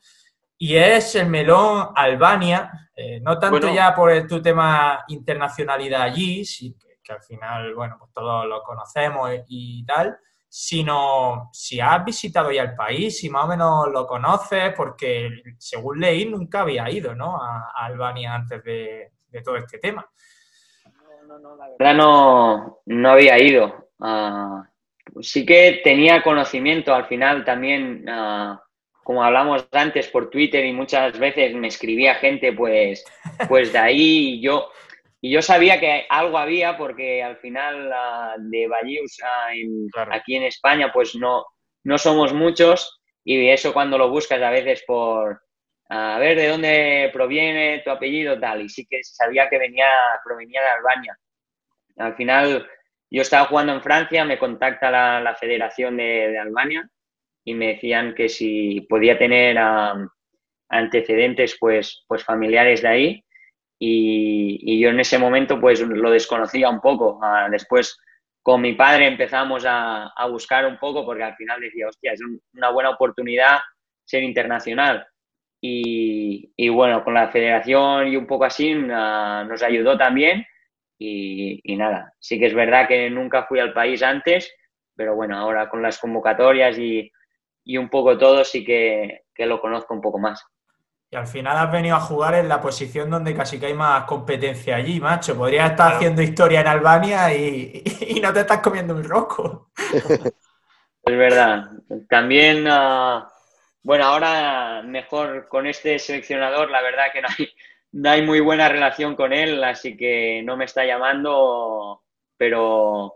y 0.57 0.75
es 0.75 1.15
el 1.15 1.27
melón 1.27 1.89
Albania. 1.95 2.89
Eh, 2.95 3.19
no 3.21 3.37
tanto 3.39 3.73
ya 3.73 3.93
por 3.95 4.27
tu 4.27 4.41
tema 4.41 5.03
internacionalidad 5.07 6.01
allí, 6.01 6.43
sí, 6.43 6.75
que 7.03 7.13
al 7.13 7.21
final, 7.21 7.73
bueno, 7.73 7.95
pues 7.99 8.11
todos 8.11 8.45
lo 8.45 8.61
conocemos 8.63 9.29
y 9.47 9.85
tal, 9.85 10.17
sino 10.59 11.51
si 11.53 11.79
has 11.79 12.03
visitado 12.03 12.51
ya 12.51 12.63
el 12.63 12.73
país, 12.73 13.19
si 13.19 13.29
más 13.29 13.45
o 13.45 13.47
menos 13.47 13.89
lo 13.93 14.07
conoces, 14.07 14.73
porque 14.75 15.29
según 15.59 15.99
leí 15.99 16.25
nunca 16.25 16.61
había 16.61 16.89
ido, 16.89 17.13
¿no? 17.13 17.39
A, 17.39 17.71
Albania 17.75 18.33
antes 18.33 18.63
de, 18.63 19.11
todo 19.45 19.55
este 19.57 19.77
tema. 19.77 20.09
No, 21.27 21.37
no, 21.37 21.39
no, 21.39 21.55
la 21.57 21.69
verdad 21.69 21.93
no, 21.93 22.79
no 22.87 23.09
había 23.11 23.37
ido. 23.37 23.91
Ah, 23.99 24.67
sí 25.21 25.45
que 25.45 25.81
tenía 25.83 26.23
conocimiento 26.23 26.91
al 26.91 27.05
final 27.05 27.45
también, 27.45 28.03
ah, 28.09 28.59
como 29.03 29.23
hablamos 29.23 29.67
antes 29.71 30.07
por 30.07 30.31
Twitter 30.31 30.65
y 30.65 30.73
muchas 30.73 31.19
veces 31.19 31.53
me 31.53 31.67
escribía 31.67 32.15
gente 32.15 32.51
pues, 32.51 33.05
pues 33.47 33.71
de 33.73 33.77
ahí 33.77 34.41
yo 34.41 34.71
y 35.21 35.31
yo 35.31 35.41
sabía 35.41 35.79
que 35.79 36.05
algo 36.09 36.37
había 36.37 36.77
porque 36.77 37.23
al 37.23 37.37
final 37.37 37.91
de 38.37 38.67
Vallius 38.67 39.17
aquí 40.11 40.35
en 40.35 40.43
España 40.43 40.91
pues 40.93 41.15
no, 41.15 41.45
no 41.83 41.97
somos 41.97 42.33
muchos. 42.33 42.99
Y 43.23 43.49
eso 43.49 43.73
cuando 43.73 43.97
lo 43.97 44.09
buscas 44.09 44.41
a 44.41 44.51
veces 44.51 44.83
por 44.85 45.41
a 45.89 46.19
ver 46.19 46.37
de 46.37 46.47
dónde 46.49 47.09
proviene 47.13 47.81
tu 47.83 47.89
apellido 47.89 48.39
tal. 48.39 48.61
Y 48.61 48.69
sí 48.69 48.85
que 48.87 49.03
sabía 49.03 49.49
que 49.49 49.57
venía 49.57 49.87
provenía 50.23 50.61
de 50.61 50.67
Albania. 50.67 51.17
Al 51.97 52.15
final 52.15 52.67
yo 53.09 53.21
estaba 53.21 53.47
jugando 53.47 53.73
en 53.73 53.81
Francia, 53.81 54.23
me 54.23 54.37
contacta 54.37 54.91
la, 54.91 55.35
Federación 55.35 55.97
de, 55.97 56.37
Albania 56.37 56.87
y 57.43 57.55
me 57.55 57.69
decían 57.69 58.13
que 58.13 58.29
si 58.29 58.81
podía 58.81 59.17
tener 59.17 59.57
antecedentes 60.69 61.57
pues, 61.59 62.03
pues 62.07 62.23
familiares 62.23 62.81
de 62.83 62.87
ahí 62.87 63.26
y, 63.79 64.79
yo 64.79 64.89
en 64.89 64.99
ese 64.99 65.17
momento 65.17 65.59
pues 65.59 65.81
lo 65.81 66.09
desconocía 66.11 66.69
un 66.69 66.81
poco. 66.81 67.19
Ah, 67.21 67.47
después 67.49 67.97
con 68.41 68.61
mi 68.61 68.73
padre 68.73 69.07
empezamos 69.07 69.65
a, 69.67 70.13
buscar 70.29 70.65
un 70.65 70.77
poco 70.77 71.05
porque 71.05 71.23
al 71.23 71.35
final 71.35 71.61
decía, 71.61 71.87
hostia, 71.87 72.13
es 72.13 72.21
una 72.53 72.69
buena 72.69 72.91
oportunidad 72.91 73.59
ser 74.05 74.23
internacional. 74.23 75.05
Y, 75.59 76.69
bueno, 76.69 77.03
con 77.03 77.15
la 77.15 77.29
federación 77.29 78.07
y 78.07 78.15
un 78.15 78.27
poco 78.27 78.45
así 78.45 78.73
ah, 78.91 79.45
nos 79.47 79.61
ayudó 79.63 79.97
también. 79.97 80.45
Y, 80.99 81.75
nada, 81.77 82.13
sí 82.19 82.39
que 82.39 82.47
es 82.47 82.53
verdad 82.53 82.87
que 82.87 83.09
nunca 83.09 83.45
fui 83.45 83.59
al 83.59 83.73
país 83.73 84.01
antes, 84.01 84.51
pero 84.95 85.15
bueno, 85.15 85.37
ahora 85.37 85.69
con 85.69 85.81
las 85.81 85.99
convocatorias 85.99 86.77
y, 86.79 87.11
un 87.77 87.89
poco 87.89 88.17
todo 88.17 88.45
sí 88.45 88.63
que 88.63 89.23
lo 89.39 89.59
conozco 89.59 89.93
un 89.93 90.01
poco 90.01 90.19
más. 90.19 90.43
Y 91.09 91.15
al 91.15 91.27
final 91.27 91.55
has 91.55 91.71
venido 91.71 91.95
a 91.95 92.01
jugar 92.01 92.35
en 92.35 92.49
la 92.49 92.59
posición 92.59 93.09
donde 93.09 93.33
casi 93.33 93.59
que 93.59 93.67
hay 93.67 93.73
más 93.73 94.03
competencia 94.03 94.75
allí, 94.75 94.99
macho. 94.99 95.37
Podrías 95.37 95.71
estar 95.71 95.93
haciendo 95.93 96.21
historia 96.21 96.61
en 96.61 96.67
Albania 96.67 97.33
y, 97.35 98.19
no 98.21 98.33
te 98.33 98.41
estás 98.41 98.59
comiendo 98.59 98.93
un 98.93 99.03
rosco. 99.03 99.71
Es 101.03 101.17
verdad. 101.17 101.69
También, 102.09 102.65
ah, 102.69 103.31
bueno, 103.81 104.03
ahora 104.03 104.81
mejor 104.83 105.47
con 105.47 105.65
este 105.65 105.97
seleccionador, 105.97 106.69
la 106.69 106.81
verdad 106.81 107.05
que 107.13 107.21
no 107.21 107.29
hay, 107.37 107.49
no 107.93 108.09
hay 108.09 108.21
muy 108.21 108.41
buena 108.41 108.67
relación 108.67 109.15
con 109.15 109.31
él, 109.31 109.63
así 109.63 109.95
que 109.95 110.41
no 110.43 110.57
me 110.57 110.65
está 110.65 110.85
llamando, 110.85 112.03
pero, 112.35 113.15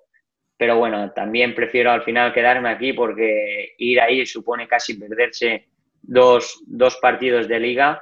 pero 0.55 0.77
bueno, 0.77 1.11
también 1.11 1.53
prefiero 1.53 1.91
al 1.91 2.03
final 2.03 2.31
quedarme 2.31 2.69
aquí 2.69 2.93
porque 2.93 3.75
ir 3.77 3.99
ahí 3.99 4.25
supone 4.25 4.65
casi 4.65 4.93
perderse 4.93 5.67
dos, 6.11 6.61
dos 6.67 6.97
partidos 6.97 7.47
de 7.47 7.59
liga 7.59 8.01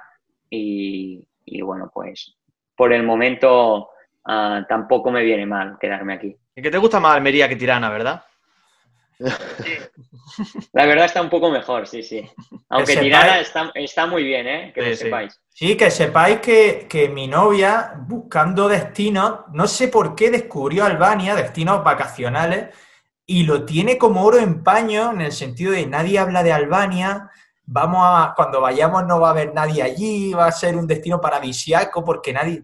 y, 0.49 1.27
bueno, 1.61 1.91
pues 1.93 2.35
por 2.75 2.91
el 2.91 3.03
momento 3.03 3.89
ah, 4.25 4.65
tampoco 4.67 5.11
me 5.11 5.23
viene 5.23 5.45
mal 5.45 5.77
quedarme 5.79 6.13
aquí. 6.13 6.35
¿Y 6.55 6.61
qué 6.61 6.71
te 6.71 6.79
gusta 6.79 6.99
más 6.99 7.15
Almería 7.15 7.47
que 7.47 7.55
Tirana, 7.55 7.89
verdad? 7.89 8.23
La 10.73 10.85
verdad 10.85 11.05
está 11.05 11.21
un 11.21 11.29
poco 11.29 11.51
mejor, 11.51 11.85
sí, 11.85 12.01
sí. 12.01 12.27
Aunque 12.69 12.97
Tirana 12.97 13.41
está, 13.41 14.07
muy 14.07 14.23
bien, 14.23 14.47
¿eh? 14.47 14.71
Que 14.73 14.81
lo 14.81 14.95
sepáis. 14.95 15.39
Sí, 15.49 15.77
que 15.77 15.91
sepáis 15.91 16.39
que, 16.39 16.87
que, 16.89 17.09
mi 17.09 17.27
novia, 17.27 17.93
buscando 18.07 18.67
destinos, 18.67 19.41
no 19.53 19.67
sé 19.67 19.89
por 19.89 20.15
qué 20.15 20.31
descubrió 20.31 20.85
Albania, 20.85 21.35
destinos 21.35 21.83
vacacionales, 21.83 22.73
y 23.25 23.43
lo 23.43 23.65
tiene 23.65 23.99
como 23.99 24.23
oro 24.23 24.39
en 24.39 24.63
paño, 24.63 25.11
en 25.11 25.21
el 25.21 25.31
sentido 25.31 25.73
de 25.73 25.85
nadie 25.85 26.17
habla 26.17 26.41
de 26.41 26.53
Albania, 26.53 27.29
vamos 27.71 28.01
a, 28.03 28.34
cuando 28.36 28.60
vayamos 28.62 29.05
no 29.05 29.19
va 29.19 29.27
a 29.27 29.32
haber 29.32 29.53
nadie 29.53 29.84
allí, 29.84 30.34
va 30.34 30.47
a 30.47 30.51
ser 30.51 30.75
un 30.75 30.88
destino 30.88 31.21
paradisiaco 31.21 32.03
porque 32.03 32.34
nadie, 32.34 32.63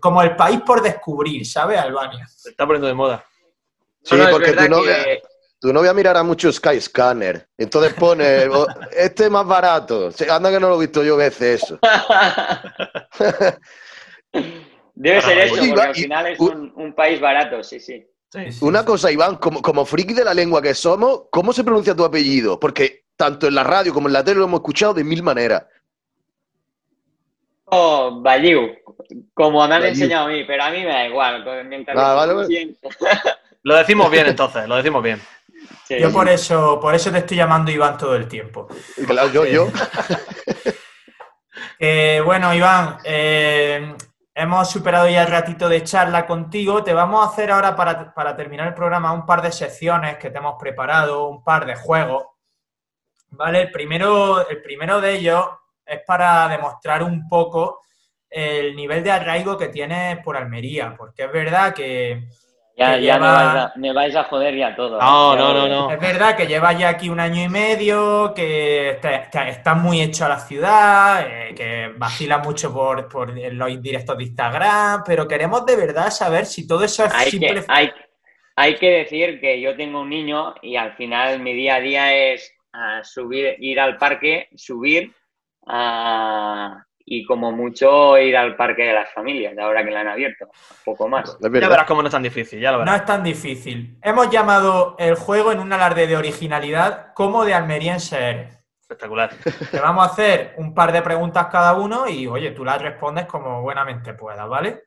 como 0.00 0.22
el 0.22 0.36
país 0.36 0.60
por 0.64 0.80
descubrir, 0.82 1.44
¿sabes? 1.44 1.78
Albania. 1.78 2.26
Se 2.28 2.50
está 2.50 2.64
poniendo 2.64 2.86
de 2.86 2.94
moda. 2.94 3.24
Sí, 4.02 4.16
porque 4.30 4.52
tu 4.52 4.68
novia, 4.68 4.96
tu 5.60 5.72
novia 5.72 5.92
mirará 5.92 6.22
mucho 6.22 6.52
Skyscanner, 6.52 7.48
entonces 7.58 7.92
pone, 7.94 8.46
oh, 8.52 8.68
este 8.96 9.24
es 9.24 9.30
más 9.30 9.46
barato, 9.46 10.10
anda 10.30 10.50
que 10.50 10.60
no 10.60 10.68
lo 10.68 10.76
he 10.76 10.86
visto 10.86 11.02
yo 11.02 11.16
veces 11.16 11.62
eso. 11.62 11.80
Debe 14.94 15.20
ser 15.22 15.38
eso, 15.38 15.56
porque 15.56 15.82
al 15.82 15.94
final 15.94 16.26
es 16.28 16.38
un, 16.38 16.94
país 16.94 17.20
barato, 17.20 17.64
sí, 17.64 17.80
sí. 17.80 18.06
Una 18.60 18.84
cosa, 18.84 19.10
Iván, 19.10 19.36
como, 19.36 19.60
como 19.60 19.84
friki 19.84 20.14
de 20.14 20.24
la 20.24 20.34
lengua 20.34 20.62
que 20.62 20.74
somos, 20.74 21.22
¿cómo 21.30 21.52
se 21.52 21.64
pronuncia 21.64 21.96
tu 21.96 22.04
apellido? 22.04 22.60
Porque 22.60 23.05
tanto 23.16 23.46
en 23.46 23.54
la 23.54 23.64
radio 23.64 23.92
como 23.92 24.08
en 24.08 24.12
la 24.12 24.22
tele 24.22 24.38
lo 24.38 24.44
hemos 24.44 24.60
escuchado 24.60 24.94
de 24.94 25.04
mil 25.04 25.22
maneras. 25.22 25.64
Oh, 27.64 28.20
Bayou, 28.20 28.76
como 29.34 29.66
me 29.66 29.74
han 29.74 29.84
enseñado 29.86 30.26
a 30.26 30.28
mí, 30.28 30.44
pero 30.44 30.62
a 30.62 30.70
mí 30.70 30.84
me 30.84 30.86
da 30.86 31.06
igual. 31.06 31.44
Ah, 31.96 32.26
lo 33.62 33.74
decimos 33.74 34.10
bien 34.10 34.26
entonces, 34.28 34.68
lo 34.68 34.76
decimos 34.76 35.02
bien. 35.02 35.20
yo 35.88 36.12
por 36.12 36.28
eso, 36.28 36.78
por 36.80 36.94
eso 36.94 37.10
te 37.10 37.18
estoy 37.18 37.38
llamando 37.38 37.72
Iván 37.72 37.98
todo 37.98 38.14
el 38.14 38.28
tiempo. 38.28 38.68
Claro, 39.06 39.32
yo, 39.32 39.44
yo. 39.44 39.68
Eh, 41.78 42.22
bueno, 42.24 42.54
Iván, 42.54 43.00
eh, 43.04 43.94
hemos 44.34 44.70
superado 44.70 45.10
ya 45.10 45.24
el 45.24 45.28
ratito 45.28 45.68
de 45.68 45.82
charla 45.82 46.26
contigo. 46.26 46.82
Te 46.82 46.94
vamos 46.94 47.22
a 47.22 47.30
hacer 47.30 47.50
ahora 47.50 47.76
para, 47.76 48.14
para 48.14 48.34
terminar 48.34 48.68
el 48.68 48.72
programa 48.72 49.12
un 49.12 49.26
par 49.26 49.42
de 49.42 49.52
secciones 49.52 50.16
que 50.16 50.30
te 50.30 50.38
hemos 50.38 50.54
preparado, 50.58 51.28
un 51.28 51.44
par 51.44 51.66
de 51.66 51.74
juegos 51.74 52.24
¿vale? 53.30 53.62
El 53.62 53.70
primero, 53.70 54.48
el 54.48 54.62
primero 54.62 55.00
de 55.00 55.14
ellos 55.14 55.44
es 55.84 56.00
para 56.06 56.48
demostrar 56.48 57.02
un 57.02 57.28
poco 57.28 57.82
el 58.28 58.74
nivel 58.74 59.02
de 59.04 59.12
arraigo 59.12 59.56
que 59.56 59.68
tiene 59.68 60.20
por 60.24 60.36
Almería, 60.36 60.94
porque 60.96 61.24
es 61.24 61.32
verdad 61.32 61.72
que 61.72 62.24
Ya, 62.76 62.96
que 62.96 63.02
ya 63.04 63.18
me, 63.18 63.26
lleva- 63.26 63.44
vais 63.44 63.56
a, 63.56 63.72
me 63.76 63.92
vais 63.92 64.16
a 64.16 64.24
joder 64.24 64.54
ya 64.56 64.74
todo. 64.76 65.00
No, 65.00 65.34
¿eh? 65.34 65.36
Ya 65.38 65.42
no, 65.42 65.54
no, 65.54 65.64
veo. 65.64 65.68
no. 65.68 65.90
Es 65.92 66.00
verdad 66.00 66.36
que 66.36 66.46
llevas 66.46 66.78
ya 66.78 66.88
aquí 66.90 67.08
un 67.08 67.20
año 67.20 67.42
y 67.42 67.48
medio, 67.48 68.34
que 68.34 68.90
estás 68.90 69.76
muy 69.76 70.02
hecho 70.02 70.26
a 70.26 70.28
la 70.28 70.38
ciudad, 70.40 71.24
eh, 71.26 71.54
que 71.54 71.92
vacilas 71.96 72.44
mucho 72.44 72.72
por, 72.74 73.08
por 73.08 73.32
los 73.34 73.80
directos 73.82 74.18
de 74.18 74.24
Instagram, 74.24 75.02
pero 75.06 75.26
queremos 75.26 75.64
de 75.64 75.76
verdad 75.76 76.10
saber 76.10 76.44
si 76.46 76.66
todo 76.66 76.84
eso 76.84 77.04
es 77.04 77.14
Hay 77.14 77.30
simple. 77.30 77.60
que, 77.60 77.64
hay, 77.68 77.90
hay 78.56 78.74
que 78.76 78.90
decir 78.90 79.40
que 79.40 79.60
yo 79.60 79.74
tengo 79.76 80.00
un 80.00 80.10
niño 80.10 80.54
y 80.60 80.76
al 80.76 80.94
final 80.96 81.40
mi 81.40 81.54
día 81.54 81.76
a 81.76 81.80
día 81.80 82.12
es 82.14 82.52
subir, 83.02 83.56
ir 83.58 83.80
al 83.80 83.96
parque, 83.96 84.48
subir 84.56 85.14
ah, 85.66 86.82
y 87.08 87.24
como 87.24 87.52
mucho 87.52 88.18
ir 88.18 88.36
al 88.36 88.56
parque 88.56 88.82
de 88.84 88.92
las 88.92 89.12
familias, 89.12 89.56
ahora 89.58 89.84
que 89.84 89.90
la 89.92 90.00
han 90.00 90.08
abierto, 90.08 90.46
un 90.46 90.76
poco 90.84 91.08
más. 91.08 91.38
Ya 91.40 91.48
verás 91.48 91.84
cómo 91.84 92.02
no 92.02 92.08
es 92.08 92.12
tan 92.12 92.22
difícil, 92.22 92.60
ya 92.60 92.72
lo 92.72 92.78
No 92.78 92.84
verás. 92.84 93.00
es 93.00 93.06
tan 93.06 93.22
difícil. 93.22 93.98
Hemos 94.02 94.28
llamado 94.30 94.96
el 94.98 95.14
juego 95.14 95.52
en 95.52 95.60
un 95.60 95.72
alarde 95.72 96.06
de 96.06 96.16
originalidad 96.16 97.12
como 97.14 97.44
de 97.44 97.54
almeriense 97.54 98.18
eres. 98.18 98.58
Espectacular. 98.80 99.30
Te 99.70 99.80
vamos 99.80 100.06
a 100.06 100.12
hacer 100.12 100.54
un 100.58 100.72
par 100.74 100.92
de 100.92 101.02
preguntas 101.02 101.46
cada 101.46 101.74
uno 101.74 102.08
y, 102.08 102.26
oye, 102.26 102.50
tú 102.52 102.64
las 102.64 102.80
respondes 102.82 103.26
como 103.26 103.62
buenamente 103.62 104.14
puedas, 104.14 104.48
¿vale? 104.48 104.84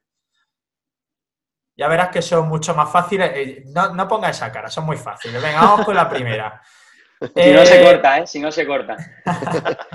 Ya 1.78 1.88
verás 1.88 2.10
que 2.10 2.22
son 2.22 2.48
mucho 2.50 2.76
más 2.76 2.92
fáciles. 2.92 3.32
Eh, 3.34 3.64
No, 3.74 3.94
no 3.94 4.08
ponga 4.08 4.30
esa 4.30 4.52
cara, 4.52 4.70
son 4.70 4.86
muy 4.86 4.98
fáciles. 4.98 5.42
Venga, 5.42 5.62
vamos 5.62 5.86
con 5.86 5.96
la 5.96 6.10
primera. 6.10 6.62
Si 7.36 7.52
no 7.52 7.66
se 7.66 7.82
Eh, 7.82 7.84
corta, 7.84 8.20
¿eh? 8.20 8.28
Si 8.28 8.40
no 8.40 8.52
se 8.52 8.66
corta. 8.66 8.96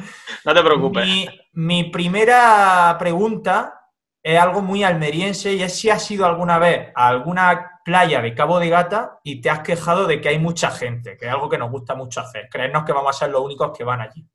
No 0.44 0.54
te 0.54 0.62
preocupes. 0.62 1.06
Mi, 1.06 1.26
mi 1.54 1.84
primera 1.84 2.94
pregunta 2.98 3.80
es 4.22 4.38
algo 4.38 4.60
muy 4.60 4.84
almeriense 4.84 5.54
y 5.54 5.62
es 5.62 5.74
si 5.78 5.88
has 5.88 6.10
ido 6.10 6.26
alguna 6.26 6.58
vez 6.58 6.88
a 6.94 7.08
alguna 7.08 7.80
playa 7.82 8.20
de 8.20 8.34
Cabo 8.34 8.58
de 8.58 8.68
Gata 8.68 9.20
y 9.22 9.40
te 9.40 9.48
has 9.48 9.60
quejado 9.60 10.06
de 10.06 10.20
que 10.20 10.28
hay 10.28 10.38
mucha 10.38 10.70
gente, 10.70 11.16
que 11.16 11.26
es 11.26 11.30
algo 11.30 11.48
que 11.48 11.58
nos 11.58 11.70
gusta 11.70 11.94
mucho 11.94 12.20
hacer. 12.20 12.48
Creernos 12.50 12.84
que 12.84 12.92
vamos 12.92 13.16
a 13.16 13.18
ser 13.18 13.30
los 13.30 13.42
únicos 13.42 13.76
que 13.76 13.84
van 13.84 14.02
allí. 14.02 14.26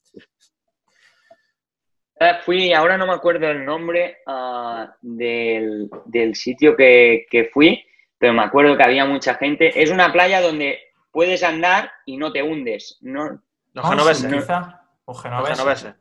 Eh, 2.19 2.33
Fui, 2.43 2.73
ahora 2.73 2.97
no 2.97 3.07
me 3.07 3.13
acuerdo 3.13 3.47
el 3.49 3.63
nombre 3.63 4.17
ah, 4.27 4.93
del, 5.01 5.89
del 6.05 6.35
sitio 6.35 6.75
que, 6.75 7.25
que 7.29 7.45
fui, 7.45 7.83
pero 8.17 8.33
me 8.33 8.43
acuerdo 8.43 8.75
que 8.75 8.83
había 8.83 9.05
mucha 9.05 9.35
gente. 9.35 9.81
Es 9.81 9.89
una 9.89 10.11
playa 10.11 10.41
donde 10.41 10.79
puedes 11.11 11.43
andar 11.43 11.91
y 12.05 12.17
no 12.17 12.31
te 12.31 12.43
hundes. 12.43 12.97
No, 13.01 13.41
Los 13.73 13.89
genoveses. 13.89 14.25
Onsen, 14.25 14.39
quizá, 14.39 14.81
O 15.05 15.13
Los 15.13 15.21
genoveses. 15.23 15.57
genoveses. 15.57 15.95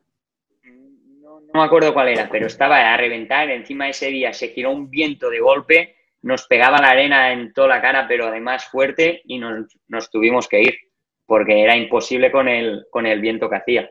no, 1.21 1.39
no 1.41 1.59
me 1.59 1.63
acuerdo 1.63 1.93
cuál 1.93 2.09
era, 2.09 2.29
pero 2.29 2.47
estaba 2.47 2.77
a 2.93 2.97
reventar. 2.97 3.49
Encima 3.49 3.87
ese 3.89 4.07
día 4.07 4.33
se 4.33 4.49
giró 4.49 4.71
un 4.71 4.89
viento 4.89 5.29
de 5.29 5.39
golpe, 5.39 5.95
nos 6.21 6.45
pegaba 6.47 6.79
la 6.81 6.89
arena 6.89 7.31
en 7.31 7.53
toda 7.53 7.67
la 7.69 7.81
cara, 7.81 8.07
pero 8.07 8.27
además 8.27 8.65
fuerte, 8.65 9.21
y 9.25 9.39
nos, 9.39 9.65
nos 9.87 10.09
tuvimos 10.11 10.47
que 10.47 10.61
ir, 10.61 10.77
porque 11.25 11.63
era 11.63 11.75
imposible 11.75 12.31
con 12.31 12.47
el, 12.47 12.85
con 12.91 13.05
el 13.05 13.19
viento 13.21 13.49
que 13.49 13.55
hacía. 13.55 13.89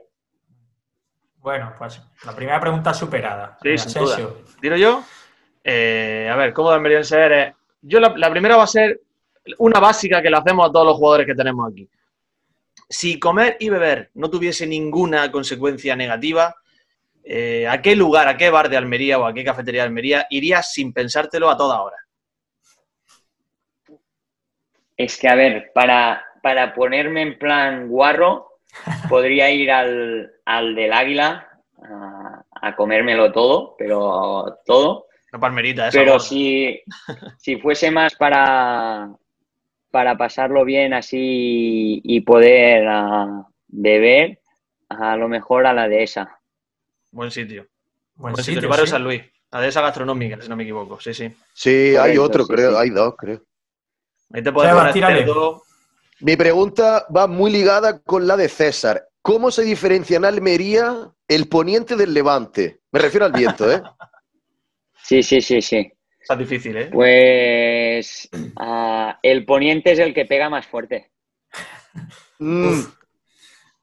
Bueno, 1.37 1.73
pues 1.79 2.03
la 2.25 2.35
primera 2.35 2.61
pregunta 2.61 2.93
superada. 2.93 3.57
Sí, 3.63 3.69
Eh, 3.71 3.79
sin 3.79 4.03
duda. 4.03 4.17
Tiro 4.61 4.77
yo. 4.77 5.03
Eh, 5.65 6.29
a 6.31 6.37
ver, 6.37 6.53
¿cómo 6.53 6.71
de 6.71 6.77
almeriense 6.77 7.19
eres? 7.19 7.55
Yo 7.81 8.01
la, 8.01 8.13
la 8.17 8.31
primera 8.31 8.57
va 8.57 8.65
a 8.65 8.69
ser 8.69 9.01
una 9.59 9.81
básica 9.81 10.21
que 10.23 10.31
le 10.31 10.37
hacemos 10.37 10.69
a 10.69 10.73
todos 10.73 10.87
los 10.87 10.97
jugadores 10.97 11.27
que 11.27 11.35
tenemos 11.35 11.71
aquí. 11.71 11.89
Si 12.89 13.19
comer 13.19 13.57
y 13.61 13.69
beber 13.69 14.11
no 14.15 14.31
tuviese 14.31 14.67
ninguna 14.67 15.31
consecuencia 15.31 15.95
negativa, 15.95 16.55
eh, 17.25 17.67
¿a 17.69 17.83
qué 17.83 17.95
lugar, 17.95 18.29
a 18.29 18.37
qué 18.37 18.49
bar 18.49 18.71
de 18.71 18.77
Almería 18.77 19.19
o 19.19 19.27
a 19.27 19.35
qué 19.35 19.45
cafetería 19.45 19.83
de 19.83 19.89
Almería 19.89 20.27
irías 20.31 20.73
sin 20.73 20.93
pensártelo 20.93 21.51
a 21.51 21.57
toda 21.57 21.83
hora? 21.83 21.97
Es 24.97 25.19
que, 25.19 25.29
a 25.29 25.35
ver, 25.35 25.71
para, 25.75 26.25
para 26.43 26.75
ponerme 26.75 27.23
en 27.23 27.39
plan 27.39 27.89
guarro, 27.89 28.61
podría 29.09 29.51
ir 29.51 29.71
al, 29.71 30.33
al 30.45 30.75
del 30.75 30.93
Águila 30.93 31.49
a, 31.83 32.45
a 32.63 32.77
comérmelo 32.77 33.33
todo, 33.33 33.77
pero 33.79 34.61
todo. 34.65 35.07
Una 35.33 35.41
palmerita 35.41 35.89
esa. 35.89 35.99
Pero 35.99 36.19
si, 36.19 36.83
si 37.39 37.57
fuese 37.57 37.91
más 37.91 38.15
para, 38.15 39.11
para 39.91 40.17
pasarlo 40.17 40.65
bien 40.65 40.93
así 40.95 42.01
y 42.05 42.21
poder 42.21 42.87
ah, 42.89 43.47
beber, 43.69 44.41
a 44.89 45.17
lo 45.17 45.29
mejor 45.29 45.67
a 45.67 45.73
la 45.73 45.89
de 45.89 46.03
esa. 46.03 46.41
Buen 47.11 47.31
sitio. 47.31 47.67
Buen 48.15 48.33
Buen 48.33 48.45
sitio. 48.45 48.61
sitio, 48.61 48.67
El 48.67 48.71
barrio 48.71 48.87
sí. 48.87 48.93
San 48.93 49.05
Luis. 49.05 49.23
La 49.51 49.61
de 49.61 49.69
esa 49.69 49.81
gastronómica, 49.81 50.41
si 50.41 50.49
no 50.49 50.57
me 50.57 50.65
equivoco. 50.65 51.01
Sí, 51.01 51.15
sí. 51.15 51.35
Sí, 51.55 51.97
hay 51.97 52.19
otro, 52.19 52.45
sí, 52.45 52.53
creo. 52.53 52.73
sí. 52.73 52.77
Hay 52.79 52.91
dos, 52.91 53.15
creo. 53.17 53.43
Ahí 54.33 54.43
te. 54.43 54.53
Mi 56.21 56.37
pregunta 56.37 57.07
va 57.15 57.27
muy 57.27 57.51
ligada 57.51 58.01
con 58.01 58.27
la 58.27 58.37
de 58.37 58.49
César. 58.49 59.09
¿Cómo 59.23 59.51
se 59.51 59.63
diferencia 59.63 60.17
en 60.17 60.25
Almería 60.25 61.11
el 61.29 61.49
poniente 61.49 61.97
del 61.97 62.13
levante? 62.13 62.81
Me 62.91 63.01
refiero 63.01 63.27
al 63.27 63.33
viento, 63.33 63.71
¿eh? 63.71 63.83
Sí, 65.03 65.23
sí, 65.23 65.41
sí, 65.41 65.63
sí. 65.63 65.91
Está 66.29 66.37
difícil, 66.37 66.77
¿eh? 66.77 66.91
Pues 66.93 68.29
ah, 68.57 69.19
el 69.23 69.47
poniente 69.47 69.93
es 69.93 69.99
el 69.99 70.13
que 70.13 70.27
pega 70.27 70.51
más 70.51 70.67
fuerte. 70.67 71.11
Mm, 72.39 72.81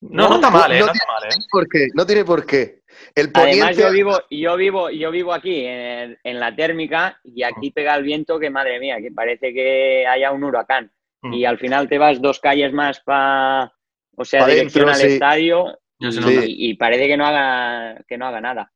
No, 0.01 0.29
no 0.29 0.35
está 0.35 0.51
mal, 0.51 0.71
¿eh? 0.71 0.79
no 0.79 0.85
No 0.85 0.91
está 0.91 1.05
mal, 1.07 1.23
¿eh? 1.23 1.43
¿Por 1.49 1.67
qué? 1.67 1.87
No 1.95 2.05
tiene 2.05 2.23
por 2.23 2.45
qué. 2.45 2.83
El 3.15 3.31
poniente... 3.31 3.63
Además, 3.63 3.77
yo 3.77 3.91
vivo, 3.91 4.19
yo 4.29 4.57
vivo, 4.57 4.89
yo 4.91 5.09
vivo 5.09 5.33
aquí 5.33 5.65
en, 5.65 6.19
en 6.23 6.39
la 6.39 6.55
térmica 6.55 7.19
y 7.23 7.41
aquí 7.41 7.71
pega 7.71 7.95
el 7.95 8.03
viento 8.03 8.37
que 8.37 8.51
madre 8.51 8.79
mía, 8.79 8.97
que 9.01 9.09
parece 9.11 9.51
que 9.51 10.05
haya 10.05 10.31
un 10.31 10.43
huracán. 10.43 10.91
Mm. 11.23 11.33
Y 11.33 11.45
al 11.45 11.57
final 11.57 11.89
te 11.89 11.97
vas 11.97 12.21
dos 12.21 12.39
calles 12.39 12.71
más 12.71 12.99
para, 12.99 13.73
o 14.15 14.23
sea, 14.23 14.41
Pa' 14.41 14.49
dirección 14.49 14.85
dentro, 14.85 15.03
al 15.03 15.09
sí. 15.09 15.13
estadio 15.15 15.79
y, 15.99 16.69
y 16.69 16.73
parece 16.75 17.07
que 17.07 17.17
no 17.17 17.25
haga, 17.25 18.03
que 18.07 18.19
no 18.19 18.27
haga 18.27 18.39
nada. 18.39 18.71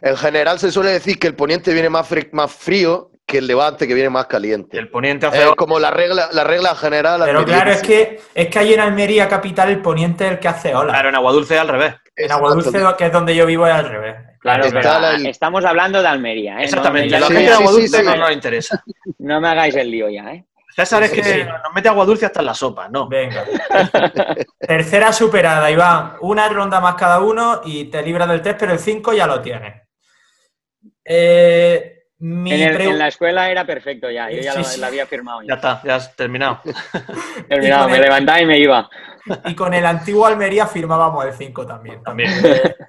En 0.00 0.16
general 0.16 0.58
se 0.58 0.70
suele 0.70 0.90
decir 0.90 1.18
que 1.18 1.26
el 1.26 1.34
poniente 1.34 1.72
viene 1.72 1.90
más, 1.90 2.10
fri- 2.10 2.28
más 2.32 2.52
frío 2.52 3.10
que 3.26 3.38
el 3.38 3.46
levante 3.46 3.86
que 3.86 3.92
viene 3.94 4.08
más 4.08 4.26
caliente. 4.26 4.78
El 4.78 4.88
poniente 4.90 5.26
hace. 5.26 5.42
Es 5.42 5.50
como 5.56 5.78
la 5.78 5.90
regla, 5.90 6.28
la 6.32 6.44
regla 6.44 6.74
general. 6.74 7.20
Pero 7.24 7.44
claro, 7.44 7.70
es 7.72 7.82
que, 7.82 8.20
es 8.34 8.48
que 8.48 8.58
ahí 8.58 8.72
en 8.72 8.80
Almería 8.80 9.28
capital 9.28 9.68
el 9.68 9.82
poniente 9.82 10.24
es 10.26 10.32
el 10.32 10.38
que 10.38 10.48
hace 10.48 10.74
ola. 10.74 10.92
Claro, 10.94 11.10
en 11.10 11.14
Aguadulce 11.14 11.54
es 11.54 11.60
al 11.60 11.68
revés. 11.68 11.94
En 12.16 12.32
Aguadulce, 12.32 12.72
que 12.96 13.06
es 13.06 13.12
donde 13.12 13.34
yo 13.36 13.44
vivo, 13.44 13.66
es 13.66 13.74
al 13.74 13.88
revés. 13.88 14.16
Claro, 14.40 14.64
pero 14.72 14.80
la- 14.80 15.28
estamos 15.28 15.64
hablando 15.64 16.00
de 16.00 16.08
Almería, 16.08 16.60
¿eh? 16.60 16.64
Exactamente. 16.64 17.10
No, 17.14 17.20
la 17.20 17.26
Sí, 17.26 17.32
gente 17.34 17.50
de 17.50 17.56
sí, 17.56 17.62
Aguadulce 17.62 17.88
sí, 17.88 17.96
sí. 17.96 18.04
no 18.06 18.16
nos 18.16 18.32
interesa. 18.32 18.82
no 19.18 19.40
me 19.40 19.48
hagáis 19.48 19.74
el 19.76 19.90
lío 19.90 20.08
ya, 20.08 20.32
¿eh? 20.32 20.44
César 20.74 21.02
es 21.02 21.10
que 21.10 21.44
nos 21.44 21.74
mete 21.74 21.88
Aguadulce 21.88 22.24
hasta 22.26 22.38
en 22.40 22.46
la 22.46 22.54
sopa, 22.54 22.88
¿no? 22.88 23.08
Venga. 23.08 23.44
Tercera 24.58 25.12
superada, 25.12 25.70
Iván. 25.70 26.14
Una 26.20 26.48
ronda 26.48 26.80
más 26.80 26.94
cada 26.94 27.20
uno 27.20 27.60
y 27.64 27.84
te 27.86 28.00
libras 28.02 28.28
del 28.28 28.40
test, 28.42 28.58
pero 28.60 28.72
el 28.72 28.78
5 28.78 29.12
ya 29.12 29.26
lo 29.26 29.40
tienes. 29.40 29.82
Eh, 31.10 31.94
mi 32.18 32.52
En, 32.52 32.60
el- 32.68 32.76
pregu- 32.76 32.90
en 32.90 32.98
la 32.98 33.08
escuela 33.08 33.50
era 33.50 33.64
perfecto 33.64 34.10
ya, 34.10 34.30
yo 34.30 34.40
ya 34.42 34.62
Sí, 34.62 34.78
lo 34.80 34.86
había 34.86 35.06
firmado. 35.06 35.40
Ya 35.42 35.48
Ya. 35.48 35.54
está, 35.54 35.82
ya 35.84 35.94
has 35.94 36.14
terminado. 36.16 36.60
Terminado, 37.48 37.88
me 37.88 37.96
el- 37.96 38.02
levantaba 38.02 38.40
y 38.42 38.46
me 38.46 38.58
iba. 38.58 38.88
Y 39.46 39.54
con 39.54 39.72
el 39.74 39.86
antiguo 39.86 40.26
Almería 40.26 40.66
firmábamos 40.66 41.24
el 41.24 41.32
5 41.32 41.66
también. 41.66 42.02
También. 42.02 42.30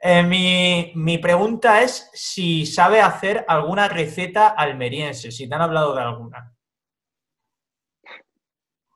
Eh, 0.00 0.22
mi, 0.22 0.92
mi 0.94 1.18
pregunta 1.18 1.82
es 1.82 2.08
si 2.12 2.64
sabe 2.66 3.00
hacer 3.00 3.44
alguna 3.48 3.88
receta 3.88 4.46
almeriense, 4.48 5.32
si 5.32 5.48
te 5.48 5.54
han 5.56 5.62
hablado 5.62 5.92
de 5.96 6.02
alguna. 6.02 6.54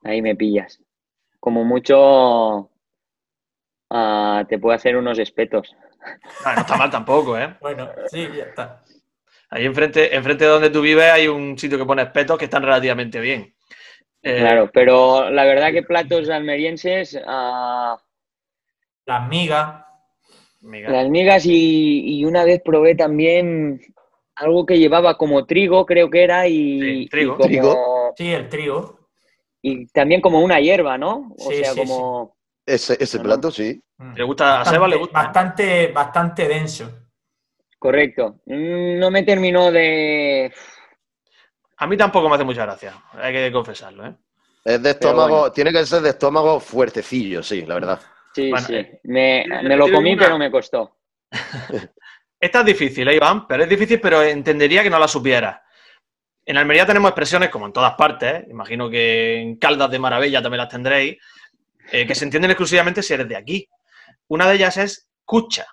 Ahí 0.04 0.22
me 0.22 0.36
pillas. 0.36 0.80
Como 1.40 1.64
mucho 1.64 2.70
ah, 3.90 4.44
te 4.48 4.58
puedo 4.60 4.76
hacer 4.76 4.96
unos 4.96 5.18
espetos. 5.18 5.74
Ah, 6.44 6.54
no 6.54 6.60
está 6.62 6.76
mal 6.76 6.90
tampoco, 6.90 7.38
¿eh? 7.38 7.54
Bueno, 7.60 7.90
sí, 8.08 8.28
ya 8.36 8.44
está. 8.44 8.82
Ahí 9.50 9.66
enfrente, 9.66 10.14
enfrente 10.16 10.44
de 10.44 10.50
donde 10.50 10.70
tú 10.70 10.80
vives 10.80 11.10
hay 11.10 11.28
un 11.28 11.58
sitio 11.58 11.78
que 11.78 11.84
pone 11.84 12.02
espetos 12.02 12.38
que 12.38 12.46
están 12.46 12.62
relativamente 12.62 13.20
bien. 13.20 13.54
Eh, 14.22 14.38
Claro, 14.38 14.70
pero 14.72 15.30
la 15.30 15.44
verdad 15.44 15.72
que 15.72 15.82
platos 15.82 16.28
almerienses, 16.30 17.20
ah, 17.26 18.00
Las 19.04 19.28
migas. 19.28 19.84
amiga. 20.62 20.90
las 20.90 21.08
migas 21.08 21.44
y, 21.44 22.18
y 22.20 22.24
una 22.24 22.44
vez 22.44 22.62
probé 22.64 22.94
también 22.94 23.80
algo 24.36 24.64
que 24.64 24.78
llevaba 24.78 25.18
como 25.18 25.44
trigo, 25.44 25.84
creo 25.84 26.08
que 26.08 26.22
era, 26.24 26.46
y, 26.48 27.02
Sí, 27.04 27.08
trigo. 27.10 27.32
y 27.34 27.36
como- 27.36 27.48
Trigo. 27.48 28.12
Sí, 28.16 28.32
el 28.32 28.48
trigo. 28.48 28.98
y 29.60 29.86
también 29.88 30.20
como 30.20 30.40
una 30.40 30.60
hierba, 30.60 30.96
¿no? 30.98 31.32
O 31.38 31.50
Sí, 31.50 31.56
sea, 31.58 31.72
sí, 31.72 31.80
como... 31.80 32.34
Ese, 32.66 32.96
ese 33.00 33.18
No, 33.18 33.24
plato, 33.24 33.50
sí. 33.50 33.80
Mm. 33.98 34.14
¿Le 34.14 34.24
gusta 34.24 34.60
a 34.60 34.64
Seba? 34.64 34.86
¿Le 34.88 34.96
gusta? 34.96 35.22
Bastante, 35.22 35.88
bastante 35.88 36.46
denso. 36.48 36.90
Correcto. 37.78 38.40
Mm, 38.46 38.98
No 38.98 39.10
me 39.10 39.22
terminó 39.24 39.70
de... 39.72 40.52
A 41.78 41.86
mí 41.86 41.96
tampoco 41.96 42.28
me 42.28 42.36
hace 42.36 42.44
mucha 42.44 42.62
gracia, 42.64 42.94
hay 43.14 43.32
que 43.32 43.50
confesarlo, 43.52 44.06
¿eh? 44.06 44.14
Es 44.64 44.80
de 44.80 44.90
estómago, 44.90 45.50
tiene 45.50 45.72
que 45.72 45.84
ser 45.84 46.00
de 46.02 46.10
estómago 46.10 46.60
fuertecillo, 46.60 47.42
sí, 47.42 47.62
la 47.66 47.74
verdad. 47.74 48.00
Sí, 48.32 48.50
Bueno, 48.50 48.66
sí. 48.68 48.74
eh, 48.76 49.00
Me, 49.02 49.42
¿tienes- 49.42 49.62
me 49.64 49.76
lo 49.76 49.90
comí, 49.90 50.12
una? 50.12 50.22
pero 50.22 50.38
me 50.38 50.50
costó. 50.52 50.98
Esta 52.40 52.60
es 52.60 52.64
difícil, 52.66 53.08
¿eh, 53.08 53.16
Iván? 53.16 53.48
Pero 53.48 53.64
es 53.64 53.68
difícil, 53.68 54.00
pero 54.00 54.22
entendería 54.22 54.84
que 54.84 54.90
no 54.90 54.98
la 55.00 55.08
supiera. 55.08 55.64
En 56.46 56.56
Almería 56.56 56.86
tenemos 56.86 57.08
expresiones, 57.10 57.50
como 57.50 57.66
en 57.66 57.72
todas 57.72 57.94
partes, 57.94 58.32
¿eh? 58.32 58.46
imagino 58.50 58.88
que 58.88 59.40
en 59.40 59.56
Caldas 59.56 59.90
de 59.90 59.98
Maravilla 59.98 60.40
también 60.42 60.58
las 60.58 60.68
tendréis, 60.68 61.18
eh, 61.92 62.06
que 62.06 62.14
se 62.14 62.24
entienden 62.24 62.50
exclusivamente 62.50 63.02
si 63.02 63.14
eres 63.14 63.28
de 63.28 63.36
aquí. 63.36 63.68
Una 64.28 64.48
de 64.48 64.54
ellas 64.56 64.76
es 64.78 65.08
cucha. 65.24 65.66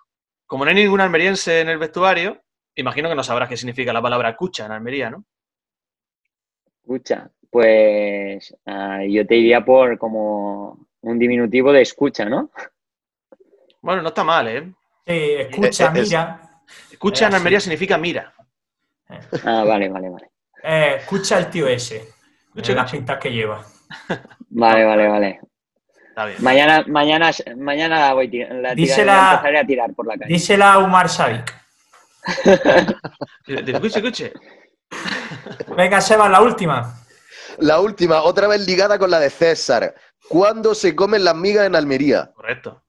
Como 0.46 0.66
no 0.66 0.70
hay 0.70 0.76
ningún 0.76 1.02
almeriense 1.02 1.62
en 1.62 1.70
el 1.70 1.78
vestuario, 1.78 2.42
imagino 2.76 3.10
que 3.10 3.16
no 3.16 3.24
sabrás 3.24 3.50
qué 3.50 3.58
significa 3.58 3.94
la 3.94 4.02
palabra 4.02 4.36
cucha 4.36 4.66
en 4.66 4.72
Almería, 4.72 5.10
¿no? 5.10 5.26
Escucha, 6.82 7.30
pues 7.52 8.56
ah, 8.66 9.02
yo 9.08 9.26
te 9.28 9.36
diría 9.36 9.64
por 9.64 9.98
como 9.98 10.88
un 11.02 11.20
diminutivo 11.20 11.72
de 11.72 11.82
escucha, 11.82 12.26
¿no? 12.26 12.52
Bueno, 13.82 14.02
no 14.02 14.10
está 14.10 14.24
mal, 14.24 14.48
¿eh? 14.48 14.74
Sí, 15.06 15.14
escucha, 15.40 15.86
Eh, 15.86 15.92
eh, 15.96 16.02
es- 16.02 16.10
mira. 16.10 16.42
Escucha 16.92 17.28
en 17.28 17.34
Almería 17.36 17.60
sí. 17.60 17.64
significa 17.66 17.98
mira. 17.98 18.34
Ah, 19.46 19.64
vale, 19.64 19.90
vale, 19.90 20.10
vale. 20.10 20.30
Eh, 20.64 20.96
escucha 21.00 21.38
el 21.40 21.50
tío 21.50 21.68
ese. 21.68 22.10
Escucha, 22.48 22.74
las 22.76 22.92
pintas 22.92 23.18
que 23.20 23.32
lleva. 23.32 23.66
Vale, 24.50 24.84
vale, 24.86 25.08
vale. 25.08 25.40
Está 26.20 26.26
bien. 26.26 26.44
Mañana, 26.44 26.84
mañana, 26.86 27.32
mañana 27.56 28.00
la 28.02 28.14
voy 28.14 28.28
la 28.28 28.76
Dísela- 28.76 29.32
empezaré 29.36 29.60
a 29.60 29.66
tirar 29.66 29.94
por 29.94 30.06
la 30.06 30.18
calle. 30.18 30.34
Dísela 30.34 30.74
a 30.74 30.80
Umar. 30.80 31.08
Dile, 33.48 33.72
Escuche, 33.72 34.00
escuche. 34.00 34.34
Venga, 35.78 36.02
Seba, 36.02 36.28
la 36.28 36.42
última. 36.42 36.94
La 37.60 37.80
última, 37.80 38.22
otra 38.24 38.50
vez 38.50 38.68
ligada 38.68 39.00
con 39.00 39.10
la 39.10 39.20
de 39.22 39.30
César. 39.30 39.96
¿Cuándo 40.28 40.76
se 40.76 40.94
comen 40.94 41.24
las 41.24 41.36
migas 41.36 41.66
en 41.66 41.76
Almería? 41.78 42.30
Correcto. 42.36 42.84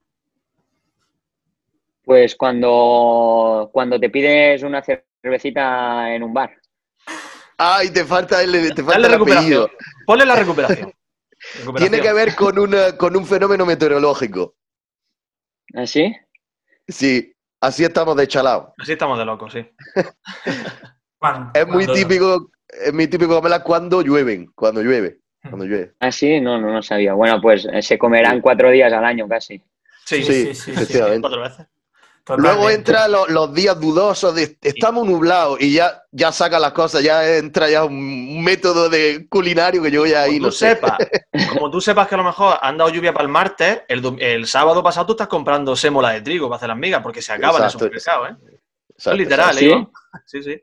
Pues 2.05 2.35
cuando, 2.35 3.70
cuando 3.72 4.01
te 4.01 4.11
pides 4.11 4.64
una 4.64 4.83
cervecita 4.83 6.12
en 6.12 6.24
un 6.24 6.35
bar. 6.35 6.51
Ay, 7.57 7.91
te 7.91 8.05
falta 8.05 8.43
el, 8.43 8.74
te 8.74 8.83
falta 8.83 9.07
el 9.07 9.14
apellido. 9.14 9.70
Ponle 10.05 10.26
la 10.26 10.35
recuperación. 10.35 10.93
Tiene 11.76 12.01
que 12.01 12.12
ver 12.12 12.34
con, 12.34 12.59
una, 12.59 12.96
con 12.96 13.16
un 13.16 13.26
fenómeno 13.26 13.66
meteorológico. 13.66 14.55
¿Así? 15.74 16.14
Sí, 16.88 17.32
así 17.61 17.84
estamos 17.84 18.16
de 18.16 18.26
chalao. 18.28 18.74
Así 18.78 18.92
estamos 18.92 19.18
de 19.18 19.24
locos, 19.24 19.53
sí. 19.53 19.66
Cuando- 21.18 21.51
Es 21.55 21.66
muy 21.66 21.86
típico, 21.86 22.51
es 22.68 22.92
muy 22.92 23.07
típico 23.07 23.34
comerlas 23.36 23.61
cuando 23.61 24.01
llueven, 24.03 24.46
cuando 24.55 24.82
llueve, 24.82 25.20
cuando 25.42 25.64
llueve. 25.66 25.94
¿Así? 26.01 26.40
No, 26.40 26.59
no, 26.61 26.72
no 26.72 26.82
sabía. 26.82 27.12
Bueno, 27.14 27.40
pues 27.40 27.66
eh, 27.72 27.82
se 27.82 27.98
comerán 27.98 28.40
cuatro 28.40 28.70
días 28.70 28.92
al 28.92 29.05
año 29.05 29.28
casi. 29.28 29.59
Sí, 30.07 30.22
Sí, 30.22 30.24
sí. 30.24 30.46
sí, 30.46 30.55
sí, 30.55 30.70
efectivamente. 30.72 31.20
Cuatro 31.20 31.42
veces. 31.42 31.66
Totalmente. 32.25 32.57
Luego 32.57 32.71
entra 32.71 33.09
lo- 33.09 33.27
los 33.27 33.53
días 33.55 33.81
dudosos 33.81 34.35
de 34.35 34.57
estamos 34.62 35.07
nublados 35.07 35.61
y 35.61 35.73
ya, 35.73 36.03
ya 36.12 36.31
saca 36.31 36.59
las 36.59 36.73
cosas, 36.73 37.03
ya 37.03 37.27
entra 37.37 37.68
ya 37.68 37.85
un 37.85 38.43
método 38.45 38.89
de 38.89 39.27
culinario 39.29 39.83
que 39.83 39.91
yo 39.91 40.07
ya 40.07 40.23
ahí 40.23 40.33
Como 40.39 40.43
no 40.43 40.49
tú 40.51 40.57
sé. 40.57 40.68
sepas, 40.71 40.99
como 41.59 41.71
tú 41.71 41.81
sepas 41.81 42.07
que 42.09 42.14
a 42.14 42.18
lo 42.18 42.25
mejor 42.25 42.59
han 42.61 42.77
dado 42.79 42.91
lluvia 42.91 43.12
para 43.12 43.25
el 43.25 43.31
martes, 43.31 43.83
el, 43.89 44.16
el 44.21 44.47
sábado 44.47 44.83
pasado 44.83 45.07
tú 45.07 45.12
estás 45.12 45.29
comprando 45.29 45.75
sémola 45.75 46.11
de 46.11 46.21
trigo 46.21 46.49
para 46.49 46.57
hacer 46.59 46.68
las 46.68 46.79
migas 46.79 47.03
porque 47.03 47.23
se 47.23 47.33
acaba 47.33 47.59
en 47.59 47.64
el 47.64 47.71
Exacto. 47.71 47.85
supermercado, 47.87 48.27
¿eh? 48.27 48.37
Eso 48.97 49.11
Exacto, 49.11 49.11
es 49.12 49.18
literal, 49.18 49.55
¿Sí? 49.57 49.71
¿eh? 49.71 49.89
Sí, 50.27 50.43
sí. 50.43 50.62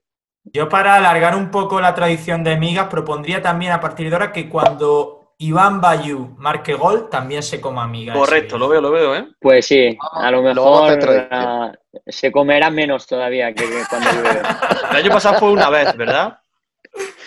Yo 0.54 0.70
para 0.70 0.96
alargar 0.96 1.36
un 1.36 1.52
poco 1.52 1.82
la 1.82 1.94
tradición 1.94 2.44
de 2.44 2.56
migas 2.56 2.88
propondría 2.88 3.42
también 3.42 3.74
a 3.74 3.82
partir 3.82 4.08
de 4.10 4.16
ahora 4.16 4.32
que 4.32 4.48
cuando 4.48 5.17
Iván 5.40 5.80
Bayú 5.80 6.36
marque 6.38 6.74
gol 6.74 7.10
también 7.10 7.44
se 7.44 7.62
coma 7.62 7.88
migas. 7.88 8.18
Correcto, 8.18 8.58
lo 8.58 8.68
veo, 8.68 8.82
lo 8.82 8.92
veo, 8.92 9.16
¿eh? 9.16 9.28
Pues 9.40 9.68
sí, 9.68 9.96
a 10.14 10.32
lo 10.32 10.42
mejor 10.42 11.00
ah, 11.30 11.72
se 12.08 12.32
comerá 12.32 12.72
menos 12.72 13.06
todavía 13.06 13.54
que, 13.54 13.66
cuando 13.88 14.12
llueve. 14.14 14.42
El 14.90 14.96
año 14.98 15.12
pasado 15.12 15.40
fue 15.40 15.52
una 15.52 15.70
vez, 15.70 15.96
¿verdad? 15.96 16.40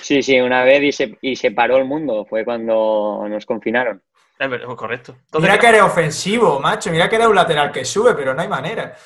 Sí, 0.02 0.22
sí, 0.22 0.40
una 0.40 0.64
vez 0.64 0.82
y 0.82 0.92
se, 0.92 1.18
y 1.20 1.36
se 1.36 1.52
paró 1.52 1.76
el 1.76 1.84
mundo. 1.84 2.26
Fue 2.28 2.44
cuando 2.44 3.24
nos 3.28 3.46
confinaron. 3.46 4.02
Es 4.38 4.50
ver- 4.50 4.64
correcto. 4.64 5.14
Entonces, 5.26 5.48
Mira 5.48 5.61
que 5.61 5.66
eres 5.68 5.82
ofensivo, 5.82 6.58
macho. 6.58 6.90
Mira 6.90 7.08
que 7.08 7.14
eres 7.16 7.28
un 7.28 7.36
lateral 7.36 7.70
que 7.70 7.84
sube, 7.84 8.14
pero 8.14 8.34
no 8.34 8.42
hay 8.42 8.48
manera. 8.48 8.96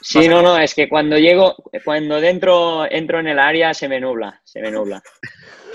Sí, 0.00 0.28
no, 0.28 0.40
no, 0.40 0.58
es 0.58 0.74
que 0.74 0.88
cuando 0.88 1.18
llego, 1.18 1.54
cuando 1.84 2.20
dentro 2.20 2.86
entro 2.90 3.20
en 3.20 3.26
el 3.28 3.38
área 3.38 3.74
se 3.74 3.88
me 3.88 4.00
nubla, 4.00 4.40
se 4.44 4.60
me 4.60 4.70
nubla. 4.70 5.02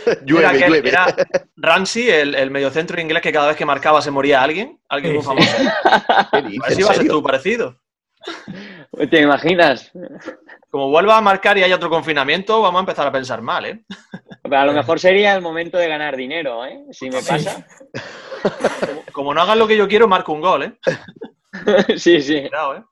Era, 0.05 0.19
Llueve, 0.25 0.47
aquel- 0.47 0.69
llueve. 0.69 0.89
era 0.89 1.15
Ramsey, 1.57 2.09
el, 2.09 2.35
el 2.35 2.51
mediocentro 2.51 2.99
inglés 2.99 3.21
que 3.21 3.31
cada 3.31 3.47
vez 3.47 3.57
que 3.57 3.65
marcaba 3.65 4.01
se 4.01 4.11
moría 4.11 4.41
alguien, 4.41 4.79
alguien 4.89 5.13
muy 5.15 5.23
famoso. 5.23 5.57
¿Qué 6.31 6.37
A 6.37 6.41
dices, 6.41 6.59
ver 6.67 6.75
si 6.75 6.81
en 6.81 6.87
va 6.87 6.91
a 6.91 6.93
ser 6.93 6.95
serio? 6.97 7.11
tú 7.13 7.23
parecido. 7.23 7.79
¿Te 9.09 9.21
imaginas? 9.21 9.91
Como 10.69 10.89
vuelva 10.89 11.17
a 11.17 11.21
marcar 11.21 11.57
y 11.57 11.63
hay 11.63 11.71
otro 11.73 11.89
confinamiento, 11.89 12.61
vamos 12.61 12.79
a 12.79 12.81
empezar 12.81 13.07
a 13.07 13.11
pensar 13.11 13.41
mal, 13.41 13.65
¿eh? 13.65 13.83
A 14.51 14.65
lo 14.65 14.73
mejor 14.73 14.99
sería 14.99 15.33
el 15.35 15.41
momento 15.41 15.77
de 15.77 15.87
ganar 15.87 16.15
dinero, 16.17 16.65
¿eh? 16.65 16.83
Si 16.91 17.09
me 17.09 17.21
Sí. 17.21 17.29
pasa. 17.29 17.65
Como, 18.85 19.03
como 19.11 19.33
no 19.33 19.41
hagan 19.41 19.57
lo 19.59 19.67
que 19.67 19.77
yo 19.77 19.87
quiero, 19.87 20.07
marco 20.07 20.33
un 20.33 20.41
gol, 20.41 20.63
¿eh? 20.63 20.73
Sí, 21.97 22.21
sí. 22.21 22.41
Cuidado, 22.41 22.75
¿eh? 22.77 22.83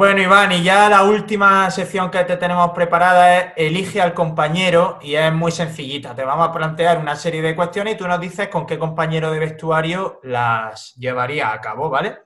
Bueno, 0.00 0.22
Iván, 0.22 0.50
y 0.52 0.62
ya 0.62 0.88
la 0.88 1.04
última 1.04 1.70
sección 1.70 2.10
que 2.10 2.24
te 2.24 2.38
tenemos 2.38 2.70
preparada 2.70 3.36
es 3.36 3.52
Elige 3.56 4.00
al 4.00 4.14
compañero 4.14 4.98
y 5.02 5.14
es 5.14 5.30
muy 5.30 5.52
sencillita. 5.52 6.14
Te 6.14 6.24
vamos 6.24 6.48
a 6.48 6.52
plantear 6.54 6.96
una 6.96 7.16
serie 7.16 7.42
de 7.42 7.54
cuestiones 7.54 7.92
y 7.92 7.98
tú 7.98 8.08
nos 8.08 8.18
dices 8.18 8.48
con 8.48 8.64
qué 8.64 8.78
compañero 8.78 9.30
de 9.30 9.38
vestuario 9.38 10.18
las 10.22 10.94
llevaría 10.94 11.52
a 11.52 11.60
cabo, 11.60 11.90
¿vale? 11.90 12.16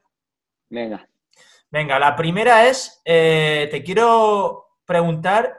Venga. 0.71 1.09
Venga, 1.69 1.99
la 1.99 2.15
primera 2.15 2.69
es, 2.69 3.03
eh, 3.05 3.67
te 3.73 3.83
quiero 3.83 4.77
preguntar, 4.85 5.53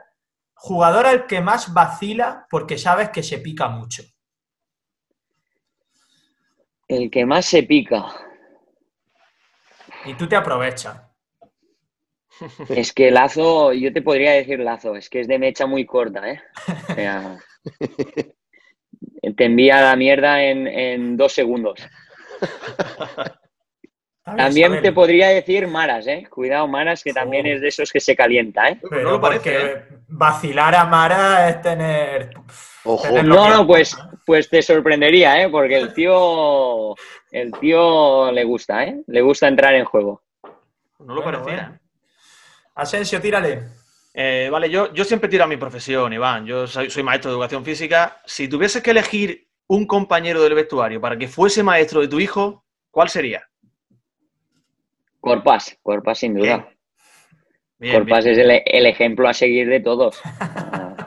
jugador 0.54 1.04
al 1.04 1.26
que 1.26 1.42
más 1.42 1.74
vacila 1.74 2.46
porque 2.48 2.78
sabes 2.78 3.10
que 3.10 3.22
se 3.22 3.40
pica 3.40 3.68
mucho. 3.68 4.02
El 6.88 7.10
que 7.10 7.26
más 7.26 7.44
se 7.44 7.62
pica. 7.62 8.06
Y 10.06 10.14
tú 10.14 10.26
te 10.26 10.36
aprovechas. 10.36 11.05
Es 12.68 12.92
que 12.92 13.10
Lazo, 13.10 13.72
yo 13.72 13.92
te 13.92 14.02
podría 14.02 14.32
decir 14.32 14.60
Lazo, 14.60 14.96
es 14.96 15.08
que 15.08 15.20
es 15.20 15.28
de 15.28 15.38
mecha 15.38 15.66
muy 15.66 15.86
corta, 15.86 16.28
¿eh? 16.30 16.40
O 16.90 16.94
sea, 16.94 17.38
te 19.36 19.44
envía 19.44 19.80
la 19.80 19.96
mierda 19.96 20.42
en, 20.42 20.66
en 20.66 21.16
dos 21.16 21.32
segundos. 21.32 21.80
También 24.24 24.82
te 24.82 24.90
podría 24.92 25.28
decir 25.28 25.68
Maras, 25.68 26.04
¿eh? 26.08 26.26
Cuidado, 26.28 26.66
Maras, 26.66 27.04
que 27.04 27.12
también 27.12 27.46
Oh. 27.46 27.48
es 27.48 27.60
de 27.60 27.68
esos 27.68 27.92
que 27.92 28.00
se 28.00 28.16
calienta, 28.16 28.68
¿eh? 28.70 28.80
Pero 28.90 29.02
no 29.04 29.10
lo 29.12 29.20
parece, 29.20 29.52
porque 29.54 29.72
¿eh? 29.72 29.98
vacilar 30.08 30.74
a 30.74 30.84
Mara 30.84 31.48
es 31.48 31.62
tener... 31.62 32.30
Ojo. 32.82 33.06
tener 33.06 33.24
No, 33.24 33.48
no, 33.48 33.64
pues, 33.64 33.96
pues 34.26 34.50
te 34.50 34.62
sorprendería, 34.62 35.40
¿eh? 35.40 35.48
Porque 35.48 35.76
el 35.78 35.94
tío, 35.94 36.96
el 37.30 37.52
tío 37.60 38.32
le 38.32 38.42
gusta, 38.42 38.82
¿eh? 38.84 39.00
Le 39.06 39.20
gusta 39.22 39.46
entrar 39.46 39.76
en 39.76 39.84
juego. 39.84 40.22
No 40.98 41.14
lo 41.14 41.22
Bueno, 41.22 41.38
parecía. 41.44 41.68
bueno. 41.68 41.80
Asensio, 42.76 43.20
tírale. 43.20 43.64
Eh, 44.14 44.48
vale, 44.50 44.70
yo, 44.70 44.92
yo 44.94 45.04
siempre 45.04 45.28
tiro 45.28 45.44
a 45.44 45.46
mi 45.46 45.56
profesión, 45.56 46.12
Iván. 46.12 46.46
Yo 46.46 46.66
soy, 46.66 46.88
soy 46.90 47.02
maestro 47.02 47.30
de 47.30 47.34
educación 47.34 47.64
física. 47.64 48.20
Si 48.24 48.48
tuvieses 48.48 48.82
que 48.82 48.92
elegir 48.92 49.48
un 49.66 49.86
compañero 49.86 50.42
del 50.42 50.54
vestuario 50.54 51.00
para 51.00 51.18
que 51.18 51.28
fuese 51.28 51.62
maestro 51.62 52.00
de 52.00 52.08
tu 52.08 52.20
hijo, 52.20 52.64
¿cuál 52.90 53.08
sería? 53.08 53.42
Corpas, 55.20 55.76
Corpas 55.82 56.18
sin 56.18 56.34
duda. 56.34 56.68
Bien, 57.78 57.94
Corpas 57.94 58.24
bien, 58.24 58.38
es 58.38 58.44
el, 58.44 58.62
el 58.64 58.86
ejemplo 58.86 59.28
a 59.28 59.34
seguir 59.34 59.68
de 59.68 59.80
todos. 59.80 60.20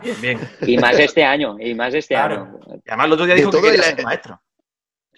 Bien, 0.03 0.17
bien. 0.21 0.39
Y 0.61 0.77
más 0.77 0.99
este 0.99 1.23
año, 1.23 1.57
y 1.59 1.73
más 1.73 1.93
este 1.93 2.15
Claro. 2.15 2.43
año. 2.43 2.59
Y 2.85 2.89
además 2.89 3.05
el 3.07 3.13
otro 3.13 3.25
día 3.25 3.35
De 3.35 3.41
dijo 3.41 3.51
que 3.51 3.57
todo 3.57 3.71
quería 3.71 3.83
ser 3.83 4.03
maestro. 4.03 4.41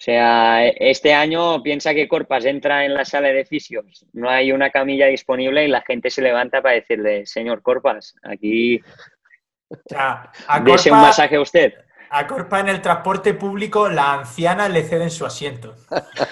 O 0.02 0.04
sea, 0.04 0.66
este 0.66 1.14
año 1.14 1.62
piensa 1.62 1.94
que 1.94 2.08
Corpas 2.08 2.44
entra 2.44 2.84
en 2.84 2.92
la 2.92 3.04
sala 3.04 3.28
de 3.28 3.44
fisios, 3.44 4.04
no 4.12 4.28
hay 4.28 4.50
una 4.50 4.70
camilla 4.70 5.06
disponible 5.06 5.64
y 5.64 5.68
la 5.68 5.82
gente 5.82 6.10
se 6.10 6.22
levanta 6.22 6.60
para 6.60 6.74
decirle, 6.74 7.24
señor 7.24 7.62
Corpas, 7.62 8.16
aquí 8.24 8.80
O 9.68 9.76
sea, 9.86 10.32
a 10.48 10.58
dese 10.58 10.90
un 10.90 10.96
Corpa, 10.96 11.06
masaje 11.06 11.36
a 11.36 11.40
usted. 11.40 11.74
a 12.10 12.26
Corpa 12.26 12.58
en 12.58 12.70
el 12.70 12.82
transporte 12.82 13.34
público, 13.34 13.88
las 13.88 14.18
ancianas 14.18 14.72
le 14.72 14.82
ceden 14.82 15.08
su 15.08 15.24
asiento. 15.24 15.76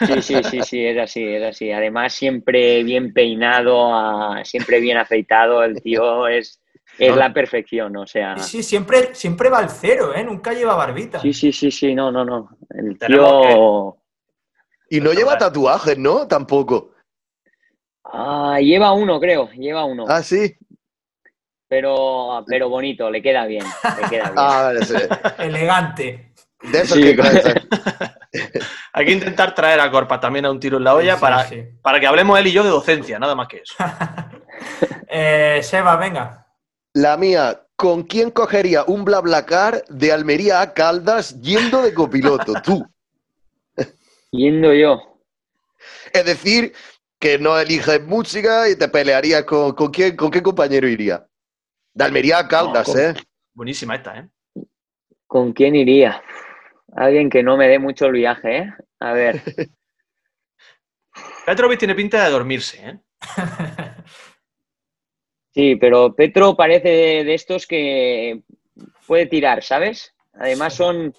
Sí, 0.05 0.21
sí, 0.21 0.43
sí, 0.43 0.63
sí, 0.63 0.87
es 0.87 0.99
así, 0.99 1.25
es 1.25 1.45
así. 1.45 1.71
Además, 1.71 2.13
siempre 2.13 2.83
bien 2.83 3.13
peinado, 3.13 4.35
siempre 4.43 4.81
bien 4.81 4.97
afeitado, 4.97 5.63
el 5.63 5.81
tío 5.81 6.27
es, 6.27 6.61
es 6.99 7.11
No. 7.11 7.17
la 7.17 7.33
perfección, 7.33 7.97
o 7.97 8.07
sea. 8.07 8.37
Sí, 8.39 8.59
sí, 8.59 8.63
siempre, 8.63 9.15
siempre 9.15 9.49
va 9.49 9.59
al 9.59 9.71
cero, 9.71 10.13
¿eh? 10.15 10.23
Nunca 10.25 10.53
lleva 10.53 10.75
barbita. 10.75 11.21
Sí, 11.21 11.33
sí, 11.33 11.53
sí, 11.53 11.71
sí, 11.71 11.95
no, 11.95 12.11
no, 12.13 12.25
no. 12.25 12.51
El 12.71 12.99
tío 12.99 13.97
Y 14.91 15.01
no 15.01 15.13
lleva 15.13 15.39
tatuajes, 15.39 15.97
¿no? 15.99 16.27
Tampoco. 16.29 16.93
ah, 18.05 18.59
lleva 18.61 18.93
uno, 18.93 19.19
creo, 19.21 19.51
lleva 19.53 19.85
uno. 19.85 20.05
Ah, 20.09 20.23
sí. 20.23 20.55
Pero, 21.69 22.45
pero 22.49 22.69
bonito, 22.69 23.09
le 23.11 23.23
queda 23.23 23.47
bien, 23.47 23.65
le 24.03 24.09
queda 24.09 24.25
bien. 24.31 24.35
Ah, 24.37 24.63
vale, 24.65 24.85
sí. 24.85 24.95
Elegante. 25.39 26.33
De 26.63 26.81
esos 26.81 26.99
Sí, 26.99 27.17
que. 27.17 27.23
Hay 28.93 29.07
que 29.07 29.13
intentar 29.13 29.55
traer 29.55 29.81
a 29.81 29.91
Corpa 29.91 30.21
también 30.21 30.45
a 30.45 30.51
un 30.51 30.61
tiro 30.61 30.77
en 30.79 30.85
la 30.85 30.95
olla 30.95 31.15
Sí, 31.15 31.21
para, 31.21 31.45
sí. 31.47 31.65
para 31.83 31.99
que 32.01 32.07
hablemos 32.07 32.39
él 32.39 32.47
y 32.49 32.53
yo 32.53 32.63
de 32.63 32.69
docencia, 32.71 33.19
nada 33.19 33.35
más 33.35 33.49
que 33.49 33.59
eso. 33.59 33.75
Eh, 35.13 35.61
Seba, 35.63 35.97
venga. 35.97 36.40
La 36.93 37.17
mía, 37.17 37.63
¿con 37.77 38.03
quién 38.03 38.31
cogería 38.31 38.85
un 38.85 39.05
BlaBlaCar 39.05 39.85
de 39.89 40.13
Almería 40.13 40.61
a 40.61 40.75
Caldas 40.75 41.41
yendo 41.41 41.83
de 41.83 41.95
copiloto? 41.95 42.55
Tú. 42.63 42.85
Yendo 44.33 44.73
yo. 44.75 45.19
Es 46.13 46.25
decir, 46.25 46.73
que 47.19 47.39
no 47.39 47.59
eliges 47.59 48.03
música 48.03 48.69
y 48.69 48.77
te 48.77 48.89
pelearías 48.89 49.45
con, 49.45 49.73
con 49.75 49.91
quién, 49.91 50.17
con 50.17 50.31
qué 50.31 50.43
compañero 50.43 50.89
iría. 50.89 51.27
De 51.95 52.05
Almería 52.05 52.39
a 52.39 52.49
Caldas, 52.49 52.87
con- 52.87 53.01
¿eh? 53.01 53.15
Buenísima 53.55 53.97
esta, 53.97 54.19
¿eh? 54.19 54.29
¿Con 55.27 55.53
quién 55.53 55.75
iría? 55.75 56.23
Alguien 56.97 57.29
que 57.31 57.43
no 57.43 57.57
me 57.57 57.69
dé 57.69 57.79
mucho 57.79 58.07
el 58.07 58.13
viaje, 58.13 58.59
¿eh? 58.59 58.75
A 59.01 59.13
ver. 59.13 59.43
Petrovic 61.47 61.79
tiene 61.79 61.95
pinta 61.95 62.25
de 62.25 62.31
dormirse, 62.31 62.85
¿eh? 62.85 62.99
Sí, 65.53 65.77
pero 65.77 66.15
Petro 66.15 66.55
parece 66.55 66.89
de, 66.89 67.25
de 67.25 67.35
estos 67.35 67.67
que 67.67 68.43
puede 69.07 69.27
tirar, 69.27 69.63
¿sabes? 69.63 70.15
Además 70.35 70.75
son, 70.75 71.13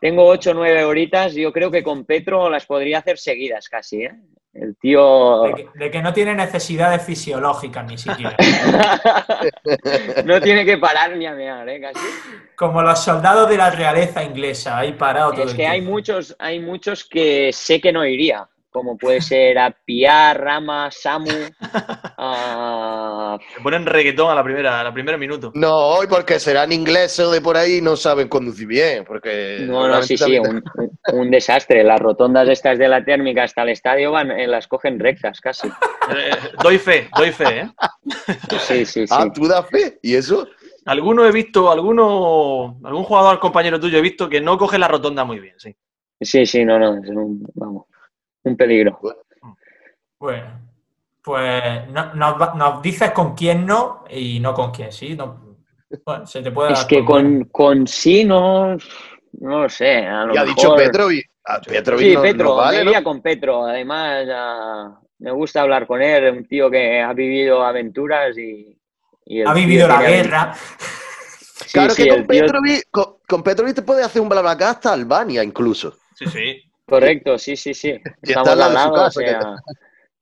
tengo 0.00 0.24
ocho 0.26 0.52
o 0.52 0.54
nueve 0.54 0.84
horitas, 0.84 1.34
yo 1.34 1.52
creo 1.52 1.70
que 1.70 1.82
con 1.82 2.04
Petro 2.04 2.48
las 2.48 2.66
podría 2.66 2.98
hacer 2.98 3.18
seguidas 3.18 3.68
casi, 3.68 4.04
¿eh? 4.04 4.14
El 4.52 4.76
tío 4.76 5.42
De 5.42 5.54
que, 5.54 5.68
de 5.74 5.90
que 5.90 6.00
no 6.00 6.12
tiene 6.12 6.32
necesidades 6.32 7.02
fisiológicas 7.02 7.84
ni 7.86 7.98
siquiera. 7.98 8.36
no 10.24 10.40
tiene 10.40 10.64
que 10.64 10.78
parar 10.78 11.16
ni 11.16 11.26
a 11.26 11.32
mear, 11.32 11.68
¿eh? 11.68 11.80
Casi. 11.80 12.06
Como 12.54 12.80
los 12.80 13.02
soldados 13.02 13.50
de 13.50 13.56
la 13.56 13.70
realeza 13.70 14.22
inglesa, 14.22 14.78
ahí 14.78 14.92
parado 14.92 15.32
todo 15.32 15.42
Es 15.42 15.50
el 15.50 15.56
que 15.56 15.66
hay 15.66 15.80
muchos, 15.80 16.36
hay 16.38 16.60
muchos 16.60 17.04
que 17.04 17.50
sé 17.52 17.80
que 17.80 17.92
no 17.92 18.06
iría, 18.06 18.48
como 18.74 18.98
puede 18.98 19.20
ser 19.20 19.56
a 19.56 19.70
Piar, 19.70 20.40
Rama, 20.40 20.90
Samu, 20.90 21.30
Le 23.56 23.62
ponen 23.62 23.86
reggaetón 23.86 24.32
a 24.32 24.34
la 24.34 24.42
primera, 24.42 24.80
a 24.80 24.84
la 24.84 24.92
primera 24.92 25.16
minuto. 25.16 25.52
No, 25.54 25.76
hoy 25.76 26.08
porque 26.08 26.40
serán 26.40 26.72
ingleses 26.72 27.30
de 27.30 27.40
por 27.40 27.56
ahí 27.56 27.76
y 27.76 27.80
no 27.80 27.96
saben 27.96 28.26
conducir 28.26 28.66
bien. 28.66 29.04
Porque 29.04 29.58
No, 29.60 29.86
no, 29.86 30.02
sí, 30.02 30.18
sí, 30.18 30.40
un 31.12 31.30
desastre. 31.30 31.84
Las 31.84 32.00
rotondas 32.00 32.48
estas 32.48 32.76
de 32.76 32.88
la 32.88 33.04
térmica 33.04 33.44
hasta 33.44 33.62
el 33.62 33.68
estadio 33.68 34.10
van, 34.10 34.32
eh, 34.32 34.48
las 34.48 34.66
cogen 34.66 34.98
rectas 34.98 35.40
casi. 35.40 35.68
Eh, 35.68 36.30
doy 36.60 36.78
fe, 36.78 37.08
doy 37.16 37.30
fe, 37.30 37.60
¿eh? 37.60 37.70
Sí, 38.58 38.84
sí, 38.84 39.06
sí. 39.06 39.14
Ah, 39.14 39.30
¿tú 39.32 39.46
das 39.46 39.68
fe? 39.68 40.00
¿Y 40.02 40.16
eso? 40.16 40.48
Alguno 40.84 41.24
he 41.24 41.30
visto, 41.30 41.70
alguno, 41.70 42.80
algún 42.82 43.04
jugador 43.04 43.38
compañero 43.38 43.78
tuyo 43.78 43.98
he 43.98 44.02
visto 44.02 44.28
que 44.28 44.40
no 44.40 44.58
coge 44.58 44.78
la 44.78 44.88
rotonda 44.88 45.24
muy 45.24 45.38
bien, 45.38 45.54
sí. 45.58 45.76
Sí, 46.20 46.44
sí, 46.44 46.64
no, 46.64 46.78
no, 46.78 47.02
es 47.02 47.08
un, 47.08 47.46
vamos, 47.54 47.86
un 48.44 48.56
peligro. 48.56 48.98
Bueno, 50.18 50.60
pues 51.22 51.88
no- 51.90 52.14
nos, 52.14 52.40
va- 52.40 52.54
nos 52.54 52.82
dices 52.82 53.10
con 53.10 53.34
quién 53.34 53.66
no 53.66 54.04
y 54.10 54.40
no 54.40 54.54
con 54.54 54.70
quién 54.70 54.92
sí. 54.92 55.14
No, 55.16 55.56
bueno, 56.04 56.26
se 56.26 56.42
te 56.42 56.50
puede 56.50 56.72
Es 56.72 56.84
que 56.84 57.04
con, 57.04 57.44
con 57.46 57.86
sí 57.86 58.24
no, 58.24 58.76
no 59.40 59.62
lo 59.62 59.68
sé. 59.68 59.98
A 60.06 60.24
lo 60.24 60.34
Y 60.34 60.36
ha 60.38 60.44
mejor... 60.44 60.56
dicho. 60.56 60.72
Ah, 61.46 61.60
Petrovic 61.60 62.06
Sí, 62.06 62.14
no- 62.14 62.22
Petro, 62.22 62.56
no 62.84 63.04
con 63.04 63.20
Petro. 63.20 63.64
Además, 63.66 64.26
ah, 64.32 64.98
me 65.18 65.30
gusta 65.30 65.60
hablar 65.62 65.86
con 65.86 66.00
él, 66.02 66.32
un 66.38 66.46
tío 66.46 66.70
que 66.70 67.00
ha 67.02 67.12
vivido 67.12 67.62
aventuras 67.62 68.36
y... 68.38 68.78
y 69.26 69.42
Ha 69.42 69.52
vivido 69.52 69.86
la 69.88 70.02
guerra. 70.02 70.54
Sí, 70.54 71.72
Claro 71.72 71.92
sí, 71.94 72.04
que 72.04 72.08
con 72.08 72.26
tío- 72.26 72.40
Petrovic, 72.40 72.82
con, 72.90 73.04
con 73.28 73.42
Petrovic 73.42 73.74
te 73.74 73.82
puede 73.82 74.02
hacer 74.02 74.22
un 74.22 74.28
BlaBlaCar 74.28 74.68
hasta 74.70 74.92
Albania 74.92 75.42
incluso. 75.44 75.98
Sí, 76.14 76.26
sí. 76.26 76.63
Correcto, 76.86 77.38
sí, 77.38 77.56
sí, 77.56 77.74
sí. 77.74 78.00
Estamos 78.22 78.48
al 78.50 78.74
lado 78.74 78.94
o 79.06 79.10
que- 79.10 79.10
sea, 79.10 79.56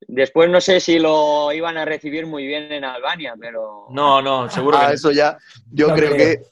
Después 0.08 0.50
no 0.50 0.60
sé 0.60 0.80
si 0.80 0.98
lo 0.98 1.52
iban 1.52 1.78
a 1.78 1.84
recibir 1.84 2.26
muy 2.26 2.44
bien 2.44 2.72
en 2.72 2.84
Albania, 2.84 3.34
pero... 3.38 3.86
No, 3.90 4.20
no, 4.20 4.50
seguro 4.50 4.76
Ah, 4.76 4.80
que 4.82 4.86
no. 4.88 4.92
eso 4.94 5.12
ya, 5.12 5.38
yo 5.70 5.88
No 5.88 5.94
creo 5.94 6.10
creo. 6.14 6.18
que 6.18 6.42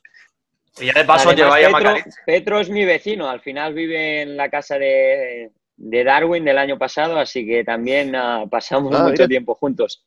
Y 0.80 0.86
ya 0.86 0.92
de 0.94 1.04
paso 1.04 1.32
lleváis 1.32 1.66
a 1.66 1.76
Petro. 1.76 1.94
Petro 2.24 2.60
es 2.60 2.70
mi 2.70 2.84
vecino, 2.84 3.28
al 3.28 3.40
final 3.40 3.74
vive 3.74 4.22
en 4.22 4.36
la 4.36 4.48
casa 4.48 4.78
de, 4.78 5.50
de 5.76 6.04
Darwin 6.04 6.44
del 6.44 6.58
año 6.58 6.78
pasado, 6.78 7.18
así 7.18 7.44
que 7.44 7.64
también 7.64 8.14
ah, 8.14 8.44
pasamos 8.48 8.92
Ah, 8.94 9.00
mucho 9.02 9.12
mira. 9.14 9.28
tiempo 9.28 9.56
juntos. 9.56 10.04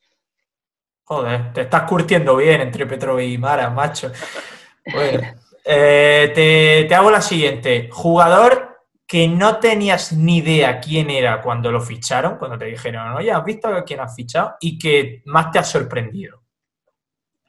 Joder, 1.03 1.51
te 1.51 1.61
estás 1.61 1.83
curtiendo 1.83 2.37
bien 2.37 2.61
entre 2.61 2.85
Petro 2.85 3.19
y 3.19 3.37
Mara, 3.37 3.69
macho. 3.69 4.09
Bueno, 4.85 5.21
eh, 5.65 6.31
te, 6.33 6.85
te 6.87 6.95
hago 6.95 7.11
la 7.11 7.21
siguiente. 7.21 7.89
Jugador 7.91 8.72
que 9.13 9.27
no 9.27 9.59
tenías 9.59 10.11
ni 10.11 10.37
idea 10.37 10.79
quién 10.79 11.11
era 11.11 11.39
cuando 11.39 11.71
lo 11.71 11.79
ficharon, 11.79 12.39
cuando 12.39 12.57
te 12.57 12.65
dijeron, 12.65 13.13
oye, 13.13 13.31
¿has 13.31 13.45
visto 13.45 13.67
a 13.67 13.83
quién 13.83 13.99
has 13.99 14.15
fichado? 14.15 14.55
Y 14.59 14.79
que 14.79 15.21
más 15.25 15.51
te 15.51 15.59
ha 15.59 15.63
sorprendido 15.63 16.41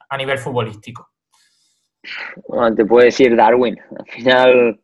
a 0.07 0.15
nivel 0.15 0.37
futbolístico. 0.37 1.09
Te 2.75 2.85
puedo 2.85 3.03
decir 3.03 3.35
Darwin. 3.35 3.79
Al 3.97 4.05
final, 4.05 4.79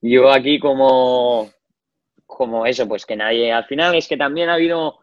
yo 0.00 0.28
aquí 0.32 0.58
como, 0.58 1.48
como 2.26 2.66
eso, 2.66 2.88
pues 2.88 3.06
que 3.06 3.14
nadie. 3.14 3.52
Al 3.52 3.66
final 3.66 3.94
es 3.94 4.08
que 4.08 4.16
también 4.16 4.48
ha 4.48 4.54
habido 4.54 4.98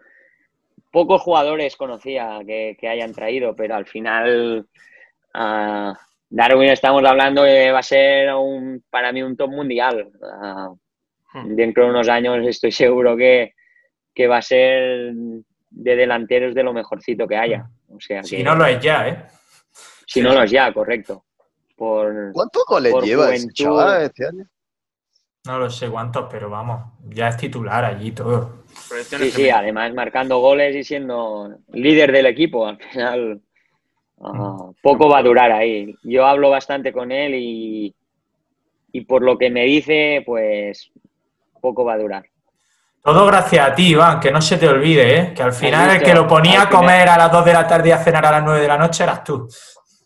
pocos 0.92 1.22
jugadores 1.22 1.78
conocía 1.78 2.42
que, 2.46 2.78
hayan 2.86 3.14
traído, 3.14 3.56
pero 3.56 3.76
al 3.76 3.86
final 3.86 4.68
Darwin 5.34 6.70
estamos 6.70 7.02
hablando 7.06 7.44
va 7.44 7.80
a 7.80 7.82
ser 7.82 8.34
un, 8.34 8.84
para 8.90 9.14
mí 9.14 9.24
un 9.24 9.38
top 9.38 9.52
mundial. 9.52 10.12
Ah. 10.22 10.74
Dentro 11.46 11.86
de 11.86 11.90
unos 11.92 12.10
años 12.10 12.46
estoy 12.48 12.72
seguro 12.72 13.16
que, 13.18 13.54
que 14.14 14.28
va 14.28 14.38
a 14.38 14.42
ser 14.42 15.14
de 15.14 15.96
delanteros 15.96 16.54
de 16.54 16.64
lo 16.64 16.74
mejorcito 16.74 17.28
que 17.28 17.36
haya. 17.38 17.68
O 17.90 18.00
sea, 18.00 18.24
Si 18.24 18.38
que- 18.38 18.44
no 18.44 18.56
lo 18.56 18.66
es 18.66 18.80
ya, 18.80 19.08
¿eh? 19.08 19.18
si 20.06 20.22
no 20.22 20.34
lo 20.34 20.44
es 20.44 20.52
ya, 20.52 20.72
correcto. 20.74 21.26
Por, 21.76 22.32
¿cuántos 22.34 22.64
goles 22.68 22.92
Por 22.92 23.04
lleva 23.04 23.34
ese 23.34 23.48
chaval 23.52 24.04
este 24.04 24.28
año? 24.28 24.46
No 25.46 25.60
lo 25.60 25.70
sé 25.70 25.90
cuántos, 25.90 26.28
pero 26.32 26.50
vamos, 26.50 26.94
ya 27.10 27.28
es 27.30 27.38
titular 27.38 27.84
allí 27.84 28.12
todo. 28.12 28.64
Sí, 29.04 29.30
sí, 29.32 29.50
además 29.50 29.94
marcando 29.94 30.40
goles 30.40 30.76
y 30.76 30.84
siendo 30.84 31.58
líder 31.74 32.12
del 32.12 32.28
equipo. 32.28 32.66
Al 32.68 32.78
final, 32.78 33.42
ah, 34.22 34.70
poco 34.82 35.10
va 35.10 35.18
a 35.20 35.24
durar 35.24 35.52
ahí. 35.52 35.94
Yo 36.04 36.26
hablo 36.26 36.50
bastante 36.50 36.94
con 36.94 37.12
él 37.12 37.36
y, 37.36 37.94
y 38.94 39.02
por 39.02 39.22
lo 39.24 39.38
que 39.38 39.50
me 39.50 39.64
dice, 39.66 40.24
pues 40.26 40.92
poco 41.64 41.84
va 41.86 41.94
a 41.94 41.98
durar. 41.98 42.24
Todo 43.02 43.26
gracias 43.26 43.68
a 43.70 43.74
ti, 43.76 43.88
Iván, 43.90 44.20
que 44.20 44.32
no 44.32 44.42
se 44.42 44.58
te 44.58 44.68
olvide, 44.68 45.18
¿eh? 45.18 45.34
Que 45.34 45.44
al 45.44 45.52
final 45.54 45.90
el 45.96 46.02
que 46.04 46.14
lo 46.14 46.28
ponía 46.28 46.62
a 46.64 46.68
final- 46.68 46.70
comer 46.82 47.10
a 47.10 47.18
las 47.18 47.32
2 47.32 47.46
de 47.46 47.54
la 47.54 47.66
tarde 47.68 47.90
y 47.90 47.92
a 47.92 47.98
cenar 47.98 48.26
a 48.26 48.32
las 48.32 48.44
9 48.44 48.62
de 48.62 48.68
la 48.68 48.78
noche 48.78 49.04
eras 49.04 49.24
tú. 49.24 49.48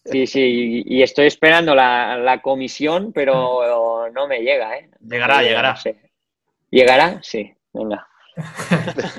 Sí, 0.05 0.25
sí, 0.25 0.83
y, 0.85 1.01
estoy 1.03 1.27
esperando 1.27 1.75
la, 1.75 2.15
la 2.17 2.41
comisión, 2.41 3.11
pero 3.13 4.07
no 4.13 4.27
me 4.27 4.39
llega, 4.39 4.77
¿eh? 4.77 4.89
Llegará, 5.01 5.41
llegará. 5.43 5.71
no 5.71 5.77
sé. 5.77 5.97
¿Llegará? 6.71 7.19
Sí, 7.21 7.53
venga. 7.73 8.07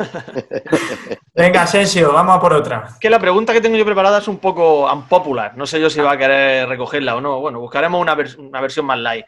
Venga, 1.35 1.63
Asensio, 1.63 2.13
vamos 2.13 2.37
a 2.37 2.41
por 2.41 2.53
otra. 2.53 2.89
Que 3.01 3.11
la 3.11 3.19
pregunta 3.19 3.53
que 3.53 3.61
tengo 3.61 3.77
yo 3.77 3.85
preparada 3.85 4.19
es 4.19 4.29
un 4.29 4.39
poco 4.39 4.93
unpopular. 4.93 5.57
No 5.57 5.67
sé 5.67 5.81
yo 5.81 5.89
si 5.91 6.01
va 6.01 6.13
a 6.13 6.17
querer 6.19 6.69
recogerla 6.69 7.17
o 7.17 7.21
no. 7.21 7.41
Bueno, 7.41 7.61
buscaremos 7.61 8.01
una, 8.01 8.17
vers- 8.17 8.37
una 8.39 8.61
versión 8.61 8.87
más 8.87 8.99
light. 8.99 9.25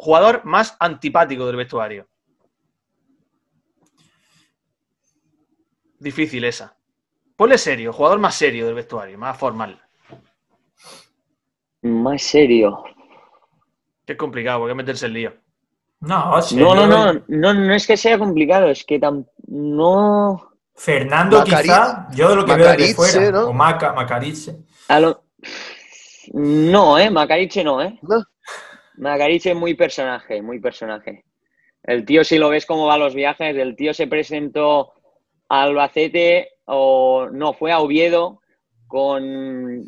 Jugador 0.00 0.42
más 0.44 0.76
antipático 0.78 1.44
del 1.44 1.56
vestuario. 1.56 2.06
Difícil 5.98 6.44
esa. 6.44 6.76
Ponle 7.34 7.58
serio, 7.58 7.92
jugador 7.92 8.20
más 8.20 8.36
serio 8.36 8.66
del 8.66 8.76
vestuario, 8.76 9.18
más 9.18 9.36
formal. 9.36 9.80
Más 11.82 12.22
serio. 12.22 12.84
Que 14.06 14.12
es 14.12 14.18
complicado, 14.18 14.60
porque 14.60 14.74
meterse 14.74 15.06
el 15.06 15.14
lío. 15.14 15.34
No, 16.00 16.40
sí, 16.42 16.54
No, 16.56 16.76
no, 16.76 16.82
yo- 16.82 16.88
no, 16.88 17.22
no, 17.26 17.54
no 17.54 17.74
es 17.74 17.84
que 17.86 17.96
sea 17.96 18.18
complicado, 18.18 18.68
es 18.68 18.84
que 18.84 19.00
tam- 19.00 19.26
no. 19.48 20.52
Fernando, 20.76 21.40
Macari- 21.44 21.62
quizá, 21.62 22.06
yo 22.12 22.28
de 22.30 22.36
lo 22.36 22.44
que 22.44 22.54
veo 22.54 22.58
de 22.58 22.64
Macarice, 22.70 22.94
fuera. 22.94 23.30
¿no? 23.32 23.48
O 23.48 23.52
Maca, 23.52 23.92
Macarice. 23.92 24.60
A 24.86 25.00
lo- 25.00 25.24
No, 26.32 26.96
¿eh? 26.98 27.10
Macariche 27.10 27.64
no, 27.64 27.82
¿eh? 27.82 27.98
¿No? 28.02 28.22
Macariche 28.98 29.50
es 29.50 29.56
muy 29.56 29.74
personaje, 29.74 30.42
muy 30.42 30.60
personaje. 30.60 31.24
El 31.82 32.04
tío, 32.04 32.24
si 32.24 32.38
lo 32.38 32.48
ves 32.50 32.66
cómo 32.66 32.86
va 32.86 32.98
los 32.98 33.14
viajes, 33.14 33.56
el 33.56 33.76
tío 33.76 33.94
se 33.94 34.06
presentó 34.06 34.92
a 35.48 35.62
Albacete 35.62 36.48
o 36.64 37.28
no, 37.32 37.54
fue 37.54 37.72
a 37.72 37.80
Oviedo 37.80 38.40
con 38.86 39.84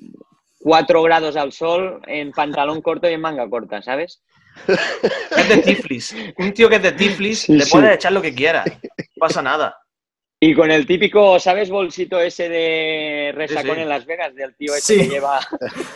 cuatro 0.60 1.02
grados 1.02 1.36
al 1.36 1.52
sol 1.52 2.00
en 2.06 2.32
pantalón 2.32 2.82
corto 2.82 3.08
y 3.08 3.14
en 3.14 3.20
manga 3.20 3.48
corta, 3.48 3.82
¿sabes? 3.82 4.22
Es 4.66 5.48
de 5.48 5.58
Tiflis. 5.58 6.14
Un 6.38 6.52
tío 6.52 6.68
que 6.68 6.76
es 6.76 6.82
de 6.82 6.92
Tiflis 6.92 7.40
Sí, 7.40 7.52
le 7.54 7.64
sí. 7.64 7.70
puedes 7.72 7.94
echar 7.94 8.12
lo 8.12 8.20
que 8.20 8.34
quieras. 8.34 8.66
No 8.66 9.20
pasa 9.20 9.42
nada. 9.42 9.76
Y 10.42 10.54
con 10.54 10.70
el 10.70 10.86
típico, 10.86 11.38
¿sabes? 11.38 11.68
Bolsito 11.68 12.18
ese 12.18 12.48
de 12.48 13.32
resacón 13.34 13.72
Sí, 13.72 13.76
sí. 13.76 13.80
en 13.82 13.88
Las 13.90 14.06
Vegas, 14.06 14.34
del 14.34 14.54
tío 14.56 14.74
ese 14.74 14.94
Sí. 14.94 15.00
que 15.00 15.08
lleva. 15.14 15.38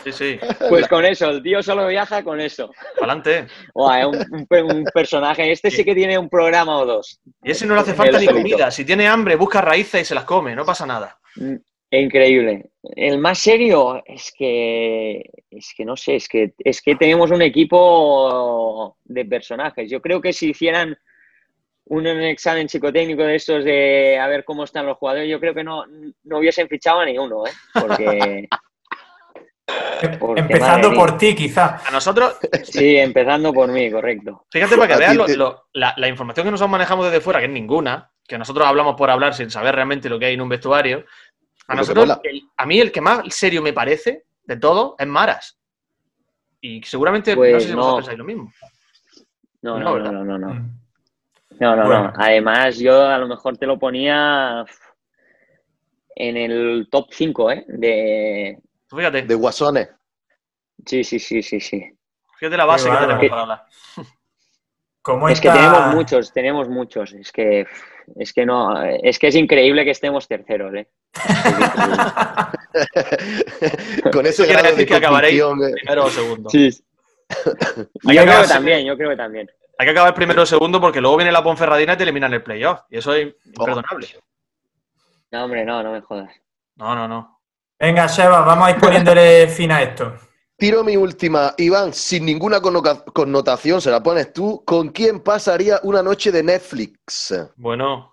Sí, 0.05 0.13
sí. 0.13 0.39
Pues 0.69 0.87
con 0.87 1.03
eso, 1.07 1.31
el 1.31 1.43
tío 1.43 1.63
solo 1.63 1.87
viaja 1.87 2.23
con 2.23 2.39
eso. 2.43 2.71
Adelante. 2.99 3.39
Es 3.49 4.07
un, 4.07 4.23
un 4.33 4.47
pe- 4.47 4.63
un 4.63 4.85
personaje. 4.93 5.51
Este 5.51 5.71
sí 5.71 5.83
que 5.83 5.95
tiene 5.95 6.19
un 6.19 6.29
programa 6.29 6.77
o 6.79 6.85
dos. 6.85 7.21
Y 7.43 7.53
ese 7.53 7.65
no 7.67 7.75
le 7.75 7.81
hace 7.81 7.95
falta 7.95 8.19
El 8.19 8.21
ni 8.21 8.27
solito. 8.27 8.43
comida. 8.51 8.71
Si 8.71 8.85
tiene 8.85 9.07
hambre, 9.09 9.37
busca 9.37 9.63
raíces 9.63 10.03
y 10.03 10.05
se 10.05 10.15
las 10.15 10.25
come. 10.25 10.55
No 10.55 10.67
pasa 10.67 10.85
nada. 10.85 11.19
Mm, 11.37 11.55
Increíble. 11.91 12.71
El 12.97 13.19
más 13.19 13.39
serio 13.39 14.03
es 14.05 14.31
que 14.37 15.31
es 15.49 15.73
que 15.77 15.85
no 15.85 15.97
sé, 15.97 16.17
es 16.17 16.29
que 16.29 16.53
es 16.59 16.83
que 16.83 16.97
tenemos 16.97 17.31
un 17.31 17.41
equipo 17.41 18.99
de 19.05 19.25
personajes. 19.25 19.89
Yo 19.91 20.03
creo 20.03 20.21
que 20.21 20.33
si 20.33 20.51
hicieran 20.51 20.99
un 21.87 22.07
examen 22.07 22.69
psicotécnico 22.69 23.23
de 23.23 23.37
estos 23.37 23.65
de 23.65 24.19
a 24.19 24.27
ver 24.27 24.45
cómo 24.45 24.65
están 24.65 24.87
los 24.87 24.97
jugadores, 24.97 25.29
yo 25.29 25.39
creo 25.39 25.55
que 25.55 25.65
no, 25.65 25.85
no 26.25 26.39
hubiesen 26.39 26.69
fichado 26.69 27.01
a 27.01 27.05
ni 27.05 27.19
uno, 27.19 27.47
¿eh? 27.47 27.51
Porque, 27.75 28.49
porque 30.19 30.41
empezando 30.41 30.95
por 30.95 31.19
ti, 31.19 31.35
quizá. 31.35 31.81
A 31.87 31.91
nosotros. 31.91 32.39
Sí, 32.65 32.97
empezando 32.97 33.53
por 33.53 33.71
mí, 33.71 33.91
correcto. 33.91 34.47
Fíjate 34.51 34.77
para 34.77 34.95
que 34.95 35.01
veas 35.01 35.17
la, 35.73 35.95
la, 35.97 36.09
información 36.09 36.47
que 36.47 36.51
nosotros 36.51 36.71
manejamos 36.71 37.07
desde 37.07 37.21
fuera, 37.21 37.41
que 37.41 37.47
es 37.47 37.53
ninguna, 37.53 38.11
que 38.27 38.39
nosotros 38.39 38.67
hablamos 38.67 38.95
por 38.97 39.11
hablar 39.11 39.35
sin 39.35 39.51
saber 39.51 39.75
realmente 39.75 40.09
lo 40.09 40.19
que 40.19 40.27
hay 40.27 40.35
en 40.35 40.41
un 40.41 40.49
vestuario. 40.49 41.05
A 41.69 41.75
nosotros, 41.75 42.19
a 42.57 42.67
mí 42.67 42.81
el 42.81 42.93
que 42.93 43.01
más 43.01 43.23
serio 43.35 43.63
me 43.63 43.73
parece 43.73 44.25
de 44.45 44.57
todo 44.57 44.97
es 44.99 45.07
Maras. 45.07 45.59
Y 46.61 46.83
seguramente 46.83 47.33
no 47.33 47.37
Pues 47.37 47.63
sé 47.63 47.69
si 47.69 47.75
no. 47.75 47.81
vosotros 47.81 48.05
pensáis 48.05 48.19
lo 48.19 48.25
mismo. 48.25 48.53
No, 49.63 49.79
No, 49.79 49.99
no, 49.99 50.13
no, 50.13 50.25
no, 50.25 50.39
no. 50.39 50.84
No, 51.61 51.77
no, 51.77 51.87
Bueno. 51.87 52.05
no. 52.05 52.13
Además, 52.17 52.79
yo 52.79 53.07
a 53.07 53.19
lo 53.19 53.29
mejor 53.29 53.57
te 53.57 53.67
lo 53.67 53.79
ponía 53.79 54.65
en 56.17 56.37
el 56.37 56.89
top 56.91 57.09
5, 57.11 57.51
¿eh? 57.51 57.65
De... 57.69 58.59
Fíjate, 58.89 59.23
De 59.23 59.35
guasones. 59.35 59.89
Sí, 60.87 61.05
sí, 61.05 61.19
sí, 61.19 61.43
sí, 61.43 61.61
sí. 61.61 61.85
fíjate 62.39 62.57
la 62.57 62.65
base 62.65 62.89
Qué 62.89 62.95
que 62.95 63.01
tenemos 63.01 63.29
para 63.29 63.43
hablar. 63.43 63.63
¿Cómo 65.03 65.29
Es 65.29 65.41
que 65.41 65.51
tenemos 65.51 65.95
muchos, 65.95 66.33
tenemos 66.33 66.69
muchos. 66.69 67.13
Es 67.13 67.31
que, 67.31 67.67
es 68.17 68.33
que 68.33 68.47
no, 68.47 68.83
es 68.83 69.19
que 69.19 69.29
es 69.29 69.35
increíble 69.35 69.85
que 69.85 69.91
estemos 69.91 70.27
terceros, 70.27 70.75
¿eh? 70.75 70.89
Con 74.13 74.27
ese 74.27 74.45
Quiere 74.45 74.61
grado 74.61 74.77
decir 74.77 74.79
de 74.79 74.87
que 74.87 74.95
acabaréis 74.95 75.41
eh. 75.41 75.73
primero 75.75 76.05
o 76.07 76.11
segundo. 76.11 76.51
Sí. 76.51 76.71
Yo 78.03 78.23
creo 78.23 78.43
que 78.43 78.49
también, 78.49 78.87
yo 78.87 78.97
creo 78.97 79.11
que 79.11 79.17
también. 79.17 79.51
Hay 79.79 79.87
que 79.87 79.91
acabar 79.91 80.15
primero 80.15 80.43
o 80.43 80.47
segundo 80.47 80.81
porque 80.81 81.01
luego 81.01 81.17
viene 81.17 81.33
la 81.33 81.43
Ponferradina 81.43 81.95
y 81.95 81.97
te 81.97 82.03
eliminan 82.05 82.33
el 82.33 82.43
playoff. 82.43 82.81
Y 82.91 82.99
eso 82.99 83.13
es 83.13 83.35
imperdonable. 83.45 84.07
No, 85.33 85.45
hombre, 85.45 85.65
no, 85.65 85.83
no 85.83 85.93
me 85.93 86.01
jodas. 86.01 86.31
No, 86.77 86.95
no, 86.95 87.09
no. 87.09 87.41
Venga, 87.79 88.09
Seba, 88.09 88.41
vamos 88.43 88.69
a 88.69 88.71
ir 88.71 88.77
poniéndole 88.79 89.49
fin 89.49 89.73
a 89.73 89.83
esto. 89.83 90.15
Tiro 90.57 90.85
mi 90.85 90.97
última. 90.97 91.55
Iván, 91.59 91.93
sin 91.93 92.25
ninguna 92.25 92.61
connotación, 92.61 93.81
se 93.81 93.91
la 93.91 94.01
pones 94.03 94.33
tú. 94.33 94.63
¿Con 94.65 94.91
quién 94.91 95.21
pasaría 95.21 95.81
una 95.83 96.03
noche 96.03 96.31
de 96.31 96.43
Netflix? 96.45 97.35
Bueno, 97.57 98.13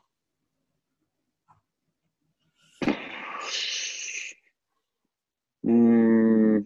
Mm, 5.63 6.57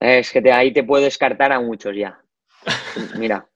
es 0.00 0.30
que 0.32 0.42
te- 0.42 0.52
ahí 0.52 0.72
te 0.72 0.84
puedo 0.84 1.04
descartar 1.04 1.52
a 1.52 1.60
muchos 1.60 1.94
ya. 1.96 2.20
Mira. 3.18 3.46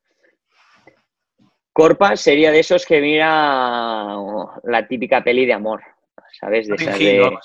Corpa 1.72 2.16
sería 2.16 2.50
de 2.50 2.60
esos 2.60 2.84
que 2.84 3.00
mira 3.00 4.18
oh, 4.18 4.52
la 4.64 4.86
típica 4.86 5.22
peli 5.22 5.46
de 5.46 5.52
amor, 5.52 5.82
¿sabes? 6.38 6.66
De 6.68 6.74
esas 6.74 6.98
de-. 6.98 7.38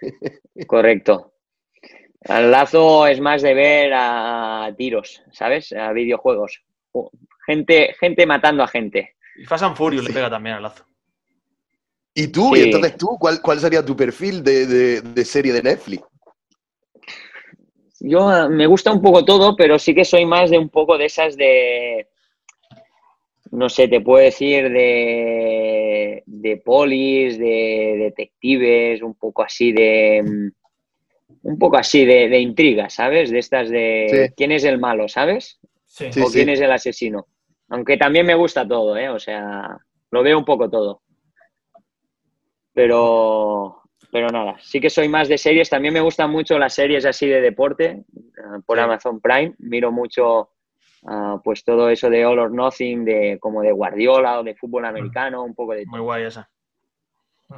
Correcto. 0.66 1.32
Al 2.28 2.50
lazo 2.50 3.06
es 3.06 3.20
más 3.20 3.42
de 3.42 3.54
ver 3.54 3.92
a 3.94 4.72
tiros, 4.76 5.22
¿sabes? 5.32 5.72
A 5.72 5.92
videojuegos. 5.92 6.62
Gente, 7.46 7.94
gente 7.98 8.26
matando 8.26 8.62
a 8.62 8.68
gente. 8.68 9.16
Y 9.36 9.44
Fast 9.44 9.64
and 9.64 9.76
Furious 9.76 10.04
le 10.04 10.12
pega 10.12 10.30
también 10.30 10.56
al 10.56 10.62
lazo. 10.62 10.84
¿Y 12.14 12.28
tú? 12.28 12.52
Sí. 12.54 12.60
¿Y 12.60 12.64
entonces 12.64 12.96
tú? 12.96 13.16
¿Cuál, 13.18 13.40
cuál 13.40 13.58
sería 13.58 13.84
tu 13.84 13.96
perfil 13.96 14.44
de, 14.44 14.66
de- 14.66 15.00
de 15.00 15.24
serie 15.24 15.52
de 15.52 15.62
Netflix? 15.62 16.04
Yo 18.04 18.32
eh, 18.34 18.48
me 18.48 18.66
gusta 18.66 18.92
un 18.92 19.00
poco 19.00 19.24
todo, 19.24 19.54
pero 19.54 19.78
sí 19.78 19.94
que 19.94 20.04
soy 20.04 20.26
más 20.26 20.50
de 20.50 20.58
un 20.58 20.68
poco 20.68 20.98
de 20.98 21.04
esas 21.06 21.36
de. 21.36 22.08
No 23.52 23.68
sé, 23.68 23.86
te 23.86 24.00
puedo 24.00 24.24
decir 24.24 24.70
de. 24.70 26.22
de 26.26 26.56
polis, 26.56 27.38
de 27.38 27.94
detectives, 27.98 29.02
un 29.02 29.14
poco 29.14 29.42
así 29.44 29.72
de. 29.72 30.22
mm, 30.24 30.50
Un 31.48 31.58
poco 31.58 31.76
así 31.76 32.04
de, 32.04 32.28
de 32.28 32.40
intriga, 32.40 32.90
¿sabes? 32.90 33.30
De 33.30 33.38
estas 33.38 33.70
de. 33.70 34.06
Sí. 34.28 34.34
¿Quién 34.36 34.52
es 34.52 34.64
el 34.64 34.78
malo, 34.78 35.06
¿sabes? 35.08 35.60
Sí. 35.86 36.12
Sí. 36.12 36.20
o 36.20 36.26
quién 36.26 36.48
es 36.48 36.60
el 36.60 36.72
asesino. 36.72 37.26
Aunque 37.68 37.96
también 37.96 38.26
me 38.26 38.34
gusta 38.34 38.66
todo, 38.66 38.96
¿eh? 38.96 39.08
O 39.10 39.18
sea, 39.20 39.78
lo 40.10 40.22
veo 40.22 40.38
un 40.38 40.44
poco 40.44 40.68
todo. 40.68 41.02
Pero, 42.74 43.81
pero 44.12 44.28
nada, 44.28 44.56
sí 44.60 44.78
que 44.78 44.90
soy 44.90 45.08
más 45.08 45.26
de 45.28 45.38
series. 45.38 45.70
También 45.70 45.94
me 45.94 46.00
gustan 46.02 46.30
mucho 46.30 46.58
las 46.58 46.74
series 46.74 47.04
así 47.06 47.26
de 47.26 47.40
deporte 47.40 47.86
eh, 47.86 48.04
por 48.66 48.76
Sí. 48.76 48.84
Amazon 48.84 49.20
Prime. 49.20 49.54
Miro 49.58 49.90
mucho 49.90 50.50
ah, 51.06 51.40
pues 51.42 51.64
todo 51.64 51.88
eso 51.88 52.10
de 52.10 52.24
All 52.26 52.38
or 52.38 52.52
Nothing, 52.52 53.04
de 53.06 53.38
como 53.40 53.62
de 53.62 53.72
Guardiola 53.72 54.38
o 54.40 54.44
de 54.44 54.54
fútbol 54.54 54.84
americano, 54.84 55.42
un 55.42 55.54
poco 55.54 55.72
de 55.72 55.86
Muy 55.86 56.00
guay 56.00 56.24
esa. 56.24 56.48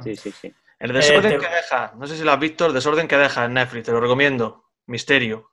Sí, 0.01 0.15
sí, 0.15 0.31
sí. 0.31 0.53
El 0.79 0.93
desorden 0.93 1.31
Eh, 1.33 1.37
te- 1.37 1.45
que 1.45 1.53
deja, 1.55 1.93
no 1.97 2.07
sé 2.07 2.15
si 2.17 2.23
lo 2.23 2.31
has 2.31 2.39
visto, 2.39 2.65
el 2.65 2.73
desorden 2.73 3.07
que 3.07 3.17
deja 3.17 3.45
en 3.45 3.53
Netflix, 3.53 3.85
te 3.85 3.91
lo 3.91 3.99
recomiendo. 3.99 4.63
Misterio. 4.87 5.49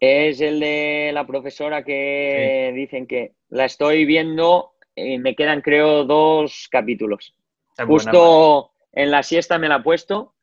Es 0.00 0.40
el 0.42 0.60
de 0.60 1.10
la 1.14 1.26
profesora 1.26 1.82
que 1.84 2.72
dicen 2.74 3.06
que 3.06 3.32
la 3.48 3.64
estoy 3.64 4.04
viendo 4.04 4.72
y 4.94 5.18
me 5.18 5.34
quedan 5.34 5.62
creo 5.62 6.04
dos 6.04 6.68
capítulos. 6.70 7.34
Buena, 7.78 7.86
Justo 7.86 8.72
en 8.96 9.12
la 9.12 9.22
siesta 9.22 9.58
me 9.58 9.68
la 9.68 9.76
he 9.76 9.82
puesto 9.82 10.34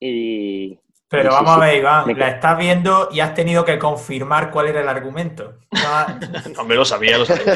y 0.00 0.78
Pero 1.08 1.30
vamos 1.32 1.54
sí. 1.54 1.60
a 1.60 1.64
ver, 1.66 1.76
Iván, 1.78 2.06
Me 2.06 2.14
la 2.14 2.28
estás 2.30 2.58
viendo 2.58 3.08
y 3.12 3.20
has 3.20 3.34
tenido 3.34 3.64
que 3.64 3.78
confirmar 3.78 4.50
cuál 4.50 4.68
era 4.68 4.80
el 4.80 4.88
argumento. 4.88 5.60
No, 5.72 6.60
hombre, 6.62 6.76
lo 6.76 6.84
sabía, 6.84 7.18
lo 7.18 7.26
sabía. 7.26 7.54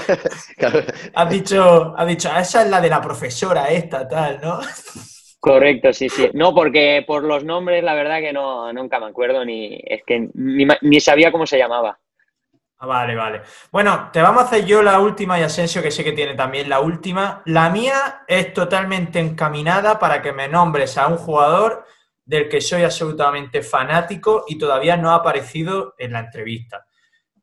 Has 1.14 1.30
dicho, 1.30 1.94
has 1.96 2.06
dicho, 2.06 2.28
"Ah, 2.32 2.40
esa 2.40 2.62
es 2.62 2.68
la 2.70 2.80
de 2.80 2.88
la 2.90 3.00
profesora 3.00 3.70
esta, 3.70 4.06
tal, 4.08 4.40
¿no? 4.42 4.60
correcto, 5.40 5.92
sí, 5.92 6.08
sí. 6.10 6.30
No, 6.34 6.54
porque 6.54 7.04
por 7.06 7.24
los 7.24 7.44
nombres 7.44 7.82
la 7.84 7.94
verdad 7.94 8.20
que 8.20 8.32
no 8.32 8.72
nunca 8.72 9.00
me 9.00 9.06
acuerdo 9.06 9.44
ni 9.44 9.80
es 9.84 10.02
que 10.06 10.28
ni, 10.34 10.66
ni 10.82 11.00
sabía 11.00 11.32
cómo 11.32 11.46
se 11.46 11.58
llamaba. 11.58 11.99
Ah, 12.82 12.86
Vale, 12.86 13.14
vale. 13.14 13.42
Bueno, 13.70 14.08
te 14.10 14.22
vamos 14.22 14.42
a 14.42 14.46
hacer 14.46 14.64
yo 14.64 14.82
la 14.82 15.00
última 15.00 15.38
y 15.38 15.42
Asensio, 15.42 15.82
que 15.82 15.90
sé 15.90 16.02
que 16.02 16.12
tiene 16.12 16.34
también 16.34 16.66
la 16.68 16.80
última. 16.80 17.42
La 17.44 17.68
mía 17.68 18.24
es 18.26 18.54
totalmente 18.54 19.20
encaminada 19.20 19.98
para 19.98 20.22
que 20.22 20.32
me 20.32 20.48
nombres 20.48 20.96
a 20.96 21.06
un 21.06 21.18
jugador 21.18 21.84
del 22.24 22.48
que 22.48 22.62
soy 22.62 22.82
absolutamente 22.82 23.60
fanático 23.60 24.46
y 24.48 24.56
todavía 24.56 24.96
no 24.96 25.10
ha 25.10 25.16
aparecido 25.16 25.94
en 25.98 26.12
la 26.12 26.20
entrevista. 26.20 26.86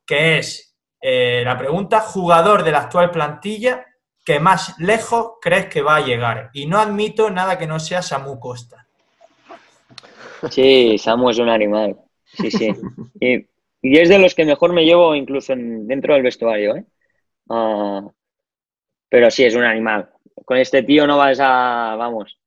Que 0.08 0.40
es 0.40 0.76
eh, 1.00 1.44
la 1.46 1.56
pregunta, 1.56 2.00
jugador 2.00 2.64
de 2.64 2.72
la 2.72 2.80
actual 2.80 3.12
plantilla 3.12 3.86
que 4.26 4.40
más 4.40 4.78
lejos 4.80 5.34
crees 5.40 5.68
que 5.68 5.84
va 5.84 5.98
a 5.98 6.02
llegar. 6.02 6.50
Y 6.54 6.66
no 6.66 6.80
admito 6.80 7.30
nada 7.30 7.60
que 7.60 7.68
no 7.68 7.80
sea 7.80 8.02
Samu 8.02 8.40
Costa. 8.40 8.88
Sí, 10.50 10.98
Samu 10.98 11.30
es 11.30 11.38
un 11.38 11.50
animal. 11.50 11.96
Sí, 12.26 12.50
sí. 12.50 12.74
Y, 13.20 13.46
y 13.82 13.98
es 14.00 14.10
de 14.10 14.20
los 14.20 14.34
que 14.36 14.46
mejor 14.46 14.74
me 14.74 14.86
llevo 14.86 15.16
incluso 15.16 15.54
en- 15.54 15.88
dentro 15.88 16.14
del 16.14 16.24
vestuario, 16.24 16.76
¿eh? 16.76 16.86
Ah, 17.50 18.08
pero 19.10 19.32
sí, 19.32 19.44
es 19.46 19.56
un 19.56 19.64
animal. 19.64 20.10
Con 20.46 20.58
este 20.58 20.84
tío 20.84 21.08
no 21.08 21.18
vas 21.18 21.40
a, 21.42 21.96
vamos, 21.98 22.40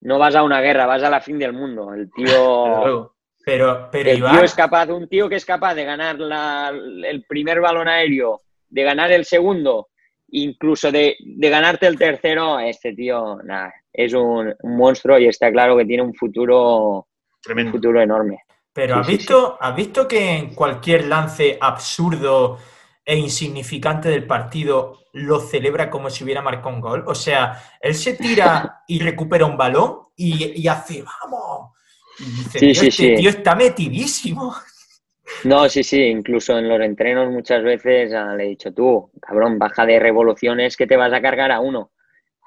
no 0.00 0.18
vas 0.18 0.34
a 0.34 0.42
una 0.42 0.60
guerra, 0.60 0.86
vas 0.86 1.02
a 1.02 1.10
la 1.10 1.20
fin 1.20 1.38
del 1.38 1.52
mundo. 1.52 1.92
El 1.94 2.10
tío. 2.12 3.14
Pero, 3.44 3.88
pero 3.90 4.10
el 4.10 4.18
Iván, 4.18 4.34
tío 4.34 4.44
es 4.44 4.54
capaz, 4.54 4.90
un 4.90 5.08
tío 5.08 5.26
que 5.26 5.36
es 5.36 5.46
capaz 5.46 5.74
de 5.74 5.84
ganar 5.86 6.18
la- 6.18 6.68
el 6.70 7.24
primer 7.24 7.60
balón 7.62 7.88
aéreo, 7.88 8.42
de 8.68 8.82
ganar 8.82 9.10
el 9.10 9.24
segundo, 9.24 9.88
incluso 10.32 10.92
de, 10.92 11.16
de 11.18 11.48
ganarte 11.48 11.86
el 11.86 11.96
tercero, 11.98 12.58
este 12.60 12.92
tío, 12.92 13.36
nada, 13.44 13.72
es 13.90 14.12
un, 14.12 14.54
un 14.62 14.76
monstruo 14.76 15.18
y 15.18 15.28
está 15.28 15.50
claro 15.50 15.78
que 15.78 15.86
tiene 15.86 16.02
un 16.02 16.12
futuro, 16.12 16.88
un 16.98 17.04
Tremendo. 17.40 17.72
futuro 17.72 18.02
enorme. 18.02 18.40
Pero 18.78 18.94
¿has 18.94 19.06
visto, 19.08 19.58
¿has 19.60 19.74
visto 19.74 20.06
que 20.06 20.36
en 20.36 20.54
cualquier 20.54 21.06
lance 21.08 21.58
absurdo 21.60 22.58
e 23.04 23.16
insignificante 23.16 24.08
del 24.08 24.24
partido 24.24 25.00
lo 25.14 25.40
celebra 25.40 25.90
como 25.90 26.08
si 26.10 26.22
hubiera 26.22 26.42
marcado 26.42 26.76
un 26.76 26.80
gol? 26.80 27.02
O 27.08 27.14
sea, 27.16 27.60
él 27.80 27.96
se 27.96 28.14
tira 28.14 28.84
y 28.86 29.00
recupera 29.00 29.46
un 29.46 29.56
balón 29.56 30.02
y, 30.14 30.62
y 30.62 30.68
hace 30.68 31.02
¡vamos! 31.02 31.72
Y 32.20 32.24
dice, 32.24 32.58
Sí, 32.60 32.66
"Tío, 32.66 32.74
sí, 32.82 32.86
este 32.86 33.02
sí. 33.02 33.14
tío 33.16 33.30
está 33.30 33.56
metidísimo. 33.56 34.54
No, 35.42 35.68
sí, 35.68 35.82
sí, 35.82 36.00
incluso 36.00 36.56
en 36.56 36.68
los 36.68 36.80
entrenos 36.80 37.32
muchas 37.32 37.64
veces 37.64 38.14
ah, 38.14 38.36
le 38.36 38.44
he 38.44 38.48
dicho 38.50 38.72
tú, 38.72 39.10
cabrón, 39.20 39.58
baja 39.58 39.86
de 39.86 39.98
revoluciones 39.98 40.76
que 40.76 40.86
te 40.86 40.96
vas 40.96 41.12
a 41.12 41.20
cargar 41.20 41.50
a 41.50 41.58
uno. 41.58 41.90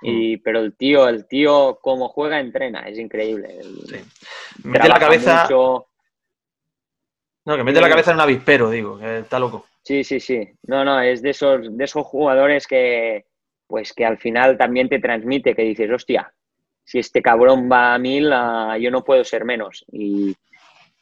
Y, 0.01 0.38
pero 0.38 0.61
el 0.61 0.77
tío, 0.77 1.09
el 1.09 1.27
tío 1.27 1.77
como 1.82 2.07
juega, 2.07 2.39
entrena, 2.39 2.88
es 2.88 2.97
increíble. 2.97 3.59
El-. 3.59 4.01
Mete 4.63 4.88
la 4.88 4.97
cabeza. 4.97 5.43
mucho. 5.43 5.88
No, 7.46 7.58
que 7.58 7.64
mete 7.64 7.82
la 7.82 7.89
cabeza 7.89 8.12
en 8.12 8.18
un 8.18 8.22
avispero, 8.22 8.70
digo, 8.70 9.00
que 9.00 9.20
está 9.20 9.39
loco. 9.39 9.66
Sí, 9.84 10.04
sí, 10.04 10.20
sí. 10.20 10.48
No, 10.64 10.86
no, 10.86 11.02
es 11.02 11.22
de 11.22 11.32
esos, 11.32 11.76
de 11.76 11.84
esos 11.84 12.06
jugadores 12.06 12.68
que, 12.68 13.26
pues 13.68 13.94
que 13.94 14.06
al 14.06 14.18
final 14.18 14.58
también 14.58 14.89
te 14.89 15.00
transmite, 15.00 15.56
que 15.56 15.64
dices, 15.64 15.89
hostia, 15.89 16.32
si 16.84 17.00
este 17.00 17.22
cabrón 17.22 17.70
va 17.72 17.94
a 17.94 17.98
mil, 17.98 18.32
ah, 18.32 18.78
yo 18.80 18.92
no 18.92 19.04
puedo 19.04 19.24
ser 19.24 19.46
menos. 19.46 19.86
Y, 19.92 20.36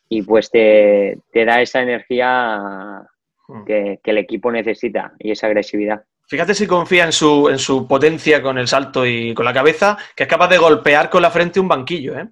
y 0.07 0.21
pues 0.21 0.49
te, 0.49 1.17
te, 1.31 1.45
da 1.45 1.61
esa 1.61 1.81
energía 1.81 3.01
hmm. 3.47 3.65
que, 3.65 3.99
que, 4.01 4.11
el 4.11 4.19
equipo 4.19 4.51
necesita 4.51 5.13
y 5.19 5.31
esa 5.31 5.47
agresividad. 5.47 6.03
Fíjate 6.27 6.53
si 6.53 6.67
confía 6.67 7.05
en 7.05 7.11
su, 7.11 7.49
en 7.49 7.57
su 7.57 7.87
potencia 7.87 8.41
con 8.41 8.59
el 8.59 8.67
salto 8.67 9.05
y 9.05 9.33
con 9.33 9.45
la 9.45 9.53
cabeza, 9.53 9.97
que 10.15 10.23
es 10.23 10.29
capaz 10.29 10.47
de 10.47 10.59
golpear 10.59 11.09
con 11.09 11.23
la 11.23 11.31
frente 11.31 11.59
un 11.59 11.67
banquillo, 11.67 12.17
¿eh? 12.19 12.29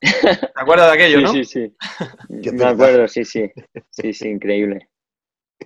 ¿Te 0.00 0.50
acuerdas 0.54 0.88
de 0.88 0.92
aquello, 0.92 1.20
no? 1.20 1.32
Sí, 1.32 1.44
sí, 1.44 1.74
sí. 2.28 2.52
Me 2.52 2.64
acuerdo, 2.64 3.08
sí, 3.08 3.24
sí. 3.24 3.50
Sí, 3.90 4.12
sí, 4.12 4.28
increíble. 4.28 4.88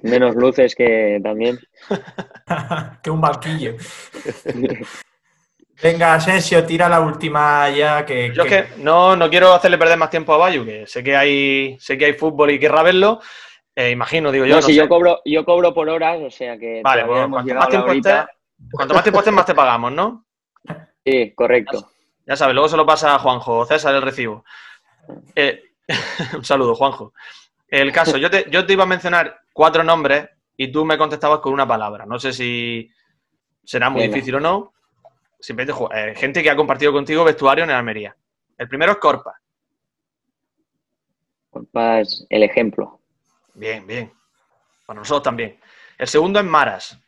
Menos 0.02 0.34
luces 0.34 0.74
que 0.74 1.20
también. 1.22 1.58
que 3.02 3.10
un 3.10 3.20
banquillo. 3.20 3.76
Venga, 5.82 6.14
Asensio, 6.14 6.64
tira 6.64 6.88
la 6.88 7.00
última 7.00 7.68
ya 7.70 8.06
que. 8.06 8.32
Yo 8.32 8.44
es 8.44 8.48
que 8.48 8.82
no, 8.82 9.16
no 9.16 9.28
quiero 9.28 9.52
hacerle 9.52 9.78
perder 9.78 9.98
más 9.98 10.10
tiempo 10.10 10.32
a 10.32 10.38
Bayu, 10.38 10.64
que 10.64 10.86
sé 10.86 11.02
que 11.02 11.16
hay, 11.16 11.76
sé 11.78 11.98
que 11.98 12.06
hay 12.06 12.12
fútbol 12.14 12.52
y 12.52 12.58
querrá 12.58 12.82
verlo. 12.82 13.20
Eh, 13.74 13.90
imagino, 13.90 14.30
digo 14.30 14.46
yo. 14.46 14.56
No, 14.56 14.62
si 14.62 14.74
yo 14.74 14.88
cobro, 14.88 15.20
yo 15.24 15.44
cobro 15.44 15.74
por 15.74 15.88
horas, 15.88 16.20
o 16.20 16.30
sea 16.30 16.56
que. 16.56 16.80
Vale, 16.82 17.04
pues 17.04 17.28
cuanto 17.28 17.54
más, 17.54 17.68
tiempo 17.68 17.92
estés, 17.92 18.24
cuanto 18.70 18.94
más 18.94 19.02
tiempo 19.02 19.18
estés, 19.20 19.34
más 19.34 19.46
te 19.46 19.54
pagamos, 19.54 19.92
¿no? 19.92 20.24
Sí, 21.04 21.32
correcto. 21.34 21.91
Ya 22.26 22.36
sabes, 22.36 22.54
luego 22.54 22.68
se 22.68 22.76
lo 22.76 22.86
pasa 22.86 23.14
a 23.14 23.18
Juanjo, 23.18 23.64
César 23.66 23.94
el 23.94 24.02
recibo. 24.02 24.44
Eh, 25.34 25.62
un 26.36 26.44
saludo, 26.44 26.74
Juanjo. 26.74 27.12
El 27.68 27.92
caso, 27.92 28.16
yo 28.16 28.30
te, 28.30 28.46
yo 28.50 28.66
te 28.66 28.74
iba 28.74 28.84
a 28.84 28.86
mencionar 28.86 29.42
cuatro 29.52 29.82
nombres 29.82 30.28
y 30.56 30.70
tú 30.70 30.84
me 30.84 30.98
contestabas 30.98 31.40
con 31.40 31.52
una 31.52 31.66
palabra. 31.66 32.04
No 32.06 32.18
sé 32.18 32.32
si 32.32 32.90
será 33.64 33.90
muy 33.90 34.06
difícil 34.06 34.36
o 34.36 34.40
no. 34.40 34.72
Simplemente 35.40 35.82
eh, 35.94 36.14
gente 36.14 36.42
que 36.42 36.50
ha 36.50 36.56
compartido 36.56 36.92
contigo 36.92 37.24
vestuario 37.24 37.64
en 37.64 37.70
Almería. 37.70 38.16
El 38.58 38.68
primero 38.68 38.92
es 38.92 38.98
Corpa. 38.98 39.40
Corpa 41.50 42.00
es 42.00 42.24
el 42.28 42.42
ejemplo. 42.42 43.00
Bien, 43.54 43.86
bien. 43.86 44.12
Para 44.86 45.00
nosotros 45.00 45.24
también. 45.24 45.58
El 45.98 46.06
segundo 46.06 46.38
es 46.38 46.44
Maras. 46.44 46.98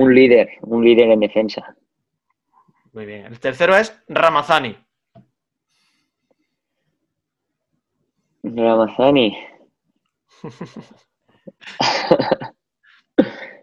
Un 0.00 0.14
líder, 0.14 0.48
un 0.62 0.82
líder 0.82 1.10
en 1.10 1.20
defensa. 1.20 1.76
Muy 2.94 3.04
bien. 3.04 3.26
El 3.26 3.38
tercero 3.38 3.76
es 3.76 3.94
Ramazani. 4.08 4.74
Ramazani. 8.42 9.36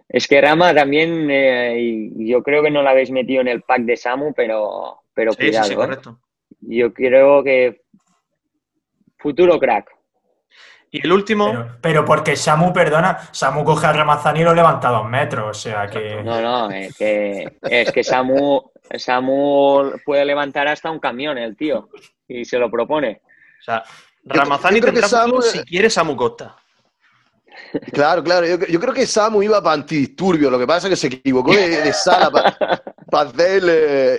es 0.10 0.28
que 0.28 0.40
Rama 0.40 0.76
también, 0.76 1.28
eh, 1.32 2.12
yo 2.18 2.44
creo 2.44 2.62
que 2.62 2.70
no 2.70 2.84
la 2.84 2.92
habéis 2.92 3.10
metido 3.10 3.42
en 3.42 3.48
el 3.48 3.64
pack 3.64 3.82
de 3.82 3.98
Samu, 3.98 4.32
pero, 4.36 5.02
pero 5.16 5.34
cuidado. 5.34 5.64
Sí, 5.64 5.70
sí, 5.70 5.74
¿eh? 5.74 5.76
correcto. 5.76 6.20
Yo 6.60 6.94
creo 6.94 7.44
que 7.44 7.82
futuro 9.18 9.58
crack. 9.58 9.97
Y 10.92 11.06
el 11.06 11.12
último. 11.12 11.68
Pero, 11.82 12.06
porque 12.06 12.36
Samu, 12.36 12.72
perdona, 12.72 13.18
Samu 13.32 13.64
coge 13.64 13.88
a 13.88 13.94
Ramazani 13.94 14.40
y 14.40 14.44
lo 14.44 14.54
levanta 14.54 14.90
a 14.90 14.92
dos 14.92 15.10
metros, 15.10 15.50
o 15.50 15.60
sea 15.60 15.88
que. 15.88 16.24
No, 16.24 16.42
no, 16.42 16.72
es 16.72 16.96
que, 16.96 17.58
es 17.62 17.92
que 17.92 18.04
Samu, 18.04 18.72
Samu 18.96 19.92
puede 20.06 20.24
levantar 20.26 20.68
hasta 20.68 20.90
un 20.90 21.00
camión, 21.00 21.38
el 21.38 21.58
tío, 21.58 21.90
y 22.28 22.46
se 22.46 22.58
lo 22.58 22.72
propone. 22.72 23.22
O 23.60 23.64
sea, 23.64 23.84
Ramazani 24.24 24.80
tendrá 24.80 25.08
Samu... 25.08 25.42
si 25.42 25.60
quiere 25.64 25.90
Samu 25.90 26.16
Costa. 26.16 26.56
Claro, 27.92 28.24
claro. 28.24 28.46
Yo, 28.46 28.80
creo 28.80 28.94
que 28.94 29.06
Samu 29.06 29.42
iba 29.44 29.62
para 29.62 29.74
antidisturbio. 29.74 30.50
Lo 30.50 30.60
que 30.60 30.68
pasa 30.68 30.88
es 30.88 30.92
que 30.92 30.96
se 30.96 31.08
equivocó 31.08 31.54
de, 31.54 31.92
sala 31.92 32.32
para 32.32 32.58
hacer 33.12 33.64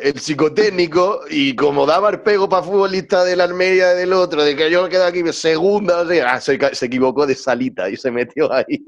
el, 0.02 0.18
psicotécnico 0.18 1.20
y 1.28 1.54
como 1.54 1.84
daba 1.84 2.10
el 2.10 2.20
pego 2.20 2.48
para 2.48 2.62
futbolista 2.62 3.24
de 3.24 3.36
la 3.36 3.44
Almería 3.44 3.92
y 3.92 3.98
del 3.98 4.12
otro, 4.12 4.42
de 4.42 4.56
que 4.56 4.70
yo 4.70 4.82
me 4.82 4.88
quedo 4.88 5.04
aquí 5.04 5.22
segunda, 5.32 6.06
ah, 6.26 6.40
se, 6.40 6.54
equivocó 6.54 7.26
de 7.26 7.34
salita 7.34 7.90
y 7.90 7.96
se 7.96 8.10
metió 8.10 8.52
ahí. 8.52 8.84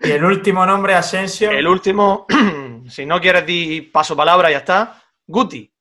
Y 0.00 0.10
el 0.10 0.24
último 0.24 0.66
nombre, 0.66 0.94
Asensio. 0.94 1.50
El 1.50 1.66
último, 1.66 2.26
si 2.88 3.06
no 3.06 3.20
quieres 3.20 3.46
di 3.46 3.82
paso 3.82 4.16
palabra, 4.16 4.50
ya 4.50 4.58
está. 4.58 5.02
Guti. 5.26 5.72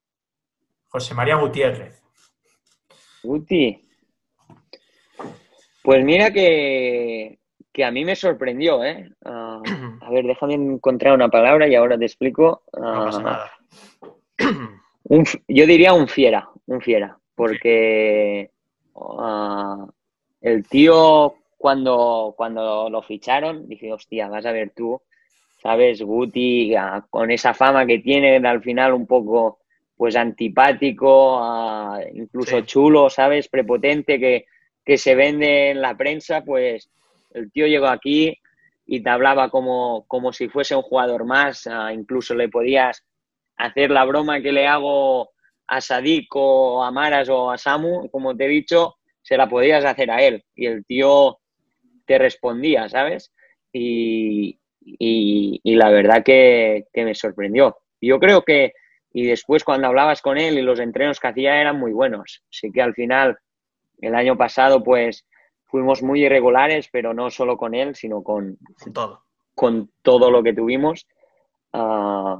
José 0.88 1.14
María 1.14 1.36
Gutiérrez. 1.36 2.02
Guti. 3.24 3.90
Pues 5.84 6.04
mira 6.04 6.32
que 6.32 7.41
que 7.74 7.86
a 7.86 7.92
mí 7.92 8.04
me 8.06 8.16
sorprendió, 8.16 8.84
¿eh? 8.84 9.10
Ah, 9.26 9.62
a 10.02 10.10
ver, 10.10 10.26
déjame 10.26 10.56
encontrar 10.56 11.14
una 11.14 11.30
palabra 11.30 11.68
y 11.68 11.76
ahora 11.76 11.98
te 11.98 12.06
explico. 12.06 12.64
no 12.78 13.06
pasa 13.06 13.22
nada. 13.22 13.52
yo 15.48 15.68
diría 15.68 15.94
un 15.94 16.08
fiera, 16.08 16.50
un 16.68 16.82
fiera, 16.82 17.18
porque 17.36 18.50
ah, 18.96 19.88
el 20.42 20.68
tío 20.68 21.36
cuando, 21.58 22.34
cuando 22.36 22.90
lo 22.90 23.02
ficharon, 23.04 23.68
dije, 23.68 23.94
hostia, 23.94 24.28
vas 24.28 24.46
a 24.46 24.52
ver 24.52 24.72
tú, 24.76 25.02
¿sabes? 25.62 26.02
Guti, 26.02 26.76
ah, 26.76 27.06
con 27.10 27.32
esa 27.32 27.54
fama 27.54 27.86
que 27.86 28.00
tiene, 28.00 28.38
al 28.38 28.62
final 28.62 28.94
un 28.94 29.06
poco 29.06 29.60
pues 29.96 30.16
antipático, 30.16 31.40
incluso 32.16 32.62
chulo, 32.62 33.08
¿sabes? 33.12 33.48
Prepotente, 33.48 34.20
que, 34.20 34.46
que 34.84 34.98
se 34.98 35.14
vende 35.14 35.70
en 35.70 35.80
la 35.80 35.96
prensa, 35.96 36.44
pues 36.44 36.90
el 37.34 37.52
tío 37.52 37.68
llegó 37.68 37.88
aquí 37.88 38.38
y 38.86 39.02
te 39.02 39.10
hablaba 39.10 39.50
como, 39.50 40.06
como 40.08 40.34
si 40.34 40.50
fuese 40.50 40.76
un 40.76 40.82
jugador 40.82 41.26
más, 41.26 41.68
ah, 41.68 41.94
incluso 41.94 42.36
le 42.36 42.50
podías 42.50 43.04
hacer 43.58 43.92
la 43.92 44.06
broma 44.06 44.42
que 44.42 44.52
le 44.52 44.68
hago 44.68 45.32
a 45.68 45.80
Sadik 45.82 46.28
o 46.36 46.84
a 46.84 46.92
Maras 46.92 47.30
o 47.30 47.52
a 47.52 47.58
Samu, 47.58 48.10
como 48.10 48.36
te 48.36 48.46
he 48.46 48.50
dicho, 48.50 48.96
se 49.22 49.38
la 49.38 49.48
podías 49.48 49.86
hacer 49.86 50.12
a 50.12 50.22
él 50.22 50.44
y 50.56 50.66
el 50.66 50.86
tío 50.86 51.40
te 52.06 52.18
respondía, 52.18 52.90
¿sabes? 52.90 53.32
Y, 53.72 54.58
la 55.64 55.90
verdad 55.90 56.24
que, 56.24 56.86
que, 56.92 57.06
me 57.06 57.16
sorprendió. 57.16 57.78
Yo 58.02 58.20
creo 58.20 58.42
que, 58.42 58.74
y 59.14 59.26
después 59.26 59.64
cuando 59.64 59.88
hablabas 59.88 60.22
con 60.22 60.38
él 60.38 60.58
y 60.58 60.62
los 60.62 60.80
entrenos 60.80 61.20
que 61.20 61.28
hacía 61.28 61.62
eran 61.62 61.80
muy 61.80 61.94
buenos. 61.94 62.44
Así 62.52 62.72
que 62.72 62.82
al 62.82 62.94
final, 62.94 63.38
el 64.02 64.16
año 64.16 64.38
pasado, 64.38 64.84
pues 64.84 65.26
fuimos 65.72 66.04
muy 66.04 66.26
irregulares, 66.26 66.90
pero 66.92 67.14
no 67.14 67.32
solo 67.32 67.58
con 67.58 67.74
él, 67.74 67.96
sino 67.96 68.22
con, 68.22 68.58
todo. 68.94 69.24
con 69.56 69.90
todo 70.02 70.30
lo 70.30 70.44
que 70.44 70.54
tuvimos. 70.54 71.08
Ah, 71.72 72.38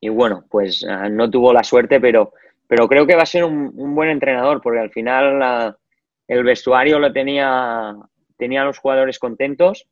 y 0.00 0.08
bueno, 0.08 0.44
pues 0.48 0.86
ah, 0.88 1.08
no 1.08 1.28
tuvo 1.28 1.52
la 1.52 1.64
suerte, 1.64 2.00
pero, 2.00 2.32
pero 2.68 2.88
creo 2.88 3.06
que 3.06 3.16
va 3.16 3.22
a 3.22 3.26
ser 3.26 3.44
un, 3.44 3.94
buen 3.94 4.10
entrenador, 4.10 4.62
porque 4.62 4.78
al 4.78 4.90
final 4.90 5.42
ah, 5.42 5.76
el 6.28 6.44
vestuario 6.44 7.00
lo 7.00 7.12
tenía, 7.12 7.96
tenía 8.36 8.62
a 8.62 8.66
los 8.66 8.78
jugadores 8.78 9.18
contentos 9.18 9.88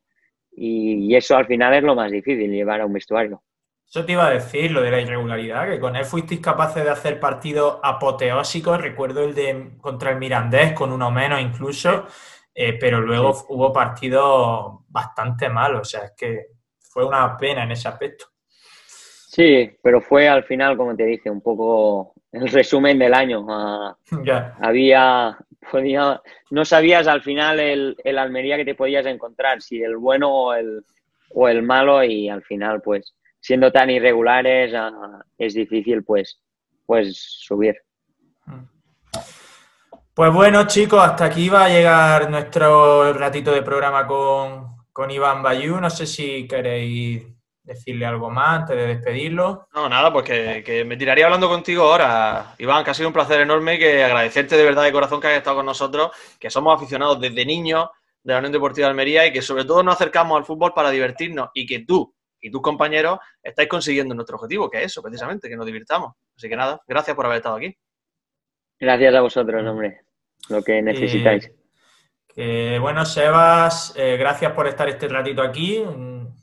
y, 0.52 1.08
y, 1.08 1.16
eso 1.16 1.36
al 1.36 1.46
final 1.46 1.74
es 1.74 1.82
lo 1.82 1.96
más 1.96 2.12
difícil, 2.12 2.50
llevar 2.50 2.80
a 2.80 2.86
un 2.86 2.92
vestuario. 2.92 3.42
Eso 3.88 4.04
te 4.04 4.12
iba 4.12 4.26
a 4.26 4.30
decir, 4.30 4.72
lo 4.72 4.82
de 4.82 4.90
la 4.90 5.00
irregularidad, 5.00 5.68
que 5.68 5.78
con 5.78 5.94
él 5.94 6.04
fuisteis 6.04 6.40
capaces 6.40 6.82
de 6.82 6.90
hacer 6.90 7.20
partidos 7.20 7.78
apoteósicos. 7.82 8.80
Recuerdo 8.80 9.22
el 9.22 9.34
de 9.34 9.76
contra 9.80 10.10
el 10.10 10.18
Mirandés, 10.18 10.72
con 10.72 10.92
uno 10.92 11.10
menos 11.12 11.40
incluso. 11.40 12.06
Eh, 12.58 12.78
pero 12.80 13.02
luego 13.02 13.34
hubo 13.50 13.70
partidos 13.70 14.78
bastante 14.88 15.50
malos, 15.50 15.82
o 15.82 15.84
sea, 15.84 16.04
es 16.06 16.12
que 16.16 16.46
fue 16.80 17.04
una 17.04 17.36
pena 17.36 17.64
en 17.64 17.72
ese 17.72 17.86
aspecto. 17.86 18.24
Sí, 18.86 19.70
pero 19.82 20.00
fue 20.00 20.26
al 20.26 20.42
final, 20.44 20.74
como 20.78 20.96
te 20.96 21.04
dije, 21.04 21.28
un 21.28 21.42
poco 21.42 22.14
el 22.32 22.48
resumen 22.48 22.98
del 22.98 23.12
año. 23.12 23.44
Ah, 23.50 23.94
había, 24.62 25.38
no 26.50 26.64
sabías 26.64 27.06
al 27.06 27.20
final 27.20 27.60
el, 27.60 27.96
el, 28.02 28.18
Almería 28.18 28.56
que 28.56 28.64
te 28.64 28.74
podías 28.74 29.04
encontrar, 29.04 29.60
si 29.60 29.82
el 29.82 29.98
bueno 29.98 30.30
o 30.34 30.54
el, 30.54 30.82
o 31.34 31.48
el 31.48 31.62
malo, 31.62 32.02
y 32.02 32.30
al 32.30 32.42
final, 32.42 32.80
pues, 32.80 33.14
siendo 33.38 33.70
tan 33.70 33.90
irregulares, 33.90 34.72
ah, 34.74 35.22
es 35.36 35.52
difícil, 35.52 36.04
pues, 36.04 36.40
pues 36.86 37.18
subir. 37.18 37.76
Pues 40.16 40.32
bueno, 40.32 40.66
chicos, 40.66 41.02
hasta 41.02 41.26
aquí 41.26 41.50
va 41.50 41.66
a 41.66 41.68
llegar 41.68 42.30
nuestro 42.30 43.12
ratito 43.12 43.52
de 43.52 43.60
programa 43.60 44.06
con, 44.06 45.10
Iván 45.10 45.42
Bayú. 45.42 45.78
No 45.78 45.90
sé 45.90 46.06
si 46.06 46.48
queréis 46.48 47.22
decirle 47.62 48.06
algo 48.06 48.30
más 48.30 48.60
antes 48.60 48.76
de 48.78 48.86
despedirlo. 48.86 49.68
No, 49.74 49.90
nada, 49.90 50.10
pues 50.10 50.24
que, 50.24 50.84
me 50.86 50.96
tiraría 50.96 51.26
hablando 51.26 51.50
contigo 51.50 51.82
ahora. 51.82 52.54
Iván, 52.56 52.82
que 52.82 52.92
ha 52.92 52.94
sido 52.94 53.10
un 53.10 53.12
placer 53.12 53.42
enorme 53.42 53.74
y 53.74 53.78
que 53.78 54.04
agradecerte 54.04 54.56
de 54.56 54.64
verdad 54.64 54.84
de 54.84 54.92
corazón 54.92 55.20
que 55.20 55.26
hayas 55.26 55.40
estado 55.40 55.56
con 55.56 55.66
nosotros, 55.66 56.10
que 56.40 56.48
somos 56.48 56.74
aficionados 56.74 57.20
desde 57.20 57.44
niños 57.44 57.90
de 58.22 58.32
la 58.32 58.38
Unión 58.38 58.52
Deportiva 58.52 58.86
de 58.86 58.92
Almería 58.92 59.26
y 59.26 59.34
que 59.34 59.42
sobre 59.42 59.66
todo 59.66 59.82
nos 59.82 59.96
acercamos 59.96 60.38
al 60.38 60.46
fútbol 60.46 60.72
para 60.72 60.90
divertirnos 60.90 61.50
y 61.52 61.66
que 61.66 61.80
tú 61.80 62.14
y 62.40 62.50
tus 62.50 62.62
compañeros 62.62 63.18
estáis 63.42 63.68
consiguiendo 63.68 64.14
nuestro 64.14 64.36
objetivo, 64.36 64.70
que 64.70 64.78
es 64.78 64.86
eso, 64.86 65.02
precisamente, 65.02 65.46
que 65.46 65.56
nos 65.56 65.66
divirtamos. 65.66 66.14
Así 66.34 66.48
que 66.48 66.56
nada, 66.56 66.80
gracias 66.86 67.14
por 67.14 67.26
haber 67.26 67.36
estado 67.36 67.56
aquí. 67.56 67.76
Gracias 68.80 69.14
a 69.14 69.20
vosotros, 69.20 69.62
hombre 69.66 70.05
lo 70.48 70.62
que 70.62 70.82
necesitáis. 70.82 71.50
bueno, 72.80 73.04
Sebas, 73.04 73.92
eh, 73.96 74.16
gracias 74.18 74.52
por 74.52 74.66
estar 74.66 74.88
este 74.88 75.08
ratito 75.08 75.42
aquí. 75.42 75.82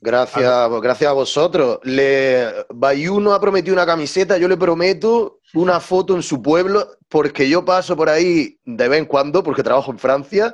Gracias, 0.02 0.70
gracias 0.82 1.10
a 1.10 1.14
vosotros. 1.14 1.80
Le, 1.84 2.66
Bayuno 2.70 3.34
ha 3.34 3.40
prometido 3.40 3.74
una 3.74 3.86
camiseta, 3.86 4.38
yo 4.38 4.50
le 4.50 4.58
prometo 4.58 5.40
una 5.54 5.80
foto 5.80 6.16
en 6.16 6.22
su 6.22 6.42
pueblo, 6.42 6.98
porque 7.08 7.48
yo 7.48 7.64
paso 7.64 7.96
por 7.96 8.10
ahí 8.10 8.60
de 8.66 8.90
vez 8.90 9.00
en 9.00 9.06
cuando, 9.06 9.44
porque 9.44 9.64
trabajo 9.64 9.92
en 9.92 10.00
Francia 10.00 10.54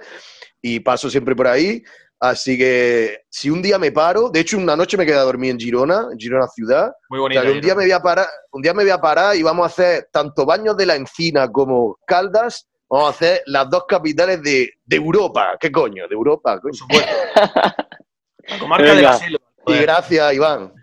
y 0.62 0.80
paso 0.82 1.10
siempre 1.10 1.36
por 1.36 1.48
ahí. 1.48 1.84
Así 2.20 2.58
que 2.58 3.22
si 3.30 3.50
un 3.50 3.62
día 3.62 3.80
me 3.80 3.94
paro, 3.94 4.30
de 4.30 4.42
hecho 4.42 4.58
una 4.58 4.76
noche 4.76 4.98
me 4.98 5.06
quedé 5.06 5.18
a 5.18 5.24
dormir 5.24 5.52
en 5.52 5.60
Girona, 5.60 6.10
en 6.12 6.20
Girona 6.20 6.48
ciudad. 6.48 6.92
Muy 7.10 7.20
bonito. 7.20 7.42
un 7.42 7.62
día 7.62 7.74
me 7.74 7.84
voy 7.86 7.92
a 7.92 8.02
parar, 8.02 8.28
un 8.52 8.62
día 8.62 8.74
me 8.74 8.84
voy 8.84 8.92
a 8.92 9.00
parar 9.00 9.36
y 9.38 9.42
vamos 9.42 9.64
a 9.64 9.68
hacer 9.68 10.10
tanto 10.12 10.46
baños 10.46 10.76
de 10.76 10.86
la 10.86 10.96
encina 10.96 11.50
como 11.50 11.98
Caldas, 12.06 12.68
vamos 12.90 13.08
a 13.08 13.10
hacer 13.12 13.44
las 13.46 13.70
dos 13.70 13.86
capitales 13.88 14.42
de, 14.42 14.74
Europa. 14.90 15.58
¿Qué 15.60 15.72
coño? 15.72 16.08
De 16.08 16.16
Europa, 16.16 16.60
Por 16.62 16.76
supuesto. 16.76 17.12
la 17.36 18.60
comarca 18.60 18.96
de 18.96 19.02
la 19.04 19.20
Y 19.68 19.78
gracias, 19.78 20.34
Iván. 20.34 20.74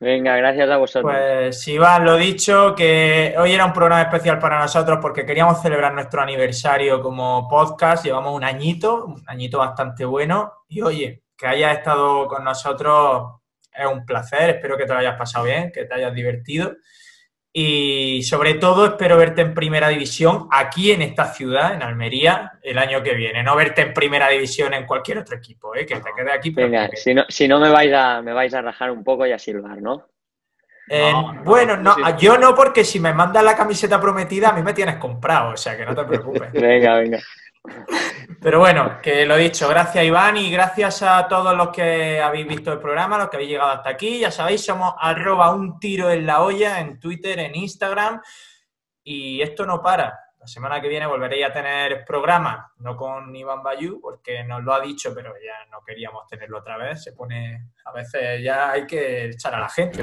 Venga, 0.00 0.36
gracias 0.36 0.68
a 0.68 0.78
vosotros. 0.78 1.12
Pues 1.12 1.68
Iván, 1.68 2.04
lo 2.04 2.16
dicho, 2.16 2.74
que 2.74 3.36
hoy 3.38 3.52
era 3.52 3.64
un 3.64 3.72
programa 3.72 4.02
especial 4.02 4.40
para 4.40 4.58
nosotros 4.58 4.98
porque 5.00 5.24
queríamos 5.24 5.62
celebrar 5.62 5.94
nuestro 5.94 6.20
aniversario 6.20 7.00
como 7.00 7.48
podcast. 7.48 8.04
Llevamos 8.04 8.34
un 8.34 8.42
añito, 8.42 9.04
un 9.04 9.22
añito 9.28 9.58
bastante 9.58 10.04
bueno. 10.04 10.64
Y 10.68 10.82
oye, 10.82 11.22
que 11.36 11.46
hayas 11.46 11.78
estado 11.78 12.26
con 12.26 12.42
nosotros 12.42 13.42
es 13.72 13.86
un 13.86 14.04
placer. 14.04 14.50
Espero 14.50 14.76
que 14.76 14.86
te 14.86 14.92
lo 14.92 14.98
hayas 14.98 15.16
pasado 15.16 15.44
bien, 15.44 15.70
que 15.70 15.84
te 15.84 15.94
hayas 15.94 16.12
divertido. 16.12 16.74
Y 17.54 18.22
sobre 18.22 18.54
todo 18.54 18.86
espero 18.86 19.18
verte 19.18 19.42
en 19.42 19.52
primera 19.52 19.88
división 19.88 20.48
aquí 20.50 20.90
en 20.90 21.02
esta 21.02 21.34
ciudad, 21.34 21.74
en 21.74 21.82
Almería, 21.82 22.52
el 22.62 22.78
año 22.78 23.02
que 23.02 23.14
viene. 23.14 23.42
No 23.42 23.54
verte 23.54 23.82
en 23.82 23.92
primera 23.92 24.28
división 24.30 24.72
en 24.72 24.86
cualquier 24.86 25.18
otro 25.18 25.36
equipo, 25.36 25.76
¿eh? 25.76 25.84
que 25.84 25.96
te 25.96 26.10
quede 26.16 26.32
aquí. 26.32 26.50
Venga, 26.50 26.88
si 26.94 27.12
no, 27.12 27.24
si 27.28 27.46
no 27.46 27.60
me, 27.60 27.68
vais 27.68 27.92
a, 27.92 28.22
me 28.22 28.32
vais 28.32 28.54
a 28.54 28.62
rajar 28.62 28.90
un 28.90 29.04
poco 29.04 29.26
y 29.26 29.32
a 29.32 29.38
silbar, 29.38 29.82
¿no? 29.82 30.08
Eh, 30.88 31.12
bueno, 31.44 31.76
no, 31.76 31.94
yo 32.18 32.38
no, 32.38 32.54
porque 32.54 32.84
si 32.84 32.98
me 32.98 33.12
mandas 33.12 33.44
la 33.44 33.54
camiseta 33.54 34.00
prometida, 34.00 34.48
a 34.48 34.52
mí 34.52 34.62
me 34.62 34.72
tienes 34.72 34.96
comprado, 34.96 35.52
o 35.52 35.56
sea 35.56 35.76
que 35.76 35.84
no 35.84 35.94
te 35.94 36.04
preocupes. 36.04 36.50
venga, 36.52 36.96
venga. 36.96 37.18
Pero 38.40 38.58
bueno, 38.58 38.98
que 39.00 39.24
lo 39.24 39.36
dicho, 39.36 39.68
gracias 39.68 40.04
Iván 40.04 40.36
y 40.36 40.50
gracias 40.50 41.02
a 41.02 41.28
todos 41.28 41.56
los 41.56 41.68
que 41.68 42.20
habéis 42.20 42.46
visto 42.48 42.72
el 42.72 42.80
programa, 42.80 43.18
los 43.18 43.28
que 43.28 43.36
habéis 43.36 43.50
llegado 43.50 43.70
hasta 43.70 43.90
aquí. 43.90 44.18
Ya 44.18 44.30
sabéis, 44.30 44.64
somos 44.64 44.94
arroba 44.98 45.54
un 45.54 45.78
tiro 45.78 46.10
en 46.10 46.26
la 46.26 46.42
olla 46.42 46.80
en 46.80 46.98
Twitter, 46.98 47.38
en 47.38 47.54
Instagram. 47.54 48.20
Y 49.04 49.40
esto 49.40 49.64
no 49.64 49.80
para. 49.80 50.18
La 50.40 50.48
semana 50.48 50.80
que 50.80 50.88
viene 50.88 51.06
volveréis 51.06 51.46
a 51.46 51.52
tener 51.52 52.04
programa, 52.04 52.72
no 52.78 52.96
con 52.96 53.34
Iván 53.34 53.62
Bayú, 53.62 54.00
porque 54.00 54.42
nos 54.42 54.60
lo 54.64 54.74
ha 54.74 54.80
dicho, 54.80 55.12
pero 55.14 55.32
ya 55.34 55.70
no 55.70 55.82
queríamos 55.86 56.26
tenerlo 56.26 56.58
otra 56.58 56.76
vez. 56.76 57.04
Se 57.04 57.12
pone, 57.12 57.68
a 57.84 57.92
veces 57.92 58.42
ya 58.42 58.72
hay 58.72 58.84
que 58.84 59.26
echar 59.26 59.54
a 59.54 59.60
la 59.60 59.68
gente. 59.68 60.02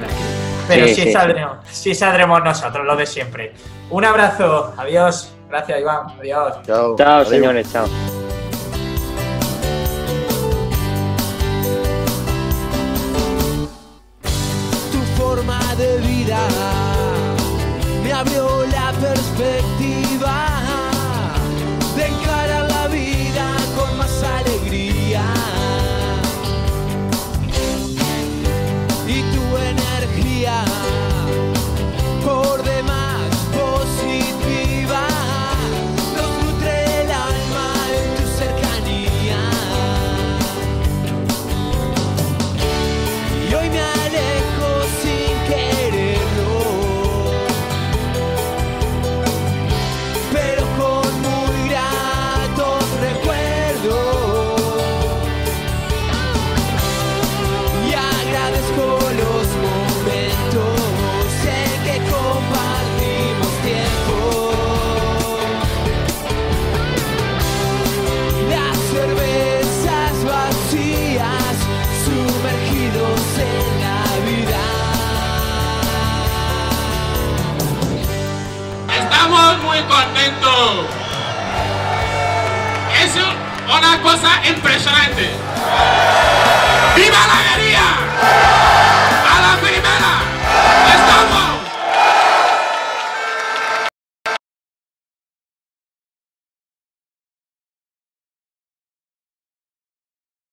Pero 0.66 0.88
sí, 0.88 1.12
saldremos, 1.12 1.68
sí 1.68 1.94
saldremos 1.94 2.42
nosotros, 2.42 2.86
lo 2.86 2.96
de 2.96 3.04
siempre. 3.04 3.52
Un 3.90 4.06
abrazo, 4.06 4.72
adiós. 4.78 5.36
Gracias, 5.50 5.80
Iván. 5.80 6.06
Adiós. 6.18 6.62
Chao. 6.62 6.96
Chao, 6.96 7.24
señores. 7.24 7.70
Chao. 7.72 8.09